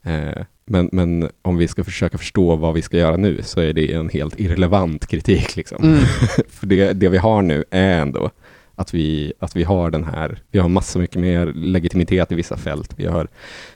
Eh, 0.04 0.44
men, 0.70 0.90
men 0.92 1.30
om 1.42 1.58
vi 1.58 1.68
ska 1.68 1.84
försöka 1.84 2.18
förstå 2.18 2.56
vad 2.56 2.74
vi 2.74 2.82
ska 2.82 2.98
göra 2.98 3.18
nu 3.18 3.42
så 3.44 3.62
är 3.62 3.74
det 3.74 3.94
en 3.94 4.10
helt 4.10 4.40
irrelevant 4.40 5.08
kritik. 5.08 5.56
Liksom. 5.56 5.84
Mm. 5.84 6.00
För 6.50 6.68
det, 6.68 6.94
det 6.94 7.10
vi 7.10 7.18
har 7.18 7.42
nu 7.42 7.64
är 7.72 8.00
ändå 8.02 8.30
Att 8.76 8.94
vi, 8.94 9.34
att 9.40 9.56
vi 9.56 9.64
har 9.64 9.92
den 9.92 10.04
här, 10.04 10.40
vi 10.52 10.60
har 10.60 10.70
massor 10.70 11.00
mycket 11.00 11.22
mer 11.22 11.46
legitimitet 11.46 12.32
i 12.32 12.36
vissa 12.36 12.58
fält. 12.58 12.94
Vi 12.98 13.06
har 13.06 13.28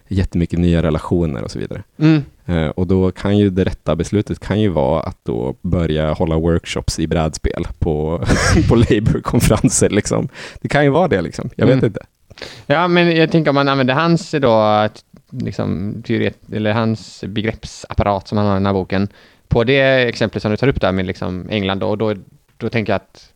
jättemycket 0.08 0.60
nya 0.60 0.82
relationer 0.84 1.44
och 1.44 1.52
så 1.52 1.60
vidare. 1.60 1.84
Mm. 2.00 2.24
Eh, 2.46 2.68
och 2.68 2.88
då 2.88 3.12
kan 3.12 3.38
ju 3.38 3.50
det 3.50 3.64
rätta 3.64 3.96
beslutet 3.96 4.40
kan 4.40 4.62
ju 4.62 4.70
vara 4.70 5.02
att 5.02 5.18
då 5.24 5.56
börja 5.62 6.14
hålla 6.14 6.38
workshops 6.38 7.00
i 7.00 7.08
brädspel 7.08 7.68
på, 7.80 8.24
på 8.70 8.76
Labour-konferenser. 8.76 9.90
Liksom. 9.90 10.30
Det 10.62 10.68
kan 10.68 10.84
ju 10.84 10.90
vara 10.90 11.08
det, 11.08 11.22
liksom. 11.22 11.50
jag 11.56 11.66
vet 11.66 11.74
Mm. 11.74 11.86
inte. 11.86 12.00
Ja, 12.66 12.88
men 12.88 13.16
jag 13.16 13.32
tänker 13.32 13.50
om 13.50 13.56
man 13.56 13.68
använder 13.68 13.94
hans 13.94 14.32
då, 14.32 14.88
liksom, 15.42 16.02
teoret, 16.08 16.38
eller 16.54 16.74
hans 16.74 17.24
begreppsapparat 17.28 18.28
som 18.28 18.38
han 18.38 18.48
har 18.48 18.54
i 18.54 18.60
den 18.60 18.66
här 18.66 18.74
boken, 18.74 19.08
på 19.48 19.64
det 19.64 19.82
exemplet 19.82 20.42
som 20.42 20.52
du 20.52 20.58
tar 20.58 20.68
upp 20.68 20.82
där 20.82 20.92
med 20.92 21.06
liksom 21.06 21.50
England, 21.50 21.84
och 21.84 21.98
då, 21.98 22.16
då 22.58 22.70
tänker 22.70 22.94
jag 22.94 22.98
att 22.98 23.34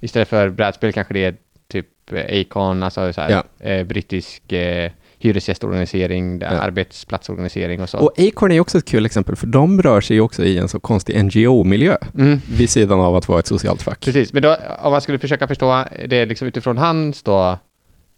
istället 0.00 0.28
för 0.28 0.48
brädspel 0.48 0.92
kanske 0.92 1.14
det 1.14 1.24
är 1.24 1.34
typ 1.68 1.86
eh, 2.12 2.40
Acon, 2.40 2.82
alltså 2.82 3.12
så 3.12 3.20
här, 3.20 3.30
Ja. 3.30 3.66
eh, 3.66 3.84
brittisk 3.84 4.52
eh, 4.52 4.90
hyresgästorganisering, 5.18 6.40
Ja. 6.40 6.46
arbetsplatsorganisering 6.48 7.82
och 7.82 7.88
så. 7.88 7.98
Och 7.98 8.12
Acorn 8.18 8.52
är 8.52 8.60
också 8.60 8.78
ett 8.78 8.84
kul 8.84 9.06
exempel, 9.06 9.36
för 9.36 9.46
de 9.46 9.82
rör 9.82 10.00
sig 10.00 10.20
också 10.20 10.44
i 10.44 10.58
en 10.58 10.68
så 10.68 10.80
konstig 10.80 11.24
NGO-miljö, 11.24 11.96
mm. 12.18 12.40
vid 12.58 12.70
sidan 12.70 13.00
av 13.00 13.16
att 13.16 13.28
vara 13.28 13.38
ett 13.38 13.46
socialt 13.46 13.82
fack. 13.82 14.00
Precis, 14.04 14.32
men 14.32 14.42
då, 14.42 14.56
om 14.82 14.92
man 14.92 15.00
skulle 15.00 15.18
försöka 15.18 15.48
förstå 15.48 15.84
det 16.08 16.26
liksom 16.26 16.48
utifrån 16.48 16.78
hans 16.78 17.22
då, 17.22 17.58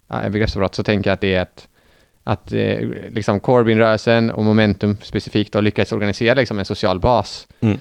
ja, 0.09 0.29
begreppsapparat 0.29 0.75
så 0.75 0.83
tänker 0.83 1.11
jag 1.11 1.15
att 1.15 1.21
det 1.21 1.35
är 1.35 1.41
att, 1.43 1.69
att 2.25 2.53
eh, 2.53 2.79
liksom 3.11 3.41
Corbyn-rörelsen 3.41 4.31
och 4.31 4.45
Momentum 4.45 4.97
specifikt 5.03 5.55
har 5.55 5.63
lyckats 5.63 5.93
organisera 5.93 6.35
liksom 6.35 6.59
en 6.59 6.65
social 6.65 7.01
bas. 7.01 7.49
Mm. 7.61 7.79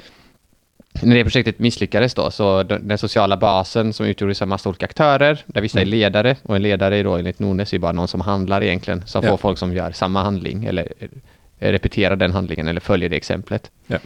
När 1.03 1.15
det 1.15 1.23
projektet 1.23 1.59
misslyckades 1.59 2.13
då, 2.13 2.31
så 2.31 2.63
den, 2.63 2.87
den 2.87 2.97
sociala 2.97 3.37
basen 3.37 3.93
som 3.93 4.05
utgjordes 4.05 4.41
av 4.41 4.47
massa 4.47 4.69
olika 4.69 4.85
aktörer, 4.85 5.43
där 5.45 5.61
vissa 5.61 5.79
är 5.79 5.83
Mm. 5.83 5.91
ledare, 5.91 6.35
och 6.43 6.55
en 6.55 6.61
ledare 6.61 6.97
är 6.97 7.03
då 7.03 7.15
enligt 7.17 7.39
Nones 7.39 7.73
är 7.73 7.79
bara 7.79 7.91
någon 7.91 8.07
som 8.07 8.21
handlar 8.21 8.63
egentligen, 8.63 9.03
som 9.07 9.23
Ja. 9.23 9.29
får 9.29 9.37
folk 9.37 9.57
som 9.57 9.73
gör 9.73 9.91
samma 9.91 10.23
handling, 10.23 10.65
eller 10.65 10.93
eh, 10.99 11.71
repeterar 11.71 12.15
den 12.15 12.31
handlingen, 12.31 12.67
eller 12.67 12.81
följer 12.81 13.09
det 13.09 13.15
exemplet. 13.15 13.71
Ja. 13.87 13.97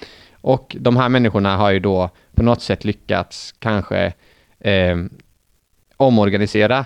Och 0.42 0.76
de 0.80 0.98
här 0.98 1.10
människorna 1.10 1.58
har 1.58 1.72
ju 1.72 1.80
då 1.80 2.10
på 2.36 2.44
något 2.44 2.62
sätt 2.62 2.86
lyckats 2.86 3.56
kanske 3.60 4.14
eh, 4.60 4.98
omorganisera 5.98 6.86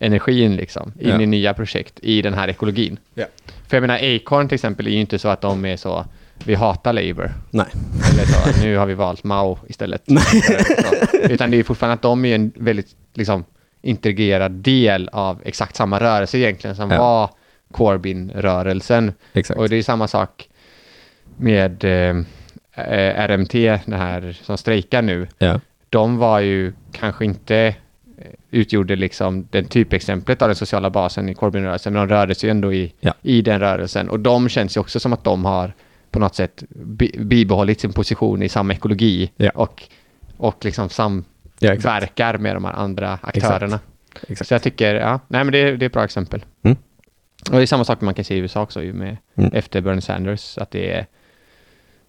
energin 0.00 0.56
liksom, 0.56 0.92
in 1.00 1.08
Ja. 1.08 1.20
i 1.20 1.26
nya 1.26 1.54
projekt 1.54 1.98
i 2.02 2.22
den 2.22 2.34
här 2.34 2.48
ekologin. 2.48 2.98
Ja. 3.14 3.24
För 3.68 3.76
jag 3.76 3.80
menar, 3.82 4.16
Acorn 4.16 4.48
till 4.48 4.54
exempel 4.54 4.86
är 4.86 4.90
ju 4.90 5.00
inte 5.00 5.18
så 5.18 5.28
att 5.28 5.40
de 5.40 5.64
är 5.64 5.76
så, 5.76 6.04
vi 6.44 6.54
hatar 6.54 6.92
Labour, 6.92 7.32
Nej. 7.50 7.66
eller 8.12 8.24
så, 8.24 8.62
nu 8.64 8.76
har 8.76 8.86
vi 8.86 8.94
valt 8.94 9.24
Mao 9.24 9.58
istället. 9.68 10.02
Så. 10.06 11.16
Utan 11.16 11.50
det 11.50 11.56
är 11.56 11.62
fortfarande 11.62 11.94
att 11.94 12.02
de 12.02 12.24
är 12.24 12.34
en 12.34 12.52
väldigt 12.56 12.88
liksom, 13.14 13.44
integrerad 13.82 14.52
del 14.52 15.08
av 15.12 15.40
exakt 15.44 15.76
samma 15.76 16.00
rörelse 16.00 16.38
egentligen 16.38 16.76
som 16.76 16.90
Ja. 16.90 16.98
var 16.98 17.30
Corbyn-rörelsen. 17.72 19.12
Och 19.56 19.68
det 19.68 19.76
är 19.76 19.82
samma 19.82 20.08
sak 20.08 20.48
med 21.36 21.84
eh, 21.84 22.16
RMT, 23.28 23.52
det 23.86 23.96
här 23.96 24.38
som 24.42 24.58
strejkar 24.58 25.02
nu. 25.02 25.28
Ja. 25.38 25.60
De 25.88 26.16
var 26.18 26.40
ju 26.40 26.72
kanske 26.92 27.24
inte 27.24 27.74
utgjorde 28.50 28.96
liksom 28.96 29.46
den 29.50 29.64
typexemplet 29.64 30.42
av 30.42 30.48
den 30.48 30.56
sociala 30.56 30.90
basen 30.90 31.28
i 31.28 31.34
Corbyn-rörelsen, 31.34 31.92
men 31.92 32.08
de 32.08 32.14
rörde 32.14 32.34
sig 32.34 32.50
ändå 32.50 32.72
i, 32.72 32.92
Ja. 33.00 33.14
i 33.22 33.42
den 33.42 33.60
rörelsen. 33.60 34.08
Och 34.10 34.20
de 34.20 34.48
känns 34.48 34.76
ju 34.76 34.80
också 34.80 35.00
som 35.00 35.12
att 35.12 35.24
de 35.24 35.44
har 35.44 35.72
på 36.10 36.18
något 36.18 36.34
sätt 36.34 36.62
bi- 36.70 37.16
bibehållit 37.18 37.80
sin 37.80 37.92
position 37.92 38.42
i 38.42 38.48
samma 38.48 38.72
ekologi 38.72 39.30
Ja. 39.36 39.50
och, 39.54 39.82
och 40.36 40.64
liksom 40.64 40.88
Ja, 41.58 41.72
exakt. 41.72 41.82
samverkar 41.82 42.38
med 42.38 42.56
de 42.56 42.64
här 42.64 42.72
andra 42.72 43.18
aktörerna. 43.22 43.80
exakt. 44.28 44.48
Så 44.48 44.54
jag 44.54 44.62
tycker, 44.62 44.94
ja, 44.94 45.20
nej 45.28 45.44
men 45.44 45.52
det, 45.52 45.76
det 45.76 45.84
är 45.84 45.86
ett 45.86 45.92
bra 45.92 46.04
exempel. 46.04 46.44
Mm. 46.62 46.76
Och 47.50 47.56
det 47.56 47.62
är 47.62 47.66
samma 47.66 47.84
sak 47.84 48.00
man 48.00 48.14
kan 48.14 48.24
se 48.24 48.34
i 48.34 48.38
USA 48.38 48.62
också 48.62 48.82
ju 48.82 48.92
med 48.92 49.16
Mm. 49.36 49.50
efter 49.54 49.80
Bernie 49.80 50.00
Sanders, 50.00 50.58
att 50.58 50.70
det 50.70 50.92
är 50.92 51.06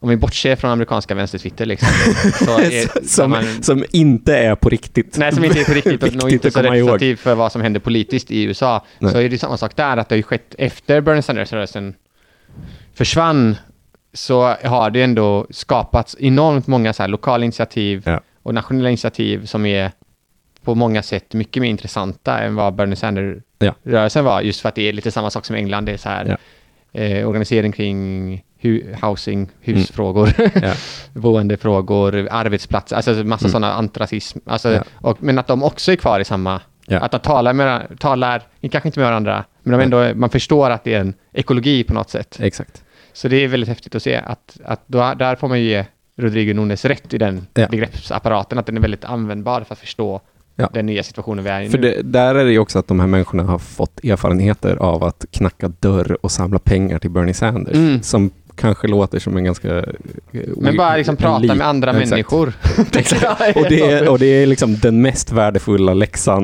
om 0.02 0.10
vi 0.10 0.18
bortser 0.18 0.56
från 0.56 0.72
amerikanska 0.72 1.16
vänstertwitter 1.16 1.66
liksom, 1.66 1.90
så 2.46 2.60
är, 2.60 3.08
som, 3.08 3.32
man, 3.32 3.64
som 3.64 3.86
inte 3.92 4.38
är 4.38 4.56
på 4.56 4.70
riktigt. 4.70 5.18
Nej, 5.18 5.32
som 5.32 5.44
inte 5.46 5.60
är 5.60 5.66
på 5.66 5.74
riktigt 5.74 6.04
och 6.04 6.08
Viktigt 6.14 6.34
inte 6.34 6.52
så 6.52 6.62
representativ 6.62 7.16
för 7.16 7.36
vad 7.36 7.52
som 7.52 7.62
händer 7.62 7.80
politiskt 7.80 8.32
i 8.32 8.44
USA. 8.44 8.86
Nej. 9.00 9.12
Så 9.12 9.20
är 9.20 9.30
det 9.30 9.38
samma 9.38 9.58
sak 9.58 9.76
där, 9.76 9.98
att 9.98 10.10
det 10.10 10.16
har 10.16 10.18
ju 10.18 10.24
skett 10.24 10.56
efter 10.58 11.02
Bernie 11.02 11.22
Sanders-rörelsen 11.22 11.94
försvann, 12.94 13.56
så 14.14 14.56
har 14.64 14.90
det 14.90 15.02
ändå 15.02 15.48
skapats 15.50 16.16
enormt 16.20 16.68
många 16.68 16.94
så 16.94 17.04
här 17.04 17.08
lokala 17.08 17.44
initiativ 17.44 18.04
Ja. 18.06 18.22
och 18.44 18.54
nationella 18.54 18.90
initiativ 18.90 19.46
som 19.46 19.66
är 19.66 19.92
på 20.64 20.76
många 20.76 21.04
sätt 21.04 21.34
mycket 21.34 21.62
mer 21.62 21.70
intressanta 21.70 22.40
än 22.40 22.56
vad 22.56 22.76
Bernie 22.76 22.96
Sanders-rörelsen 22.96 24.26
var, 24.26 24.42
just 24.42 24.62
för 24.62 24.70
att 24.70 24.76
det 24.76 24.90
är 24.90 24.94
lite 24.94 25.12
samma 25.12 25.30
sak 25.30 25.46
som 25.46 25.56
England, 25.56 25.86
det 25.86 25.92
är 25.92 25.98
så 25.98 26.10
här 26.10 26.38
eh, 26.94 27.28
organisering 27.28 27.72
kring 27.72 28.44
hu- 28.62 28.96
housing, 29.08 29.50
husfrågor, 29.62 30.30
Ja. 30.62 30.74
boendefrågor, 31.14 32.28
arbetsplatser, 32.32 32.96
alltså 32.96 33.12
massa 33.12 33.46
Mm. 33.46 33.52
sådana 33.52 33.74
antirasism. 33.74 34.40
Alltså, 34.46 34.84
och, 34.94 35.18
men 35.24 35.40
att 35.40 35.48
de 35.48 35.64
också 35.64 35.92
är 35.92 35.96
kvar 35.96 36.20
i 36.20 36.26
samma... 36.26 36.62
Ja. 36.88 37.00
Att 37.00 37.12
de 37.12 37.20
talar, 37.20 37.54
med, 37.54 38.00
talar 38.00 38.42
kanske 38.72 38.88
inte 38.90 39.00
med 39.00 39.08
varandra, 39.10 39.44
men 39.64 39.78
de 39.80 39.84
ändå, 39.84 40.16
man 40.20 40.30
förstår 40.30 40.70
att 40.70 40.84
det 40.84 40.94
är 40.94 41.00
en 41.00 41.14
ekologi 41.34 41.84
på 41.84 41.94
något 41.94 42.10
sätt. 42.10 42.38
Exakt. 42.42 42.84
Så 43.14 43.28
det 43.28 43.36
är 43.44 43.48
väldigt 43.48 43.70
häftigt 43.70 43.96
att 43.96 44.04
se 44.04 44.16
att, 44.16 44.58
att 44.66 44.82
då, 44.88 45.14
där 45.20 45.36
får 45.36 45.48
man 45.48 45.60
ju 45.60 45.66
ge 45.66 45.86
Rodrigo 46.18 46.54
Nunes 46.54 46.86
rätt 46.86 47.14
i 47.14 47.18
den 47.18 47.48
begreppsapparaten, 47.54 48.58
att 48.58 48.66
den 48.66 48.78
är 48.78 48.82
väldigt 48.82 49.06
användbar 49.06 49.62
för 49.64 49.74
att 49.74 49.80
förstå 49.80 50.22
Ja. 50.56 50.70
den 50.74 50.86
nya 50.86 51.04
situationen 51.04 51.44
vi 51.44 51.50
är 51.50 51.62
i 51.62 51.70
För 51.70 51.78
nu. 51.78 51.92
det, 51.92 52.02
där 52.02 52.36
är 52.36 52.46
det 52.46 52.52
ju 52.52 52.60
också 52.60 52.80
att 52.80 52.88
de 52.88 53.00
här 53.00 53.08
människorna 53.08 53.44
har 53.44 53.60
fått 53.60 54.04
erfarenheter 54.04 54.76
av 54.76 55.04
att 55.04 55.26
knacka 55.32 55.68
dörr 55.80 56.18
och 56.22 56.32
samla 56.32 56.60
pengar 56.60 57.00
till 57.00 57.10
Bernie 57.10 57.34
Sanders. 57.34 57.76
Mm. 57.76 58.02
Som 58.02 58.32
kanske 58.62 58.88
låter 58.88 59.20
som 59.20 59.38
en 59.38 59.44
ganska... 59.44 59.78
eh, 59.78 59.84
Men 60.58 60.78
bara 60.78 60.98
liksom 60.98 61.16
prata 61.16 61.56
med 61.56 61.68
andra 61.68 61.92
Exakt. 61.92 62.10
människor. 62.10 62.54
Exakt. 62.98 63.56
Och 63.58 63.66
det, 63.70 63.82
är, 63.82 64.10
och 64.10 64.20
det 64.20 64.26
är 64.26 64.46
liksom 64.46 64.78
den 64.80 65.02
mest 65.02 65.32
värdefulla 65.32 65.94
läxan. 65.94 66.44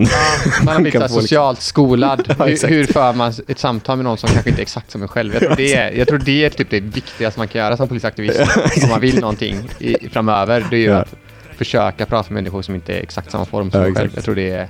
Man 0.63 0.73
har 0.75 0.81
blivit 0.81 1.01
liksom- 1.01 1.21
socialt 1.21 1.61
skolad. 1.61 2.35
Ja, 2.39 2.45
hur, 2.67 2.83
för 2.85 3.13
man 3.13 3.33
ett 3.47 3.59
samtal 3.59 3.97
med 3.97 4.03
någon 4.05 4.17
som 4.17 4.29
kanske 4.29 4.49
inte 4.49 4.61
är 4.61 4.63
exakt 4.63 4.91
som 4.91 5.01
en 5.01 5.07
själv? 5.07 5.33
Jag 5.33 5.41
tror 5.41 5.55
det 5.57 5.75
är, 5.75 5.91
jag 5.91 6.07
tror 6.07 6.17
det 6.19 6.45
är 6.45 6.49
typ 6.49 6.69
det 6.69 6.79
viktigaste 6.79 7.39
man 7.39 7.47
kan 7.47 7.61
göra 7.61 7.77
som 7.77 7.87
politisk 7.87 8.05
aktivist. 8.07 8.39
om 8.83 8.89
man 8.89 9.01
vill 9.01 9.19
någonting 9.19 9.55
i, 9.79 10.09
framöver. 10.11 10.65
Det 10.69 10.75
är 10.75 10.79
ju 10.79 10.85
Ja. 10.85 10.97
att 10.97 11.13
försöka 11.57 12.05
prata 12.05 12.33
med 12.33 12.43
människor 12.43 12.61
som 12.61 12.75
inte 12.75 12.93
är 12.93 13.01
exakt 13.01 13.31
samma 13.31 13.45
form 13.45 13.71
som 13.71 13.81
Ja, 13.81 13.87
en 13.87 13.95
själv. 13.95 14.11
Jag 14.15 14.23
tror 14.23 14.35
det 14.35 14.49
är, 14.49 14.67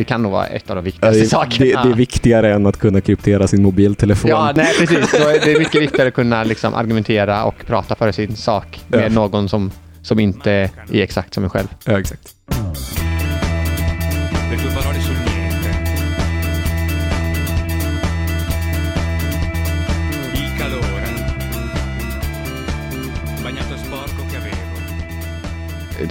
det 0.00 0.04
kan 0.04 0.22
nog 0.22 0.32
vara 0.32 0.46
ett 0.46 0.70
av 0.70 0.76
de 0.76 0.84
viktigaste 0.84 1.18
det, 1.18 1.24
det, 1.24 1.28
sakerna. 1.28 1.82
det 1.84 1.90
är 1.90 1.94
viktigare 1.94 2.54
än 2.54 2.66
att 2.66 2.76
kunna 2.78 3.00
kryptera 3.00 3.46
sin 3.48 3.62
mobiltelefon. 3.62 4.30
Ja, 4.30 4.52
nej 4.56 4.74
precis. 4.78 5.10
Det 5.10 5.52
är 5.52 5.58
mycket 5.58 5.82
viktigare 5.82 6.08
att 6.08 6.14
kunna 6.14 6.44
liksom 6.44 6.74
argumentera 6.74 7.44
och 7.44 7.54
prata 7.66 7.94
för 7.94 8.12
sin 8.12 8.36
sak 8.36 8.80
med 8.88 9.04
Ja. 9.04 9.08
någon 9.08 9.48
som, 9.48 9.70
som 10.02 10.18
inte 10.20 10.50
är 10.52 10.70
exakt 11.02 11.34
som 11.34 11.44
en 11.44 11.50
själv. 11.50 11.68
Ja, 11.84 12.00
exakt. 12.00 12.34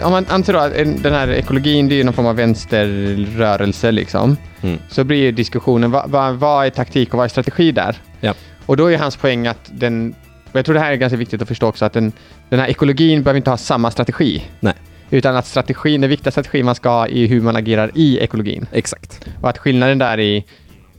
Om 0.04 0.12
man 0.12 0.25
anser 0.30 0.54
då 0.54 0.60
att 0.60 0.73
en- 0.73 1.02
den 1.02 1.13
här 1.13 1.28
ekologin, 1.32 1.89
det 1.89 1.95
är 1.95 1.97
ju 1.97 2.04
någon 2.04 2.13
form 2.13 2.25
av 2.25 2.36
vänsterrörelse 2.36 3.91
liksom. 3.91 4.38
Mm. 4.62 4.78
Så 4.89 5.04
blir 5.04 5.17
ju 5.17 5.32
diskussionen, 5.32 5.91
vad, 5.91 6.10
vad, 6.10 6.36
vad 6.36 6.65
är 6.65 6.69
taktik 6.69 7.13
och 7.13 7.17
vad 7.17 7.25
är 7.25 7.30
strategi 7.30 7.71
där? 7.71 7.97
Ja. 8.21 8.34
Och 8.65 8.78
då 8.78 8.91
är 8.91 8.97
hans 8.97 9.15
poäng 9.15 9.47
att 9.47 9.69
den, 9.71 10.15
och 10.52 10.56
jag 10.60 10.65
tror 10.65 10.73
det 10.73 10.80
här 10.80 10.91
är 10.91 10.95
ganska 10.95 11.17
viktigt 11.17 11.41
att 11.41 11.47
förstå 11.47 11.67
också, 11.67 11.86
att 11.86 11.93
den, 11.93 12.12
den 12.49 12.60
här 12.60 12.67
ekologin 12.67 13.23
behöver 13.23 13.38
inte 13.38 13.49
ha 13.49 13.58
samma 13.58 13.91
strategi. 13.91 14.43
Nej. 14.60 14.73
Utan 15.10 15.36
att 15.36 15.45
strategin, 15.47 16.02
den 16.02 16.10
viktiga 16.10 16.32
strategin 16.32 16.65
man 16.65 16.75
ska 16.75 16.89
ha 16.89 17.08
är 17.08 17.28
hur 17.28 17.41
man 17.41 17.56
agerar 17.56 17.91
i 17.95 18.19
ekologin. 18.19 18.67
Exakt. 18.71 19.25
Och 19.41 19.49
att 19.49 19.58
skillnaden 19.58 19.97
där 19.97 20.19
i, 20.19 20.45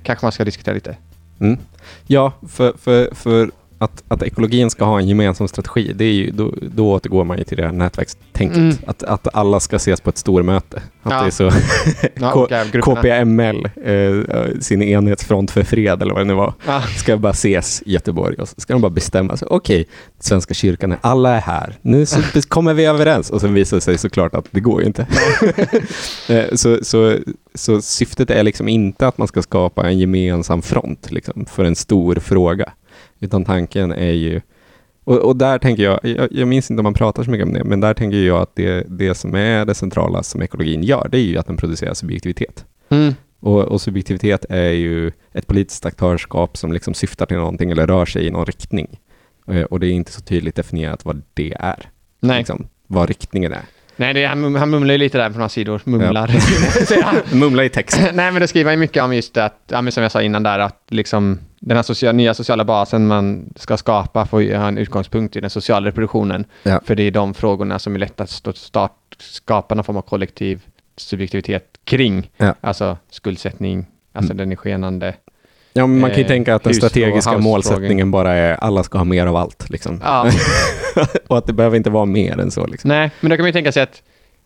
kanske 0.03 0.25
man 0.25 0.33
ska 0.33 0.45
diskutera 0.45 0.75
lite. 0.75 0.97
Mm. 1.41 1.59
Ja, 2.07 2.33
för, 2.49 2.73
för, 2.83 3.15
för 3.15 3.51
att, 3.83 4.03
att 4.09 4.23
ekologin 4.23 4.71
ska 4.71 4.85
ha 4.85 5.01
en 5.01 5.09
gemensam 5.09 5.49
strategi, 5.49 5.93
det 5.95 6.05
är 6.05 6.13
ju, 6.13 6.31
då, 6.31 6.55
då 6.75 6.93
återgår 6.93 7.25
man 7.25 7.39
ju 7.39 7.45
till 7.45 7.57
det 7.57 7.65
här 7.65 7.73
nätverkstänket. 7.73 8.57
Mm. 8.57 8.77
Att, 8.87 9.03
att 9.03 9.35
alla 9.35 9.61
ska 9.61 9.77
ses 9.77 10.01
på 10.01 10.11
ett 10.11 10.19
stormöte. 10.19 10.83
Att 11.03 11.13
Ja. 11.13 11.21
det 11.21 11.27
är 11.27 11.31
så 11.31 11.51
Ja. 12.15 12.47
KPML, 12.83 13.69
eh, 13.85 14.61
sin 14.61 14.83
enhetsfront 14.83 15.51
för 15.51 15.63
fred 15.63 16.03
eller 16.03 16.15
vad 16.15 16.21
det 16.21 16.27
nu 16.27 16.35
var, 16.35 16.55
Ja. 16.67 16.83
ska 16.83 17.17
bara 17.17 17.33
ses 17.33 17.83
i 17.87 17.93
Göteborg 17.93 18.37
och 18.37 18.49
så 18.49 18.55
ska 18.61 18.73
de 18.73 18.83
bara 18.83 18.91
bestämma 18.91 19.37
sig. 19.37 19.49
Okej, 19.51 19.87
Svenska 20.19 20.55
kyrkan, 20.55 20.93
är, 20.93 20.99
alla 21.01 21.37
är 21.37 21.41
här. 21.41 21.79
Nu 21.83 22.07
kommer 22.49 22.75
vi 22.75 22.85
överens. 22.85 23.31
Och 23.31 23.41
sen 23.41 23.55
visar 23.55 23.77
det 23.77 23.81
sig 23.81 23.99
såklart 23.99 24.35
att 24.35 24.45
det 24.51 24.61
går 24.61 24.81
ju 24.81 24.87
inte. 24.87 25.07
Eh, 26.29 26.45
så, 26.55 26.79
så, 26.83 27.17
så 27.55 27.83
syftet 27.83 28.31
är 28.31 28.43
liksom 28.43 28.69
inte 28.69 29.07
att 29.07 29.19
man 29.19 29.29
ska 29.29 29.43
skapa 29.43 29.89
en 29.89 29.99
gemensam 29.99 30.63
front 30.63 31.11
liksom, 31.11 31.47
för 31.47 31.65
en 31.65 31.77
stor 31.77 32.15
fråga. 32.15 32.73
Utan 33.21 33.45
tanken 33.45 33.93
är 33.93 34.13
ju 34.13 34.41
Och, 35.05 35.17
och 35.19 35.37
där 35.37 35.59
tänker 35.59 35.83
jag, 35.83 36.01
jag, 36.03 36.29
jag 36.31 36.49
minns 36.49 36.71
inte 36.71 36.81
om 36.81 36.85
man 36.85 36.95
pratar 36.95 37.23
så 37.25 37.31
mycket 37.31 37.47
om 37.47 37.53
det, 37.53 37.65
men 37.65 37.81
där 37.81 37.95
tänker 37.95 38.17
jag 38.19 38.39
att 38.43 38.57
det, 38.57 38.87
det 38.89 39.15
som 39.15 39.35
är 39.35 39.65
det 39.65 39.75
centrala 39.75 40.23
som 40.23 40.43
ekologin 40.43 40.83
gör, 40.83 41.09
det 41.11 41.19
är 41.19 41.23
ju 41.23 41.39
att 41.39 41.47
den 41.47 41.57
producerar 41.57 41.95
subjektivitet. 41.95 42.65
Mm. 42.89 43.15
Och, 43.41 43.63
och 43.63 43.81
subjektivitet 43.81 44.45
är 44.49 44.71
ju 44.71 45.13
ett 45.33 45.47
politiskt 45.47 45.87
aktörskap 45.87 46.57
som 46.57 46.73
liksom 46.73 46.95
syftar 46.95 47.27
till 47.27 47.37
någonting 47.37 47.71
eller 47.71 47.87
rör 47.87 48.07
sig 48.07 48.27
i 48.27 48.31
någon 48.31 48.47
riktning. 48.47 49.01
Eh, 49.49 49.63
Och 49.63 49.81
det 49.81 49.87
är 49.87 49.91
inte 49.93 50.13
så 50.13 50.21
tydligt 50.21 50.55
definierat 50.57 51.05
vad 51.05 51.23
det 51.35 51.55
är. 51.61 51.89
Nej. 52.21 52.39
Liksom, 52.39 52.67
vad 52.87 53.09
riktningen 53.09 53.53
är. 53.53 53.63
Nej, 53.97 54.15
det 54.15 54.25
han, 54.27 54.55
han 54.55 54.71
mumlar 54.71 54.93
ju 54.95 54.99
lite 54.99 55.19
där 55.19 55.31
på 55.31 55.37
några 55.39 55.49
sidor. 55.49 55.81
Mumlar. 55.85 56.27
Säger 56.87 57.03
han. 57.31 57.39
Mumla 57.41 57.65
i 57.65 57.69
text. 57.69 58.01
Nej, 58.15 58.33
men 58.33 58.41
det 58.41 58.49
skriver 58.49 58.71
han 58.71 58.75
ju 58.75 58.81
mycket 58.81 59.03
om 59.03 59.15
just 59.15 59.37
att, 59.37 59.59
ja, 59.69 59.91
som 59.91 60.03
jag 60.03 60.13
sa 60.13 60.23
innan 60.23 60.43
där, 60.43 60.59
att 60.59 60.83
liksom 60.89 61.39
den 61.63 61.77
här 61.77 61.83
social, 61.83 62.15
nya 62.15 62.35
sociala 62.35 62.65
basen 62.65 63.07
man 63.07 63.53
ska 63.57 63.77
skapa 63.77 64.27
får 64.27 64.43
ju 64.43 64.57
ha 64.57 64.69
en 64.69 64.79
utgångspunkt 64.79 65.37
i 65.37 65.41
den 65.41 65.51
sociala 65.51 65.87
reproduktionen. 65.89 66.45
Ja. 66.63 66.81
För 66.85 66.95
det 66.95 67.03
är 67.03 67.11
de 67.11 67.35
frågorna 67.35 67.79
som 67.79 67.95
är 67.95 67.99
lättast 67.99 68.49
att 68.49 68.57
start, 68.57 69.17
skapa 69.19 69.75
någon 69.75 69.85
form 69.85 69.97
av 69.97 70.03
kollektiv 70.03 70.63
subjektivitet 70.97 71.65
kring. 71.85 72.31
Ja. 72.37 72.55
Alltså 72.61 72.97
skuldsättning, 73.11 73.87
alltså 74.13 74.33
Mm. 74.33 74.37
den 74.37 74.53
är 74.53 74.57
skenande. 74.57 75.15
Ja, 75.73 75.87
men 75.87 76.01
man 76.01 76.11
kan 76.11 76.19
ju 76.19 76.25
Eh, 76.25 76.29
tänka 76.29 76.55
att 76.55 76.63
den 76.63 76.75
strategiska 76.75 77.39
målsättningen 77.39 78.11
bara 78.11 78.33
är 78.33 78.55
alla 78.55 78.83
ska 78.83 78.99
ha 78.99 79.05
mer 79.05 79.27
av 79.27 79.37
allt. 79.37 79.71
Liksom. 79.71 80.01
Ja, 80.05 80.31
och 81.27 81.39
att 81.39 81.47
det 81.47 81.53
behöver 81.53 81.77
inte 81.77 81.91
vara 81.91 82.05
mer 82.05 82.41
än 82.41 82.51
så. 82.51 82.67
Liksom. 82.67 82.89
nej, 82.89 83.11
men 83.21 83.31
då 83.31 83.37
kan 83.37 83.43
man 83.43 83.49
ju 83.49 83.53
tänka 83.53 83.73
sig 83.73 83.83
att, 83.83 84.03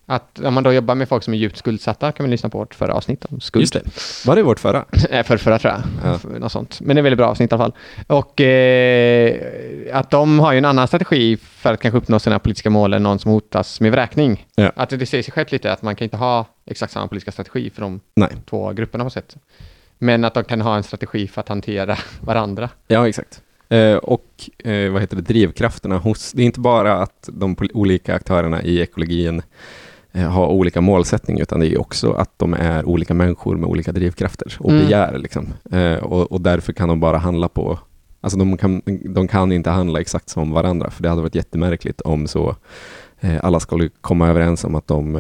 att 0.07 0.41
om 0.41 0.55
man 0.55 0.63
då 0.63 0.73
jobbar 0.73 0.95
med 0.95 1.09
folk 1.09 1.23
som 1.23 1.35
är 1.35 1.39
djupt 1.39 1.57
skuldsatta 1.57 2.13
kan 2.13 2.25
man 2.25 2.31
lyssna 2.31 2.49
på 2.49 2.59
vårt 2.59 2.75
förra 2.75 2.95
avsnitt 2.95 3.25
om 3.25 3.41
skuld. 3.41 3.63
Just 3.63 3.73
det. 3.73 4.27
Var 4.27 4.37
det 4.37 4.43
vårt 4.43 4.61
förra? 4.61 4.85
Eh, 5.11 5.25
för 5.25 5.37
förra 5.37 5.59
tror 5.59 5.73
jag. 5.73 5.83
Ja. 6.05 6.39
Något 6.39 6.53
sånt. 6.53 6.81
Men 6.81 6.97
det 6.97 7.01
är 7.01 7.03
väldigt 7.03 7.19
bra 7.19 7.27
avsnitt 7.27 7.53
i 7.53 7.55
alla 7.55 7.65
fall. 7.65 7.73
Och 8.07 8.41
eh, 8.41 9.37
att 9.93 10.11
de 10.11 10.39
har 10.39 10.53
ju 10.53 10.59
en 10.59 10.65
annan 10.65 10.89
strategi 10.89 11.37
för 11.37 11.73
att 11.73 11.81
kanske 11.81 11.99
uppnå 11.99 12.19
sina 12.19 12.39
politiska 12.39 12.71
mål 12.71 12.95
än 12.95 13.03
någon 13.03 13.19
som 13.19 13.31
hotas 13.31 13.81
med 13.81 13.93
vräkning. 13.93 14.47
Ja. 14.55 14.73
Att 14.77 14.91
det 14.91 15.07
säger 15.07 15.23
sig 15.23 15.33
självt 15.33 15.53
lite 15.53 15.73
att 15.73 15.83
man 15.83 15.97
kan 15.97 16.05
inte 16.05 16.17
ha 16.17 16.47
exakt 16.67 16.93
samma 16.93 17.09
politiska 17.09 17.33
strategi 17.33 17.71
för 17.71 17.83
de 17.83 18.01
Nej. 18.17 18.31
två 18.51 18.73
grupperna 18.73 19.05
på 19.05 19.11
sätt. 19.11 19.37
Men 19.99 20.25
att 20.25 20.35
de 20.35 20.45
kan 20.45 20.61
ha 20.61 20.77
en 20.77 20.83
strategi 20.83 21.29
för 21.29 21.41
att 21.41 21.49
hantera 21.49 21.99
varandra. 22.21 22.69
Ja, 22.87 23.09
exakt. 23.09 23.43
Eh, 23.69 23.97
och 23.97 24.51
eh, 24.65 24.93
vad 24.93 25.01
heter 25.01 25.17
det, 25.17 25.23
drivkrafterna 25.23 25.99
hos... 25.99 26.33
Det 26.33 26.43
är 26.43 26.47
inte 26.47 26.61
bara 26.61 27.03
att 27.03 27.29
de 27.33 27.57
olika 27.75 28.15
aktörerna 28.15 28.63
i 28.63 28.81
ekologin 28.81 29.43
eh, 30.15 30.31
har 30.31 30.47
olika 30.47 30.81
målsättning, 30.81 31.41
utan 31.41 31.61
det 31.61 31.67
är 31.69 31.81
också 31.81 32.13
att 32.13 32.39
de 32.39 32.55
är 32.55 32.85
olika 32.85 33.15
människor 33.15 33.57
med 33.57 33.69
olika 33.69 33.93
drivkrafter 33.93 34.57
och 34.61 34.71
Mm. 34.71 34.85
begär. 34.85 35.19
Liksom. 35.19 35.47
Eh, 35.73 35.95
och, 35.97 36.33
och 36.33 36.41
därför 36.41 36.73
kan 36.73 36.89
de 36.89 37.01
bara 37.01 37.19
handla 37.19 37.49
på... 37.49 37.79
Alltså 38.21 38.39
de 38.39 38.57
kan, 38.57 38.83
de 39.15 39.29
kan 39.29 39.53
inte 39.53 39.71
handla 39.71 40.01
exakt 40.01 40.29
som 40.29 40.51
varandra, 40.51 40.91
för 40.91 41.03
det 41.03 41.09
hade 41.09 41.23
varit 41.23 41.35
jättemärkligt 41.35 42.01
om 42.01 42.27
så 42.27 42.57
eh, 43.21 43.45
alla 43.45 43.61
skulle 43.61 43.91
komma 44.01 44.29
överens 44.29 44.65
om 44.65 44.75
att 44.75 44.87
de, 44.87 45.15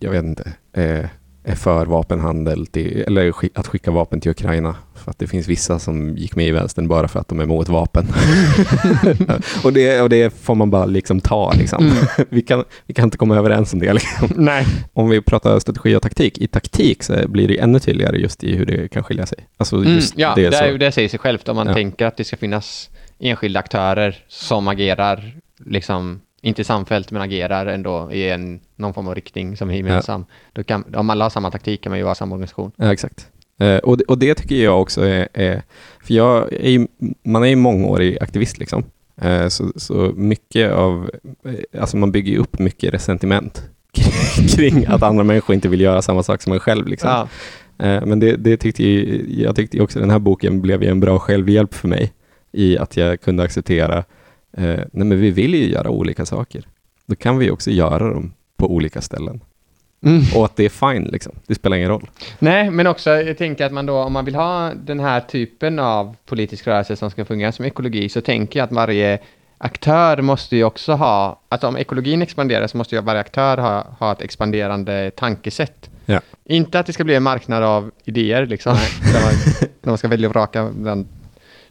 jag 0.00 0.10
vet 0.10 0.24
inte, 0.24 0.52
är 0.72 1.54
för 1.54 1.86
vapenhandel, 1.86 2.66
till, 2.66 3.04
eller 3.06 3.32
att 3.54 3.66
skicka 3.66 3.90
vapen 3.90 4.20
till 4.20 4.30
Ukraina. 4.30 4.76
För 5.04 5.10
att 5.10 5.18
det 5.18 5.26
finns 5.26 5.48
vissa 5.48 5.78
som 5.78 6.16
gick 6.16 6.36
med 6.36 6.46
i 6.46 6.50
vänstern 6.50 6.88
bara 6.88 7.08
för 7.08 7.20
att 7.20 7.28
de 7.28 7.38
är 7.40 7.44
emot 7.44 7.68
vapen. 7.68 8.06
och, 9.64 9.72
det, 9.72 10.00
och 10.00 10.08
det 10.08 10.34
får 10.34 10.54
man 10.54 10.70
bara 10.70 10.86
liksom 10.86 11.20
ta. 11.20 11.52
Liksom. 11.52 11.92
vi, 12.28 12.42
kan, 12.42 12.64
vi 12.86 12.94
kan 12.94 13.04
inte 13.04 13.16
komma 13.18 13.36
överens 13.36 13.72
om 13.72 13.78
det. 13.78 13.92
Liksom. 13.92 14.28
Nej. 14.36 14.66
Om 14.92 15.08
vi 15.08 15.20
pratar 15.22 15.58
strategi 15.58 15.96
och 15.96 16.02
taktik, 16.02 16.38
i 16.38 16.46
taktik 16.46 17.02
så 17.02 17.28
blir 17.28 17.48
det 17.48 17.58
ännu 17.58 17.78
tydligare 17.78 18.16
just 18.18 18.44
i 18.44 18.56
hur 18.56 18.66
det 18.66 18.88
kan 18.88 19.04
skilja 19.04 19.26
sig. 19.26 19.38
Alltså 19.56 19.76
Mm, 19.76 20.00
ja, 20.16 20.32
det, 20.36 20.54
så. 20.54 20.76
det 20.76 20.92
säger 20.92 21.08
sig 21.08 21.18
självt 21.18 21.48
om 21.48 21.56
man 21.56 21.66
Ja. 21.66 21.74
tänker 21.74 22.06
att 22.06 22.16
det 22.16 22.24
ska 22.24 22.36
finnas 22.36 22.90
enskilda 23.18 23.60
aktörer 23.60 24.16
som 24.28 24.68
agerar, 24.68 25.32
liksom, 25.64 26.20
inte 26.42 26.64
samfällt, 26.64 27.10
men 27.10 27.22
agerar 27.22 27.66
ändå 27.66 28.12
i 28.12 28.28
en, 28.30 28.60
någon 28.76 28.94
form 28.94 29.08
av 29.08 29.14
riktning 29.14 29.56
som 29.56 29.70
är 29.70 29.74
gemensam. 29.74 30.24
Då 30.52 30.64
kan, 30.64 30.84
om 30.94 31.10
alla 31.10 31.24
har 31.24 31.30
samma 31.30 31.50
taktik 31.50 31.80
kan 31.82 31.90
man 31.90 31.98
ju 31.98 32.04
vara 32.04 32.14
samma 32.14 32.34
organisation. 32.34 32.72
Ja, 32.76 32.92
exakt. 32.92 33.26
Eh, 33.58 33.78
och, 33.78 33.96
det, 33.96 34.04
och 34.04 34.18
det 34.18 34.34
tycker 34.34 34.56
jag 34.64 34.80
också 34.80 35.02
är, 35.02 35.28
är 35.34 35.62
för 36.02 36.14
jag 36.14 36.52
är 36.52 36.70
ju, 36.70 36.86
man 37.22 37.42
är 37.42 37.48
ju 37.48 37.56
mångårig 37.56 38.18
aktivist 38.20 38.58
liksom. 38.58 38.84
Eh, 39.20 39.48
så, 39.48 39.72
så 39.76 40.12
mycket 40.16 40.72
av, 40.72 41.10
eh, 41.44 41.80
alltså 41.80 41.96
man 41.96 42.12
bygger 42.12 42.32
ju 42.32 42.38
upp 42.38 42.58
mycket 42.58 42.94
resentiment 42.94 43.62
kring, 44.56 44.86
att 44.86 45.02
andra 45.02 45.24
människor 45.24 45.54
inte 45.54 45.68
vill 45.68 45.80
göra 45.80 46.02
samma 46.02 46.22
sak 46.22 46.42
som 46.42 46.52
en 46.52 46.60
själv. 46.60 46.86
Liksom. 46.86 47.10
Ja. 47.10 47.28
Men 47.80 48.20
det, 48.20 48.36
det 48.36 48.56
tyckte 48.56 48.84
ju, 48.84 49.24
jag 49.42 49.56
tyckte 49.56 49.80
också 49.80 50.00
den 50.00 50.10
här 50.10 50.18
boken 50.18 50.60
blev 50.60 50.82
en 50.82 51.00
bra 51.00 51.18
självhjälp 51.18 51.74
för 51.74 51.88
mig 51.88 52.12
i 52.52 52.78
att 52.78 52.96
jag 52.96 53.20
kunde 53.20 53.42
acceptera, 53.42 54.04
nej 54.56 54.86
men 54.92 55.20
vi 55.20 55.30
vill 55.30 55.54
ju 55.54 55.70
göra 55.70 55.90
olika 55.90 56.26
saker. 56.26 56.66
Då 57.06 57.14
kan 57.14 57.38
vi 57.38 57.50
också 57.50 57.70
göra 57.70 58.10
dem 58.10 58.32
på 58.56 58.74
olika 58.74 59.00
ställen. 59.00 59.40
Mm. 60.00 60.22
Och 60.36 60.44
att 60.44 60.56
det 60.56 60.64
är 60.64 60.92
fine 60.92 61.04
liksom. 61.04 61.32
Det 61.46 61.54
spelar 61.54 61.76
ingen 61.76 61.88
roll. 61.88 62.10
Nej, 62.38 62.70
men 62.70 62.86
också 62.86 63.10
jag 63.10 63.38
tänker 63.38 63.66
att 63.66 63.72
man 63.72 63.86
då, 63.86 64.02
om 64.02 64.12
man 64.12 64.24
vill 64.24 64.34
ha 64.34 64.72
den 64.74 65.00
här 65.00 65.20
typen 65.20 65.78
av 65.78 66.16
politisk 66.26 66.66
rörelse 66.66 66.96
som 66.96 67.10
ska 67.10 67.24
fungera 67.24 67.52
som 67.52 67.64
ekologi, 67.64 68.08
så 68.08 68.20
tänker 68.20 68.60
jag 68.60 68.64
att 68.64 68.72
varje 68.72 69.18
aktör 69.58 70.22
måste 70.22 70.56
ju 70.56 70.64
också 70.64 70.92
ha, 70.92 71.40
alltså 71.48 71.66
om 71.68 71.76
ekologin 71.76 72.22
expanderar 72.22 72.66
så 72.66 72.76
måste 72.76 72.94
ju 72.94 73.00
varje 73.00 73.20
aktör 73.20 73.56
ha, 73.56 73.86
ha 73.98 74.12
ett 74.12 74.22
expanderande 74.22 75.10
tankesätt. 75.10 75.90
Ja. 76.06 76.20
Inte 76.44 76.78
att 76.78 76.86
det 76.86 76.92
ska 76.92 77.04
bli 77.04 77.14
en 77.14 77.22
marknad 77.22 77.62
av 77.62 77.90
idéer, 78.04 78.46
liksom, 78.46 78.72
där, 79.12 79.22
man, 79.22 79.32
där 79.80 79.90
man 79.90 79.98
ska 79.98 80.08
välja 80.08 80.28
och 80.28 80.34
vraka 80.34 80.70
bland 80.74 81.08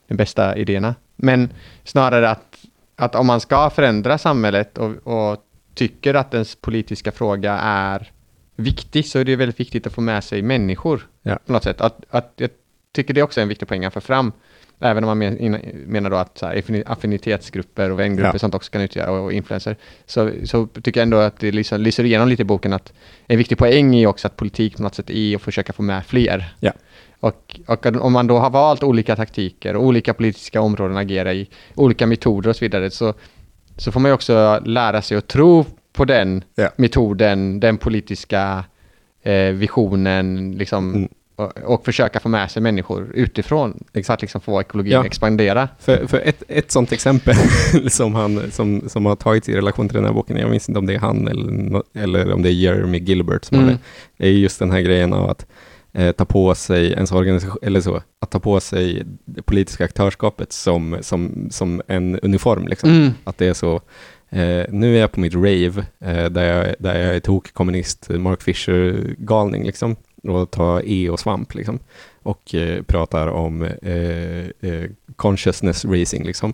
de 0.08 0.16
bästa 0.16 0.58
idéerna. 0.58 0.96
Men 1.16 1.50
snarare 1.84 2.30
att, 2.30 2.58
att 2.96 3.16
om 3.16 3.28
man 3.28 3.40
ska 3.40 3.70
förändra 3.70 4.18
samhället 4.18 4.78
och, 4.78 5.08
och 5.08 5.44
tycker 5.74 6.14
att 6.14 6.34
ens 6.34 6.56
politiska 6.56 7.12
fråga 7.12 7.54
är 7.64 8.12
viktig 8.58 9.06
så 9.06 9.20
är 9.20 9.26
det 9.26 9.36
väldigt 9.36 9.60
viktigt 9.60 9.88
att 9.88 9.94
få 9.94 10.02
med 10.02 10.24
sig 10.24 10.42
människor 10.42 11.08
Ja. 11.22 11.40
på 11.46 11.52
något 11.54 11.64
sätt. 11.64 11.82
Att, 11.82 12.06
att 12.10 12.34
jag 12.36 12.50
tycker 12.92 13.14
det 13.14 13.22
också 13.24 13.40
är 13.40 13.42
en 13.42 13.50
viktig 13.50 13.68
poäng 13.68 13.86
att 13.86 13.94
få 13.94 14.02
fram. 14.02 14.32
Även 14.80 15.04
om 15.04 15.08
man 15.20 15.38
menar 15.86 16.10
då 16.10 16.16
att 16.16 16.38
så 16.38 16.46
här, 16.46 16.56
affini- 16.56 16.84
affinitetsgrupper 16.86 17.92
och 17.92 18.00
vängrupper 18.00 18.34
Ja. 18.34 18.40
sånt 18.40 18.56
också 18.56 18.72
kan 18.72 18.82
utgöra 18.82 19.12
och, 19.12 19.24
och 19.26 19.34
influencer. 19.34 19.76
Så, 20.06 20.32
så 20.44 20.68
tycker 20.68 21.00
jag 21.00 21.04
ändå 21.04 21.18
att 21.18 21.40
det 21.40 21.52
liksom 21.52 21.82
lyser 21.82 22.04
igenom 22.04 22.28
lite 22.28 22.42
i 22.42 22.46
boken 22.46 22.74
att 22.74 22.94
en 23.28 23.38
viktig 23.38 23.58
poäng 23.58 23.96
är 23.96 24.08
också 24.08 24.28
att 24.28 24.36
politik 24.36 24.78
på 24.78 24.84
något 24.84 24.96
sätt 24.96 25.10
är 25.10 25.36
att 25.36 25.42
försöka 25.42 25.74
få 25.74 25.82
med 25.84 26.06
fler. 26.06 26.54
Ja. 26.60 26.72
Och, 27.20 27.60
och 27.68 27.86
om 27.86 28.14
man 28.14 28.28
då 28.28 28.38
har 28.38 28.50
valt 28.50 28.84
olika 28.84 29.16
taktiker 29.16 29.76
och 29.76 29.84
olika 29.84 30.14
politiska 30.14 30.62
områden 30.62 30.98
att 30.98 31.02
agera 31.02 31.34
i, 31.34 31.50
olika 31.76 32.08
metoder 32.08 32.50
och 32.50 32.56
så 32.56 32.66
vidare, 32.66 32.92
så, 32.92 33.14
så 33.78 33.92
får 33.92 34.00
man 34.00 34.10
ju 34.10 34.14
också 34.16 34.62
lära 34.66 35.02
sig 35.02 35.18
att 35.18 35.28
tro 35.28 35.66
på 35.98 36.06
den 36.06 36.44
Ja. 36.56 36.70
metoden, 36.76 37.60
den 37.60 37.78
politiska 37.78 38.64
eh, 39.24 39.52
visionen, 39.52 40.52
liksom, 40.58 40.94
Mm. 40.96 41.10
och, 41.36 41.58
och 41.64 41.86
försöka 41.86 42.20
få 42.20 42.30
med 42.30 42.52
sig 42.52 42.62
människor 42.62 43.12
utifrån 43.14 43.84
för 44.06 44.14
att 44.14 44.22
liksom 44.22 44.42
få 44.42 44.62
ekologin 44.62 44.92
Ja. 44.94 45.00
att 45.00 45.06
expandera. 45.06 45.70
För, 45.80 46.08
för 46.08 46.18
ett, 46.26 46.44
ett 46.48 46.72
sånt 46.72 46.92
exempel 46.92 47.36
som, 47.90 48.16
han, 48.16 48.52
som, 48.52 48.90
som 48.90 49.06
har 49.06 49.16
tagits 49.16 49.50
i 49.50 49.56
relation 49.56 49.90
till 49.90 49.96
den 49.96 50.06
här 50.06 50.14
boken, 50.14 50.38
jag 50.38 50.50
minns 50.50 50.70
inte 50.70 50.80
om 50.80 50.86
det 50.86 50.94
är 50.96 51.00
han 51.00 51.28
eller, 51.28 51.82
eller 51.94 52.32
om 52.34 52.42
det 52.44 52.50
är 52.50 52.54
Jeremy 52.54 52.98
Gilbert 53.00 53.46
som 53.46 53.58
har 53.58 53.64
Mm. 53.64 53.78
det, 54.18 54.28
är 54.28 54.32
just 54.32 54.60
den 54.60 54.72
här 54.72 54.82
grejen 54.82 55.14
av 55.14 55.30
att 55.30 55.46
eh, 55.94 56.12
ta 56.12 56.26
på 56.26 56.56
sig 56.56 56.92
ens 56.92 57.12
organisation, 57.12 57.58
eller 57.62 57.82
så, 57.82 58.02
att 58.22 58.32
ta 58.32 58.40
på 58.40 58.60
sig 58.60 59.04
det 59.26 59.42
politiska 59.42 59.86
aktörskapet 59.86 60.54
som, 60.54 60.98
som, 61.02 61.48
som 61.52 61.82
en 61.88 62.20
uniform. 62.20 62.68
Liksom. 62.68 62.90
Mm. 62.90 63.12
Att 63.24 63.38
det 63.38 63.48
är 63.48 63.54
så, 63.54 63.82
eh, 64.30 64.66
nu 64.70 64.96
är 64.96 65.02
jag 65.02 65.12
på 65.12 65.20
mitt 65.20 65.36
rave, 65.36 65.86
eh, 66.00 66.26
där, 66.26 66.44
jag, 66.44 66.76
där 66.80 67.00
jag 67.00 67.16
är 67.16 67.20
tokkommunist, 67.20 68.10
Mark 68.10 68.42
Fisher-galning, 68.42 69.66
liksom, 69.66 69.96
och 70.24 70.52
tar 70.52 70.82
E 70.86 71.10
och 71.10 71.20
svamp, 71.20 71.54
liksom, 71.54 71.80
och 72.24 72.56
eh, 72.56 72.84
pratar 72.84 73.28
om 73.28 73.64
eh, 73.64 74.72
eh, 74.72 74.90
consciousness 75.16 75.86
racing, 75.86 76.24
liksom. 76.26 76.54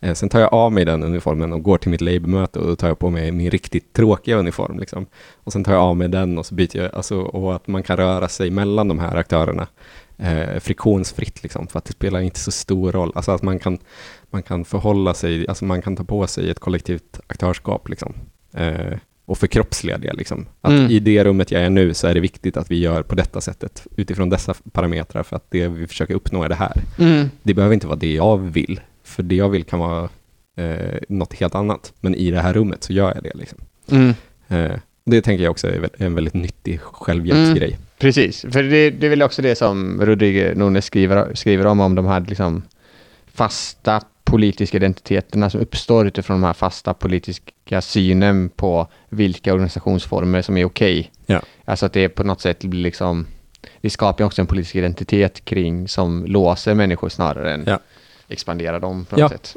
Eh, 0.00 0.14
sen 0.14 0.28
tar 0.28 0.40
jag 0.40 0.54
av 0.54 0.72
mig 0.72 0.84
den 0.84 1.02
uniformen 1.02 1.52
och 1.52 1.62
går 1.62 1.78
till 1.78 1.90
mitt 1.90 2.00
labourmöte 2.00 2.58
och 2.58 2.66
då 2.66 2.76
tar 2.76 2.88
jag 2.88 2.98
på 2.98 3.10
mig 3.10 3.32
min 3.32 3.50
riktigt 3.50 3.92
tråkiga 3.92 4.36
uniform, 4.36 4.78
liksom. 4.78 5.06
Och 5.34 5.52
sen 5.52 5.64
tar 5.64 5.72
jag 5.72 5.82
av 5.82 5.96
mig 5.96 6.08
den 6.08 6.38
och 6.38 6.46
så 6.46 6.54
byter 6.54 6.76
jag, 6.76 6.94
alltså, 6.94 7.20
och 7.20 7.54
att 7.54 7.66
man 7.66 7.82
kan 7.82 7.96
röra 7.96 8.28
sig 8.28 8.50
mellan 8.50 8.88
de 8.88 8.98
här 8.98 9.16
aktörerna 9.16 9.66
eh, 10.22 10.60
friktionsfritt, 10.60 11.42
liksom, 11.42 11.66
för 11.66 11.78
att 11.78 11.84
det 11.84 11.92
spelar 11.92 12.20
inte 12.20 12.40
så 12.40 12.50
stor 12.50 12.92
roll. 12.92 13.12
Alltså 13.14 13.32
att 13.32 13.42
man 13.42 13.58
kan, 13.58 13.78
man 14.30 14.42
kan 14.42 14.64
förhålla 14.64 15.14
sig, 15.14 15.48
alltså 15.48 15.64
man 15.64 15.82
kan 15.82 15.96
ta 15.96 16.04
på 16.04 16.26
sig 16.26 16.50
ett 16.50 16.58
kollektivt 16.60 17.20
aktörskap, 17.26 17.88
liksom. 17.88 18.14
Eh, 18.54 18.96
och 19.26 19.38
förkroppsliga 19.38 19.98
det, 19.98 20.12
liksom. 20.12 20.46
Att 20.60 20.72
Mm. 20.72 20.90
i 20.90 20.98
det 20.98 21.24
rummet 21.24 21.50
jag 21.50 21.62
är 21.62 21.70
nu 21.70 21.94
så 21.94 22.06
är 22.06 22.14
det 22.14 22.20
viktigt 22.20 22.56
att 22.56 22.70
vi 22.70 22.78
gör 22.78 23.02
på 23.02 23.14
detta 23.14 23.40
sättet, 23.40 23.86
utifrån 23.96 24.28
dessa 24.30 24.54
parametrar, 24.72 25.22
för 25.22 25.36
att 25.36 25.50
det 25.50 25.68
vi 25.68 25.86
försöker 25.86 26.14
uppnå 26.14 26.42
är 26.42 26.48
det 26.48 26.54
här. 26.54 26.82
Mm. 26.98 27.30
Det 27.42 27.54
behöver 27.54 27.74
inte 27.74 27.86
vara 27.86 27.98
det 27.98 28.12
jag 28.14 28.36
vill, 28.38 28.80
för 29.04 29.22
det 29.22 29.34
jag 29.34 29.48
vill 29.48 29.64
kan 29.64 29.78
vara 29.78 30.08
eh, 30.56 30.98
något 31.08 31.34
helt 31.34 31.54
annat. 31.54 31.92
Men 32.00 32.14
i 32.14 32.30
det 32.30 32.40
här 32.40 32.52
rummet 32.52 32.84
så 32.84 32.92
gör 32.92 33.14
jag 33.14 33.22
det. 33.24 33.32
Liksom. 33.34 33.58
Mm. 33.90 34.14
Eh, 34.48 34.78
det 35.04 35.22
tänker 35.22 35.44
jag 35.44 35.50
också 35.50 35.68
är 35.68 35.88
en 35.96 36.14
väldigt 36.14 36.34
nyttig 36.34 36.80
självhjälpsgrej. 36.80 37.78
Precis, 38.00 38.46
för 38.52 38.62
det, 38.62 38.90
det 38.90 39.06
är 39.06 39.10
väl 39.10 39.22
också 39.22 39.42
det 39.42 39.54
som 39.54 40.00
Rodrigo 40.04 40.52
Nunes 40.54 40.84
skriver, 40.84 41.34
skriver 41.34 41.66
om, 41.66 41.80
om 41.80 41.94
de 41.94 42.06
här 42.06 42.20
liksom 42.28 42.62
fasta 43.34 44.00
politiska 44.24 44.76
identiteterna 44.76 45.50
som 45.50 45.60
uppstår 45.60 46.06
utifrån 46.06 46.40
de 46.40 46.46
här 46.46 46.52
fasta 46.52 46.94
politiska 46.94 47.80
synen 47.80 48.48
på 48.56 48.86
vilka 49.08 49.52
organisationsformer 49.52 50.42
som 50.42 50.56
är 50.56 50.64
okej. 50.64 51.10
Ja. 51.26 51.40
Alltså 51.64 51.86
att 51.86 51.92
det 51.92 52.08
på 52.08 52.24
något 52.24 52.40
sätt 52.40 52.64
blir 52.64 52.82
liksom, 52.82 53.26
det 53.80 53.90
skapar 53.90 54.24
ju 54.24 54.26
också 54.26 54.40
en 54.42 54.46
politisk 54.46 54.76
identitet 54.76 55.44
kring 55.44 55.88
som 55.88 56.24
låser 56.26 56.74
människor 56.74 57.08
snarare 57.08 57.54
än 57.54 57.64
Ja. 57.66 57.78
expanderar 58.28 58.80
dem 58.80 59.04
på 59.04 59.16
något 59.16 59.20
Ja, 59.20 59.28
sätt. 59.28 59.56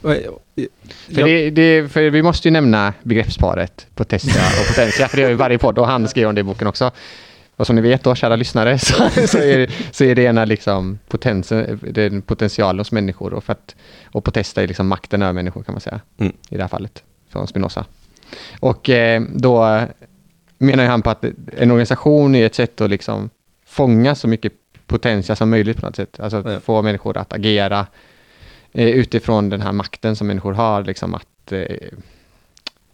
För, 1.15 1.23
det, 1.23 1.49
det, 1.49 1.91
för 1.91 2.09
vi 2.09 2.21
måste 2.21 2.47
ju 2.47 2.51
nämna 2.51 2.93
begreppsparet 3.03 3.87
potestia 3.95 4.41
och 4.61 4.67
potentia, 4.67 5.07
för 5.07 5.17
det 5.17 5.21
gör 5.23 5.29
ju 5.29 5.35
varje 5.35 5.57
podd 5.57 5.77
och 5.79 5.87
han 5.87 6.07
skriver 6.07 6.29
om 6.29 6.35
det 6.35 6.41
i 6.41 6.43
boken 6.43 6.67
också. 6.67 6.91
Och 7.55 7.67
som 7.67 7.75
ni 7.75 7.81
vet 7.81 8.03
då, 8.03 8.15
kära 8.15 8.35
lyssnare, 8.35 8.79
så, 8.79 9.09
så, 9.27 9.37
är, 9.37 9.71
så 9.91 10.03
är 10.03 10.15
det 10.15 10.23
ena 10.23 10.45
liksom 10.45 10.99
potensen, 11.07 11.79
det 11.91 12.01
är 12.01 12.07
en 12.07 12.21
potential 12.21 12.77
hos 12.77 12.91
människor 12.91 13.33
och, 13.33 13.43
för 13.43 13.53
att, 13.53 13.75
och 14.11 14.23
potesta 14.23 14.63
är 14.63 14.67
liksom 14.67 14.87
makten 14.87 15.21
över 15.21 15.33
människor 15.33 15.63
kan 15.63 15.73
man 15.73 15.81
säga. 15.81 15.99
Mm. 16.17 16.33
I 16.49 16.55
det 16.55 16.61
här 16.63 16.67
fallet, 16.67 17.03
från 17.29 17.47
Spinoza. 17.47 17.85
Och 18.59 18.89
eh, 18.89 19.21
då 19.35 19.81
menar 20.57 20.85
han 20.85 21.01
på 21.01 21.09
att 21.09 21.25
en 21.57 21.71
organisation 21.71 22.35
är 22.35 22.45
ett 22.45 22.55
sätt 22.55 22.81
att 22.81 22.89
liksom 22.89 23.29
fånga 23.65 24.15
så 24.15 24.27
mycket 24.27 24.53
potentia 24.87 25.35
som 25.35 25.49
möjligt 25.49 25.77
på 25.77 25.85
något 25.85 25.95
sätt. 25.95 26.19
Alltså 26.19 26.37
att 26.37 26.45
Ja. 26.45 26.59
få 26.59 26.81
människor 26.81 27.17
att 27.17 27.33
agera 27.33 27.87
eh, 28.71 28.87
utifrån 28.87 29.49
den 29.49 29.61
här 29.61 29.71
makten 29.71 30.15
som 30.15 30.27
människor 30.27 30.53
har, 30.53 30.83
liksom 30.83 31.13
att 31.15 31.51
eh, 31.51 31.65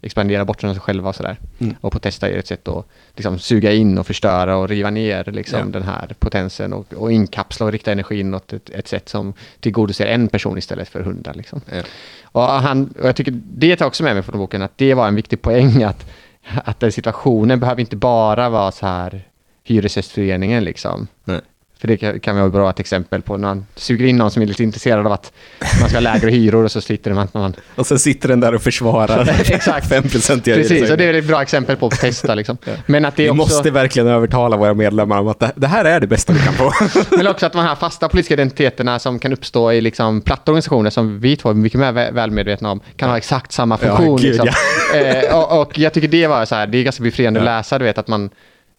expandera 0.01 0.45
bort 0.45 0.61
sig 0.61 0.79
själva 0.79 1.09
och 1.09 1.15
sådär. 1.15 1.37
Mm. 1.59 1.75
Och 1.81 1.91
protesta 1.91 2.29
är 2.29 2.37
ett 2.37 2.47
sätt 2.47 2.67
att 2.67 2.85
liksom, 3.15 3.39
suga 3.39 3.71
in 3.71 3.97
och 3.97 4.07
förstöra 4.07 4.57
och 4.57 4.69
riva 4.69 4.89
ner 4.89 5.23
liksom, 5.31 5.59
Ja. 5.59 5.65
den 5.65 5.83
här 5.83 6.15
potensen 6.19 6.73
och, 6.73 6.93
och 6.93 7.11
inkapsla 7.11 7.65
och 7.65 7.71
rikta 7.71 7.91
energin 7.91 8.33
åt 8.33 8.53
ett, 8.53 8.69
ett 8.69 8.87
sätt 8.87 9.09
som 9.09 9.33
tillgodoser 9.59 10.05
en 10.05 10.27
person 10.27 10.57
istället 10.57 10.89
för 10.89 11.01
hundra. 11.01 11.33
Liksom. 11.33 11.61
Ja. 11.71 11.81
Och, 12.23 12.41
han, 12.41 12.93
och 12.99 13.07
jag 13.07 13.15
tycker 13.15 13.33
det 13.43 13.75
tar 13.75 13.85
också 13.85 14.03
med 14.03 14.13
mig 14.13 14.23
från 14.23 14.39
boken, 14.39 14.61
att 14.61 14.77
det 14.77 14.93
var 14.93 15.07
en 15.07 15.15
viktig 15.15 15.41
poäng 15.41 15.83
att, 15.83 16.11
att 16.43 16.79
den 16.79 16.91
situationen 16.91 17.59
behöver 17.59 17.81
inte 17.81 17.95
bara 17.95 18.49
vara 18.49 18.71
så 18.71 18.85
här 18.85 19.21
hyresgästföreningen 19.63 20.63
liksom. 20.63 21.07
Nej. 21.23 21.41
För 21.81 21.87
det 21.87 22.19
kan, 22.19 22.35
vara 22.35 22.45
ett 22.45 22.51
bra 22.53 22.69
ett 22.69 22.79
exempel 22.79 23.21
på 23.21 23.37
när 23.37 23.47
man 23.47 23.65
suger 23.75 24.05
in 24.05 24.17
någon 24.17 24.31
som 24.31 24.41
är 24.41 24.45
lite 24.45 24.63
intresserad 24.63 25.05
av 25.05 25.11
att 25.11 25.31
man 25.79 25.89
ska 25.89 25.97
ha 25.97 26.01
lägre 26.01 26.29
hyror 26.31 26.63
och 26.63 26.71
så 26.71 26.81
sliter 26.81 27.13
man 27.13 27.27
man... 27.33 27.53
Och 27.75 27.87
sen 27.87 27.99
sitter 27.99 28.29
den 28.29 28.39
där 28.39 28.55
och 28.55 28.61
försvarar 28.61 29.29
Exakt. 29.45 29.89
5 29.89 30.03
procent 30.03 30.43
Precis, 30.45 30.91
och 30.91 30.97
det 30.97 31.03
är 31.03 31.13
ett 31.13 31.27
bra 31.27 31.41
exempel 31.41 31.75
på 31.75 31.87
att 31.87 31.99
testa 31.99 32.35
liksom. 32.35 32.57
Men 32.85 33.05
att 33.05 33.15
det 33.15 33.23
Vi 33.23 33.29
också... 33.29 33.37
måste 33.37 33.71
verkligen 33.71 34.07
övertala 34.07 34.57
våra 34.57 34.73
medlemmar 34.73 35.19
om 35.19 35.27
att 35.27 35.43
det, 35.55 35.67
här 35.67 35.85
är 35.85 35.99
det 35.99 36.07
bästa 36.07 36.33
vi 36.33 36.39
kan 36.39 36.53
få. 36.53 36.71
Men 37.17 37.27
också 37.27 37.45
att 37.45 37.53
de 37.53 37.61
här 37.61 37.75
fasta 37.75 38.09
politiska 38.09 38.33
identiteterna 38.33 38.99
som 38.99 39.19
kan 39.19 39.33
uppstå 39.33 39.71
i 39.71 39.81
liksom 39.81 40.21
platta 40.21 40.51
organisationer 40.51 40.89
som 40.89 41.19
vi 41.19 41.35
två 41.35 41.49
är 41.49 41.53
mycket 41.53 41.79
mer 41.79 41.91
vä- 41.91 42.13
väl 42.13 42.31
medvetna 42.31 42.71
om 42.71 42.79
kan 42.95 43.09
ha 43.09 43.17
exakt 43.17 43.51
samma 43.51 43.77
Ja, 43.81 43.87
funktion. 43.97 44.17
gud, 44.17 44.25
liksom. 44.25 44.47
eh, 44.95 45.37
och, 45.37 45.61
och 45.61 45.77
jag 45.79 45.93
tycker 45.93 46.07
det 46.07 46.27
var 46.27 46.45
så 46.45 46.55
här, 46.55 46.67
det 46.67 46.77
är 46.77 46.83
ganska 46.83 47.03
befriande 47.03 47.39
Ja. 47.39 47.43
att 47.43 47.45
läsa, 47.59 47.79
du 47.79 47.85
vet 47.85 47.97
att 47.97 48.07
man, 48.07 48.29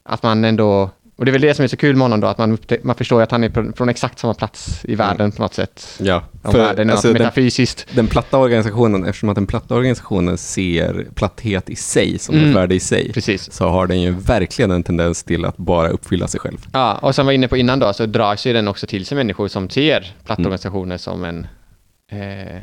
att 0.05 0.23
man 0.23 0.45
ändå, 0.45 0.91
och 1.21 1.27
det 1.27 1.31
är 1.31 1.33
väl 1.33 1.41
det 1.41 1.55
som 1.55 1.63
är 1.63 1.69
så 1.69 1.77
kul 1.77 1.97
med 1.97 2.03
honom 2.05 2.21
då, 2.21 2.27
att 2.27 2.39
man, 2.39 2.59
man 2.83 2.97
förstår 2.97 3.23
att 3.23 3.31
han 3.31 3.45
är 3.45 3.73
från 3.77 3.89
exakt 3.89 4.19
samma 4.19 4.35
plats 4.35 4.85
i 4.85 4.95
världen 4.95 5.33
på 5.33 5.43
något 5.43 5.55
sätt. 5.55 5.87
Ja, 5.99 6.23
Om 6.43 6.53
världen 6.53 6.89
är 6.89 6.93
alltså, 6.93 7.09
något 7.09 7.17
den, 7.17 7.23
metafysiskt. 7.23 7.87
den 7.95 8.07
platta 8.07 8.39
organisationen, 8.39 9.05
eftersom 9.05 9.29
att 9.29 9.35
den 9.35 9.47
platta 9.47 9.75
organisationen 9.75 10.39
ser 10.39 11.07
platthet 11.15 11.71
i 11.71 11.77
sig 11.77 12.19
som 12.19 12.35
Mm. 12.35 12.49
ett 12.51 12.57
värde 12.57 12.75
i 12.75 12.81
sig, 12.81 13.13
Precis. 13.13 13.53
så 13.53 13.69
har 13.69 13.87
den 13.87 14.01
ju 14.01 14.11
verkligen 14.11 14.71
en 14.71 14.83
tendens 14.83 15.23
till 15.25 15.45
att 15.45 15.57
bara 15.57 15.89
uppfylla 15.89 16.29
sig 16.29 16.41
själv. 16.41 16.67
Ja, 16.73 16.99
och 17.03 17.15
som 17.15 17.27
vi 17.27 17.29
var 17.29 17.33
inne 17.33 17.49
på 17.49 17.57
innan 17.57 17.79
då, 17.79 17.93
så 17.93 18.07
dras 18.07 18.47
ju 18.47 18.53
den 18.53 18.69
också 18.69 18.87
till 18.87 19.07
sig 19.07 19.17
människor 19.17 19.49
som 19.49 19.71
ser 19.71 20.01
platta 20.25 20.41
Mm. 20.43 20.47
organisationer 20.47 20.97
som 20.99 21.25
en 21.25 21.47
eh, 22.13 22.19
En, 22.21 22.61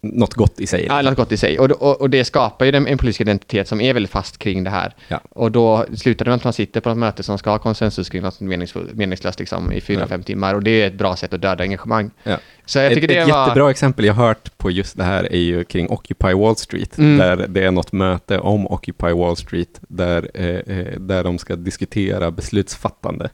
något 0.00 0.34
gott 0.34 0.60
i 0.60 0.66
sig. 0.66 0.86
Ja, 0.88 1.02
något 1.02 1.16
gott 1.16 1.32
i 1.32 1.36
sig. 1.36 1.58
Och, 1.58 1.70
och, 1.70 2.00
och 2.00 2.10
det 2.10 2.24
skapar 2.24 2.66
ju 2.66 2.76
en, 2.76 2.86
en 2.86 2.98
politisk 2.98 3.20
identitet 3.20 3.68
som 3.68 3.80
är 3.80 3.94
väldigt 3.94 4.12
fast 4.12 4.38
kring 4.38 4.64
det 4.64 4.70
här. 4.70 4.94
Ja. 5.08 5.20
Och 5.30 5.52
då 5.52 5.86
slutar 5.96 6.24
det 6.24 6.30
med 6.30 6.36
att 6.36 6.44
man 6.44 6.52
sitter 6.52 6.80
på 6.80 6.90
ett 6.90 6.96
möte 6.96 7.22
som 7.22 7.38
ska 7.38 7.50
ha 7.50 7.58
konsensus 7.58 8.08
kring 8.08 8.22
något 8.22 8.40
meningslöst 8.40 9.38
liksom, 9.38 9.72
i 9.72 9.80
fyra, 9.80 10.06
fem 10.06 10.22
timmar. 10.22 10.54
Och 10.54 10.62
det 10.62 10.82
är 10.82 10.86
ett 10.86 10.98
bra 10.98 11.16
sätt 11.16 11.34
att 11.34 11.42
döda 11.42 11.64
engagemang. 11.64 12.10
Ja. 12.22 12.38
Så 12.64 12.78
jag 12.78 12.86
ett 12.86 12.94
tycker 12.94 13.08
det 13.08 13.16
ett 13.16 13.28
var... 13.28 13.46
jättebra 13.46 13.70
exempel 13.70 14.04
jag 14.04 14.14
hört 14.14 14.58
på 14.58 14.70
just 14.70 14.96
det 14.96 15.04
här 15.04 15.32
är 15.32 15.38
ju 15.38 15.64
kring 15.64 15.88
Occupy 15.90 16.32
Wall 16.34 16.56
Street, 16.56 16.98
Mm. 16.98 17.18
där 17.18 17.46
det 17.48 17.64
är 17.64 17.70
något 17.70 17.92
möte 17.92 18.38
om 18.38 18.66
Occupy 18.66 19.12
Wall 19.12 19.36
Street, 19.36 19.80
där, 19.80 20.30
eh, 20.34 20.76
eh, 20.76 21.00
där 21.00 21.24
de 21.24 21.38
ska 21.38 21.56
diskutera 21.56 22.30
beslutsfattande. 22.30 23.30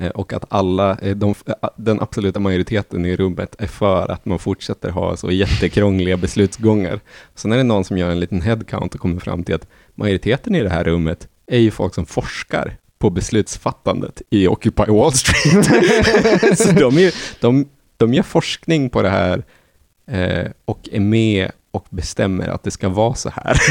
Eh, 0.00 0.08
och 0.08 0.32
att 0.32 0.44
alla, 0.48 0.98
eh, 1.02 1.16
de, 1.16 1.34
eh, 1.46 1.68
den 1.76 2.00
absoluta 2.00 2.40
majoriteten 2.40 3.06
i 3.06 3.16
rummet 3.16 3.56
är 3.58 3.66
för 3.66 4.10
att 4.10 4.26
man 4.26 4.38
fortsätter 4.38 4.90
ha 4.90 5.16
så 5.16 5.30
jättekrångliga 5.30 6.16
beslutsgångar. 6.16 7.00
Sen 7.34 7.52
är 7.52 7.56
det 7.56 7.62
någon 7.62 7.84
som 7.84 7.98
gör 7.98 8.10
en 8.10 8.20
liten 8.20 8.42
headcount 8.42 8.94
och 8.94 9.00
kommer 9.00 9.20
fram 9.20 9.44
till 9.44 9.54
att 9.54 9.68
majoriteten 9.94 10.54
i 10.54 10.62
det 10.62 10.70
här 10.70 10.84
rummet 10.84 11.28
är 11.46 11.58
ju 11.58 11.70
folk 11.70 11.94
som 11.94 12.06
forskar 12.06 12.76
på 12.98 13.10
beslutsfattandet 13.10 14.22
i 14.30 14.48
Occupy 14.48 14.92
Wall 14.92 15.12
Street. 15.12 15.64
så 16.58 16.72
de, 16.72 16.98
är, 16.98 17.14
de, 17.40 17.68
de 17.96 18.14
gör 18.14 18.22
forskning 18.22 18.90
på 18.90 19.02
det 19.02 19.10
här 19.10 19.44
eh, 20.06 20.50
och 20.64 20.88
är 20.92 21.00
med 21.00 21.50
och 21.76 21.86
bestämmer 21.90 22.48
att 22.48 22.62
det 22.62 22.70
ska 22.70 22.88
vara 22.88 23.14
så 23.14 23.30
här. 23.34 23.56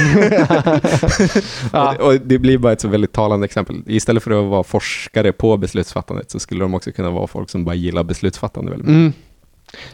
Ja. 1.73 1.95
och, 1.99 2.07
och 2.07 2.21
det 2.21 2.39
blir 2.39 2.57
bara 2.57 2.73
ett 2.73 2.81
så 2.81 2.87
väldigt 2.87 3.11
talande 3.11 3.45
exempel. 3.45 3.75
Istället 3.87 4.23
för 4.23 4.31
att 4.31 4.49
vara 4.49 4.63
forskare 4.63 5.31
på 5.31 5.57
beslutsfattandet 5.57 6.31
så 6.31 6.39
skulle 6.39 6.63
de 6.63 6.73
också 6.73 6.91
kunna 6.91 7.09
vara 7.09 7.27
folk 7.27 7.49
som 7.49 7.65
bara 7.65 7.75
gillar 7.75 8.03
beslutsfattande 8.03 8.71
väldigt 8.71 8.87
mycket. 8.87 8.99
Mm. 8.99 9.13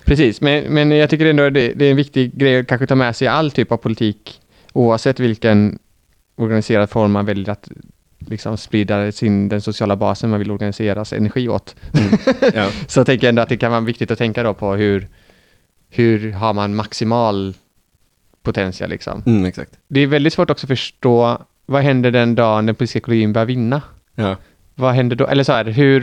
Precis, 0.05 0.41
men, 0.41 0.63
men 0.63 0.91
jag 0.91 1.09
tycker 1.09 1.25
ändå 1.25 1.49
det, 1.49 1.73
det 1.73 1.85
är 1.85 1.91
en 1.91 1.97
viktig 1.97 2.37
grej 2.37 2.59
att 2.59 2.67
kanske 2.67 2.87
ta 2.87 2.95
med 2.95 3.15
sig 3.15 3.25
i 3.25 3.27
all 3.27 3.51
typ 3.51 3.71
av 3.71 3.77
politik, 3.77 4.41
oavsett 4.73 5.19
vilken 5.19 5.79
organiserad 6.35 6.89
form 6.89 7.11
man 7.11 7.25
väljer 7.25 7.49
att 7.49 7.69
liksom 8.19 8.57
sprida 8.57 9.11
sin, 9.11 9.49
den 9.49 9.61
sociala 9.61 9.95
basen 9.95 10.29
man 10.29 10.39
vill 10.39 10.51
organisera 10.51 11.05
sig 11.05 11.17
energi 11.17 11.49
åt. 11.49 11.75
Ja. 12.53 12.69
Så 12.87 12.99
jag 12.99 13.05
tänker 13.05 13.29
ändå 13.29 13.41
att 13.41 13.49
det 13.49 13.57
kan 13.57 13.71
vara 13.71 13.81
viktigt 13.81 14.11
att 14.11 14.17
tänka 14.17 14.43
då 14.43 14.53
på 14.53 14.73
hur, 14.73 15.07
hur 15.89 16.31
har 16.31 16.53
man 16.53 16.75
maximal 16.75 17.53
potential 18.43 18.89
liksom. 18.89 19.23
Mm, 19.25 19.45
exakt. 19.45 19.71
Det 19.87 19.99
är 19.99 20.07
väldigt 20.07 20.33
svårt 20.33 20.49
också 20.49 20.65
att 20.65 20.69
förstå 20.69 21.37
vad 21.65 21.81
händer 21.83 22.11
den 22.11 22.35
dagen 22.35 22.65
den 22.65 22.75
politiska 22.75 22.99
ekologin 22.99 23.33
börjar 23.33 23.45
vinna? 23.45 23.81
Ja. 24.15 24.35
Vad 24.75 24.93
händer 24.93 25.15
då? 25.15 25.27
Eller 25.27 25.43
så 25.43 25.51
här, 25.51 25.65
hur... 25.65 26.01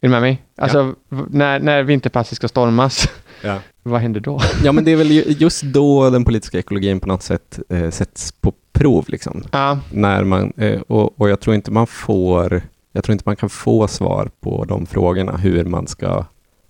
Är 0.00 0.08
du 0.08 0.08
med 0.08 0.20
mig? 0.20 0.42
Alltså, 0.56 0.94
v- 1.08 1.22
när, 1.30 1.60
när 1.60 1.82
vinterpasset 1.82 2.36
ska 2.36 2.48
stormas, 2.48 3.08
Ja. 3.42 3.58
vad 3.82 4.00
händer 4.00 4.20
då? 4.20 4.40
ja, 4.64 4.72
men 4.72 4.84
det 4.84 4.90
är 4.90 4.96
väl 4.96 5.10
ju- 5.10 5.24
just 5.38 5.62
då 5.62 6.10
den 6.10 6.24
politiska 6.24 6.58
ekologin 6.58 7.00
på 7.00 7.08
något 7.08 7.22
sätt 7.22 7.58
eh, 7.68 7.90
sätts 7.90 8.32
på 8.32 8.52
prov. 8.72 9.04
Liksom. 9.08 9.42
Ja, 9.52 9.78
När 9.92 10.24
man, 10.24 10.52
eh, 10.56 10.80
och, 10.80 11.20
och 11.20 11.30
jag 11.30 11.40
tror 11.40 11.54
inte 11.56 11.70
man 11.70 11.86
får, 11.86 12.62
jag 12.92 13.04
tror 13.04 13.12
inte 13.12 13.22
man 13.26 13.36
kan 13.36 13.50
få 13.50 13.88
svar 13.88 14.30
på 14.40 14.64
de 14.64 14.86
frågorna, 14.86 15.36
hur 15.36 15.64
man 15.64 15.86
ska, 15.86 16.24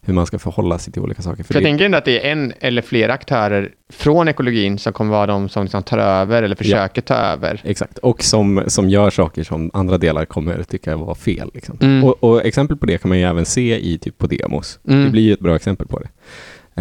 hur 0.07 0.15
man 0.15 0.27
ska 0.27 0.39
förhålla 0.39 0.79
sig 0.79 0.93
till 0.93 1.03
olika 1.03 1.23
saker. 1.23 1.45
för 1.45 1.55
jag 1.55 1.63
det- 1.63 1.67
tänker 1.67 1.85
ändå 1.85 1.99
att 1.99 2.05
det 2.05 2.27
är 2.27 2.33
en 2.33 2.53
eller 2.61 2.83
flera 2.83 3.13
aktörer 3.13 3.71
från 3.93 4.29
ekologin 4.29 4.79
som 4.79 4.93
kommer 4.93 5.11
vara 5.13 5.27
de 5.27 5.49
som 5.49 5.63
liksom 5.63 5.83
tar 5.83 5.99
över 5.99 6.43
eller 6.43 6.57
försöker 6.57 7.03
ta 7.03 7.15
över. 7.15 7.61
Exakt, 7.65 7.99
och 7.99 8.23
som, 8.23 8.63
som 8.67 8.89
gör 8.91 9.11
saker 9.11 9.43
som 9.45 9.71
andra 9.75 9.99
delar 9.99 10.25
kommer 10.25 10.63
tycka 10.63 10.97
var 10.97 11.15
fel. 11.15 11.51
Liksom. 11.55 11.79
Mm. 11.81 12.05
Och, 12.05 12.25
och 12.25 12.47
exempel 12.47 12.77
på 12.77 12.87
det 12.87 12.99
kan 12.99 13.09
man 13.09 13.19
ju 13.19 13.25
även 13.25 13.45
se 13.45 13.79
i 13.81 13.99
typ 13.99 14.19
på 14.19 14.27
demos. 14.27 14.79
Mm. 14.89 15.05
Det 15.05 15.11
blir 15.11 15.23
ju 15.23 15.33
ett 15.33 15.41
bra 15.41 15.57
exempel 15.57 15.87
på 15.87 15.99
det. 15.99 16.09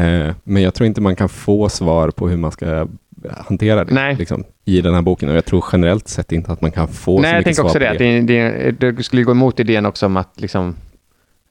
Eh, 0.02 0.34
men 0.44 0.64
jag 0.64 0.74
tror 0.74 0.88
inte 0.88 1.02
man 1.02 1.16
kan 1.16 1.30
få 1.30 1.70
svar 1.70 2.10
på 2.10 2.30
hur 2.30 2.38
man 2.38 2.52
ska 2.52 2.88
hantera 3.38 3.86
det 3.86 3.94
Nej. 3.94 4.16
Liksom, 4.16 4.44
i 4.66 4.82
den 4.82 4.94
här 4.94 5.02
boken. 5.02 5.30
Och 5.30 5.36
jag 5.36 5.46
tror 5.46 5.64
generellt 5.72 6.08
sett 6.08 6.32
inte 6.32 6.52
att 6.52 6.62
man 6.62 6.72
kan 6.72 6.88
få 6.88 7.18
så 7.18 7.22
Nej, 7.22 7.32
jag 7.32 7.38
mycket 7.38 7.46
tänker 7.46 7.56
svar 7.56 7.66
också 7.66 7.74
på 7.74 7.80
det. 7.80 7.90
Att 7.92 7.98
det, 8.28 8.72
det, 8.80 8.94
det 8.94 9.04
skulle 9.04 9.24
gå 9.24 9.32
emot 9.32 9.60
idén 9.60 9.86
också 9.86 10.06
om 10.06 10.18
att, 10.18 10.42
liksom, 10.42 10.76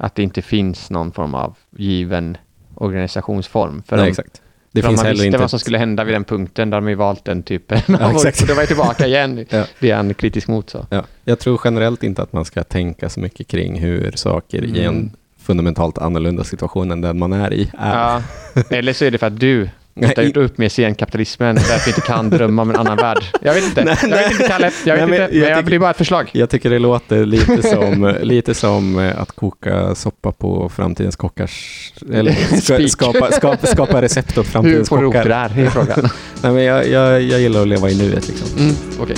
att 0.00 0.14
det 0.14 0.22
inte 0.22 0.42
finns 0.42 0.90
någon 0.90 1.12
form 1.12 1.34
av 1.34 1.56
given 1.76 2.36
organisationsform. 2.74 3.82
För 3.86 3.96
Nej, 3.96 4.02
om, 4.02 4.08
exakt. 4.08 4.42
Det 4.72 4.82
för 4.82 4.88
om 4.88 4.92
finns 4.92 4.98
man 4.98 5.06
heller 5.06 5.14
visste 5.14 5.26
inte... 5.26 5.38
vad 5.38 5.50
som 5.50 5.58
skulle 5.58 5.78
hända 5.78 6.04
vid 6.04 6.14
den 6.14 6.24
punkten, 6.24 6.70
där 6.70 6.80
de 6.80 6.88
ju 6.88 6.94
valt 6.94 7.24
den 7.24 7.42
typen 7.42 7.80
Ja, 7.86 8.04
av 8.04 8.10
exakt. 8.12 8.40
och 8.42 8.46
Då 8.48 8.54
var 8.54 8.60
jag 8.62 8.68
tillbaka 8.68 9.06
igen. 9.06 9.46
Ja. 9.50 9.64
Är 9.80 9.94
en 9.94 10.14
kritisk 10.14 10.48
mot 10.48 10.70
så. 10.70 10.86
Ja, 10.90 11.04
jag 11.24 11.38
tror 11.38 11.60
generellt 11.64 12.02
inte 12.02 12.22
att 12.22 12.32
man 12.32 12.44
ska 12.44 12.62
tänka 12.64 13.08
så 13.08 13.20
mycket 13.20 13.48
kring 13.48 13.78
hur 13.80 14.12
saker 14.14 14.64
i 14.64 14.84
en 14.84 14.94
Mm. 14.94 15.10
fundamentalt 15.38 15.98
annorlunda 15.98 16.44
situation 16.44 16.90
än 16.90 17.00
den 17.00 17.18
man 17.18 17.32
är 17.32 17.52
i 17.52 17.70
är. 17.78 17.98
Ja. 17.98 18.22
Eller 18.70 18.92
så 18.92 19.04
är 19.04 19.10
det 19.10 19.18
för 19.18 19.26
att 19.26 19.40
du 19.40 19.68
Inte 20.08 20.20
har 20.20 20.26
gjort 20.26 20.36
upp 20.36 20.58
med 20.58 20.72
scenkapitalismen, 20.72 21.54
därför 21.56 21.88
inte 21.90 22.00
kan 22.00 22.30
drömma 22.30 22.62
om 22.62 22.70
en 22.70 22.76
annan 22.76 22.96
värld. 22.96 23.24
Jag 23.42 23.54
vet 23.54 23.64
inte. 23.64 23.84
Nej, 23.84 23.96
jag 24.02 24.08
vet 24.10 24.30
inte, 24.32 24.48
Kalle. 24.48 24.70
Jag 24.84 24.96
vet 24.96 25.08
Nej, 25.08 25.18
men 25.18 25.22
inte. 25.22 25.36
jag 25.36 25.42
Men 25.42 25.50
jag, 25.50 25.58
tycker- 25.58 25.70
det 25.70 25.76
är 25.76 25.80
bara 25.80 25.90
ett 25.90 25.96
förslag. 25.96 26.30
Jag 26.32 26.50
tycker 26.50 26.70
det 26.70 26.78
låter 26.78 27.24
lite 27.26 27.62
som, 27.62 28.14
lite 28.22 28.54
som 28.54 28.98
eh, 28.98 29.20
att 29.20 29.32
koka 29.32 29.94
soppa 29.94 30.32
på 30.32 30.68
framtidens 30.68 31.16
kockars... 31.16 31.92
Eller 32.12 32.32
ska, 32.60 32.88
skapa, 32.88 33.32
skapa, 33.32 33.66
skapa 33.66 34.02
recept 34.02 34.30
åt 34.30 34.36
Hur 34.46 34.52
framtidens 34.52 34.88
får 34.88 34.96
du 34.96 35.02
ihop 35.02 35.12
det 35.14 35.22
kockar. 35.22 35.48
där? 35.54 35.62
Är 35.66 35.70
frågan. 35.70 36.08
Nej, 36.42 36.52
men 36.52 36.64
jag, 36.64 36.88
jag, 36.88 37.22
jag 37.22 37.40
gillar 37.40 37.62
att 37.62 37.68
leva 37.68 37.90
i 37.90 37.98
nuet. 37.98 38.28
Liksom. 38.28 38.58
Mm, 38.58 38.74
Okej. 39.00 39.16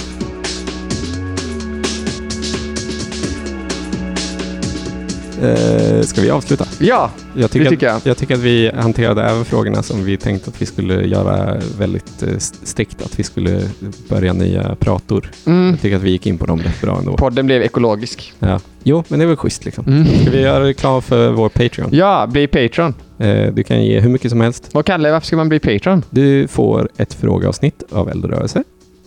Eh, 5.42 6.02
ska 6.02 6.20
vi 6.20 6.30
avsluta? 6.30 6.64
Ja, 6.78 7.10
Jag 7.36 7.50
tycker, 7.50 7.64
Det 7.64 7.70
tycker 7.70 7.88
att, 7.88 8.06
jag 8.06 8.16
tycker 8.16 8.34
att 8.34 8.40
vi 8.40 8.70
hanterade 8.74 9.22
även 9.22 9.44
frågorna 9.44 9.82
som 9.82 10.04
vi 10.04 10.16
tänkte 10.16 10.50
att 10.50 10.62
vi 10.62 10.66
skulle 10.66 11.06
göra 11.06 11.56
väldigt 11.78 12.22
eh, 12.22 12.28
strikt. 12.38 13.02
Att 13.02 13.18
vi 13.18 13.22
skulle 13.22 13.62
börja 14.08 14.32
nya 14.32 14.76
prator. 14.80 15.30
mm. 15.46 15.70
Jag 15.70 15.80
tycker 15.80 15.96
att 15.96 16.02
vi 16.02 16.10
gick 16.10 16.26
in 16.26 16.38
på 16.38 16.46
dem 16.46 16.58
rätt 16.60 16.80
bra 16.80 16.98
ändå. 16.98 17.16
podden 17.16 17.46
blev 17.46 17.62
ekologisk. 17.62 18.32
Ja. 18.38 18.60
Jo, 18.82 19.04
men 19.08 19.18
det 19.18 19.24
är 19.24 19.26
väl 19.26 19.36
schysst 19.36 19.64
liksom. 19.64 19.84
Mm. 19.86 20.06
Ska 20.20 20.30
vi 20.30 20.40
göra 20.40 20.64
reklam 20.64 21.02
för 21.02 21.30
vår 21.30 21.48
Patreon? 21.48 21.88
Ja, 21.92 22.26
bli 22.26 22.46
Patreon. 22.46 22.94
Eh, 23.18 23.52
du 23.54 23.62
kan 23.62 23.84
ge 23.84 24.00
hur 24.00 24.08
mycket 24.10 24.30
som 24.30 24.40
helst. 24.40 24.68
Och 24.72 24.86
Kalle, 24.86 25.10
varför 25.12 25.26
ska 25.26 25.36
man 25.36 25.48
bli 25.48 25.58
Patreon? 25.58 26.02
Du 26.10 26.48
får 26.48 26.88
ett 26.96 27.14
frågeavsnitt 27.14 27.82
av 27.90 28.08
Eldrörelse. 28.10 28.64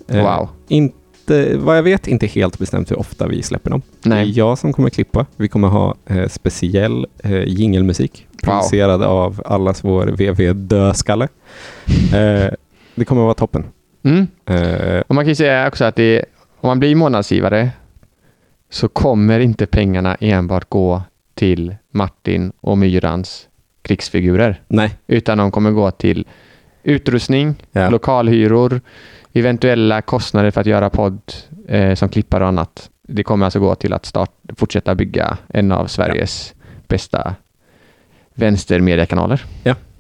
Eh, 0.08 0.22
Wow. 0.24 0.50
Inte, 0.68 0.96
vad 1.58 1.78
jag 1.78 1.84
vet, 1.84 2.08
inte 2.08 2.28
helt 2.28 2.60
bestämt 2.60 2.92
hur 2.92 3.00
ofta 3.00 3.28
vi 3.28 3.44
släpper 3.44 3.70
dem. 3.70 3.82
Det 4.04 4.10
är 4.10 4.14
Nej. 4.14 4.32
jag 4.32 4.58
som 4.58 4.74
kommer 4.74 4.90
klippa. 4.90 5.26
Vi 5.36 5.48
kommer 5.48 5.68
ha 5.68 5.96
eh, 6.06 6.28
speciell 6.28 7.06
eh, 7.24 7.44
jingelmusik 7.44 8.28
Wow. 8.32 8.52
producerad 8.52 9.04
av 9.04 9.42
allas 9.46 9.84
vår 9.84 10.06
VV 10.08 10.54
Döskalle. 10.54 11.28
Eh, 12.14 12.50
det 12.96 13.06
kommer 13.06 13.22
vara 13.22 13.34
toppen. 13.34 13.64
Mm. 14.04 14.28
Eh, 14.46 15.02
Och 15.08 15.16
man 15.16 15.24
kan 15.24 15.30
ju 15.30 15.36
säga 15.36 15.68
också 15.68 15.86
att 15.86 15.96
det, 15.96 16.26
om 16.62 16.68
man 16.68 16.80
blir 16.80 16.96
månadsgivare 16.96 17.70
så 18.70 18.88
kommer 18.88 19.40
inte 19.40 19.66
pengarna 19.66 20.16
enbart 20.20 20.70
gå 20.70 21.02
till 21.34 21.76
Martin 21.92 22.52
och 22.62 22.78
Myrans 22.78 23.48
krigsfigurer. 23.82 24.62
nej, 24.68 24.94
Utan 25.08 25.38
de 25.38 25.52
kommer 25.52 25.72
gå 25.72 25.92
till 25.92 26.26
utrustning, 26.84 27.56
Ja. 27.72 27.90
lokalhyror, 27.90 28.82
eventuella 29.40 30.02
kostnader 30.02 30.52
för 30.52 30.62
att 30.62 30.68
göra 30.68 30.90
podd 30.90 31.20
eh, 31.68 31.96
som 31.96 32.10
klippare 32.10 32.44
och 32.44 32.48
annat. 32.48 32.90
Det 33.08 33.24
kommer 33.24 33.46
alltså 33.46 33.60
gå 33.60 33.76
till 33.76 33.94
att 33.94 34.06
start, 34.06 34.32
fortsätta 34.58 34.96
bygga 34.96 35.38
en 35.48 35.72
av 35.72 35.88
Sveriges 35.88 36.54
bästa 36.88 37.36
vänstermediekanaler. 38.34 39.46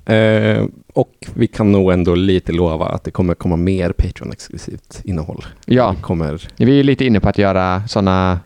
Eh, 0.05 0.63
och 0.93 1.11
vi 1.33 1.47
kan 1.47 1.71
nog 1.71 1.91
ändå 1.93 2.15
lite 2.15 2.51
lova 2.51 2.85
att 2.85 3.03
det 3.03 3.11
kommer 3.11 3.33
komma 3.33 3.55
mer 3.55 3.89
Patreon-exklusivt 3.91 5.01
innehåll. 5.03 5.45
Ja, 5.65 5.93
Det 5.97 6.01
kommer, 6.01 6.47
vi 6.57 6.79
är 6.79 6.83
lite 6.83 7.05
inne 7.05 7.19
på 7.19 7.29
att 7.29 7.37
göra 7.37 7.87
sådana... 7.87 8.39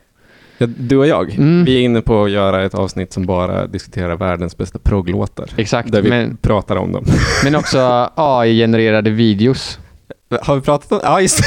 ja, 0.57 0.67
du 0.77 0.97
och 0.97 1.07
jag, 1.07 1.33
Mm. 1.37 1.65
vi 1.65 1.75
är 1.77 1.81
inne 1.81 2.01
på 2.01 2.23
att 2.23 2.31
göra 2.31 2.63
ett 2.65 2.75
avsnitt 2.75 3.13
som 3.13 3.25
bara 3.25 3.67
diskuterar 3.67 4.15
världens 4.17 4.57
bästa 4.57 4.79
progglåtar. 4.79 5.49
Exakt, 5.57 5.91
Där 5.91 6.01
vi 6.01 6.09
men, 6.09 6.37
pratar 6.37 6.75
om 6.75 6.91
dem. 6.91 7.05
men 7.43 7.55
också 7.55 8.09
AI-genererade 8.15 9.09
videos 9.09 9.79
Har 10.41 10.55
vi 10.55 10.61
pratat 10.61 10.91
om 10.91 10.99
Ja, 11.03 11.21
just 11.21 11.38
det. 11.38 11.43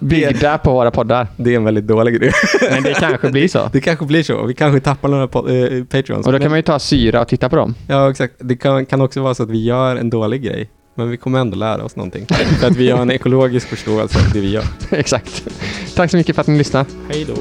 byggda 0.00 0.58
på 0.58 0.72
våra 0.72 0.90
poddar. 0.90 1.26
Det 1.36 1.52
är 1.52 1.56
en 1.56 1.64
väldigt 1.64 1.86
dålig 1.86 2.20
grej. 2.20 2.32
Men 2.70 2.82
det 2.82 2.94
kanske 2.94 3.30
blir 3.30 3.48
så. 3.48 3.68
Det 3.72 3.80
kanske 3.80 4.04
blir 4.06 4.22
så. 4.22 4.46
Vi 4.46 4.54
kanske 4.54 4.80
tappar 4.80 5.08
några 5.08 5.22
eh, 5.24 5.84
Patreons. 5.84 6.26
Och 6.26 6.32
då 6.32 6.38
kan 6.38 6.50
man 6.50 6.58
ju 6.58 6.62
ta 6.62 6.78
syra 6.78 7.20
och 7.20 7.28
titta 7.28 7.48
på 7.48 7.56
dem. 7.56 7.74
Ja, 7.86 8.10
exakt. 8.10 8.34
Det 8.38 8.56
kan, 8.56 8.86
kan 8.86 9.00
också 9.00 9.22
vara 9.22 9.34
så 9.34 9.42
att 9.42 9.50
vi 9.50 9.64
gör 9.64 9.96
en 9.96 10.10
dålig 10.10 10.42
grej. 10.42 10.70
Men 10.94 11.10
vi 11.10 11.16
kommer 11.16 11.38
ändå 11.38 11.56
lära 11.56 11.84
oss 11.84 11.96
någonting. 11.96 12.26
För 12.60 12.66
att 12.66 12.76
vi 12.76 12.90
har 12.90 13.02
en 13.02 13.10
ekologisk 13.10 13.68
förståelse 13.68 14.18
av 14.18 14.32
det 14.32 14.40
vi 14.40 14.50
gör. 14.50 14.64
Exakt. 14.90 15.48
Tack 15.96 16.10
så 16.10 16.16
mycket 16.16 16.34
för 16.34 16.40
att 16.40 16.48
ni 16.48 16.58
lyssnade. 16.58 16.86
Hej 17.08 17.24
då. 17.24 17.34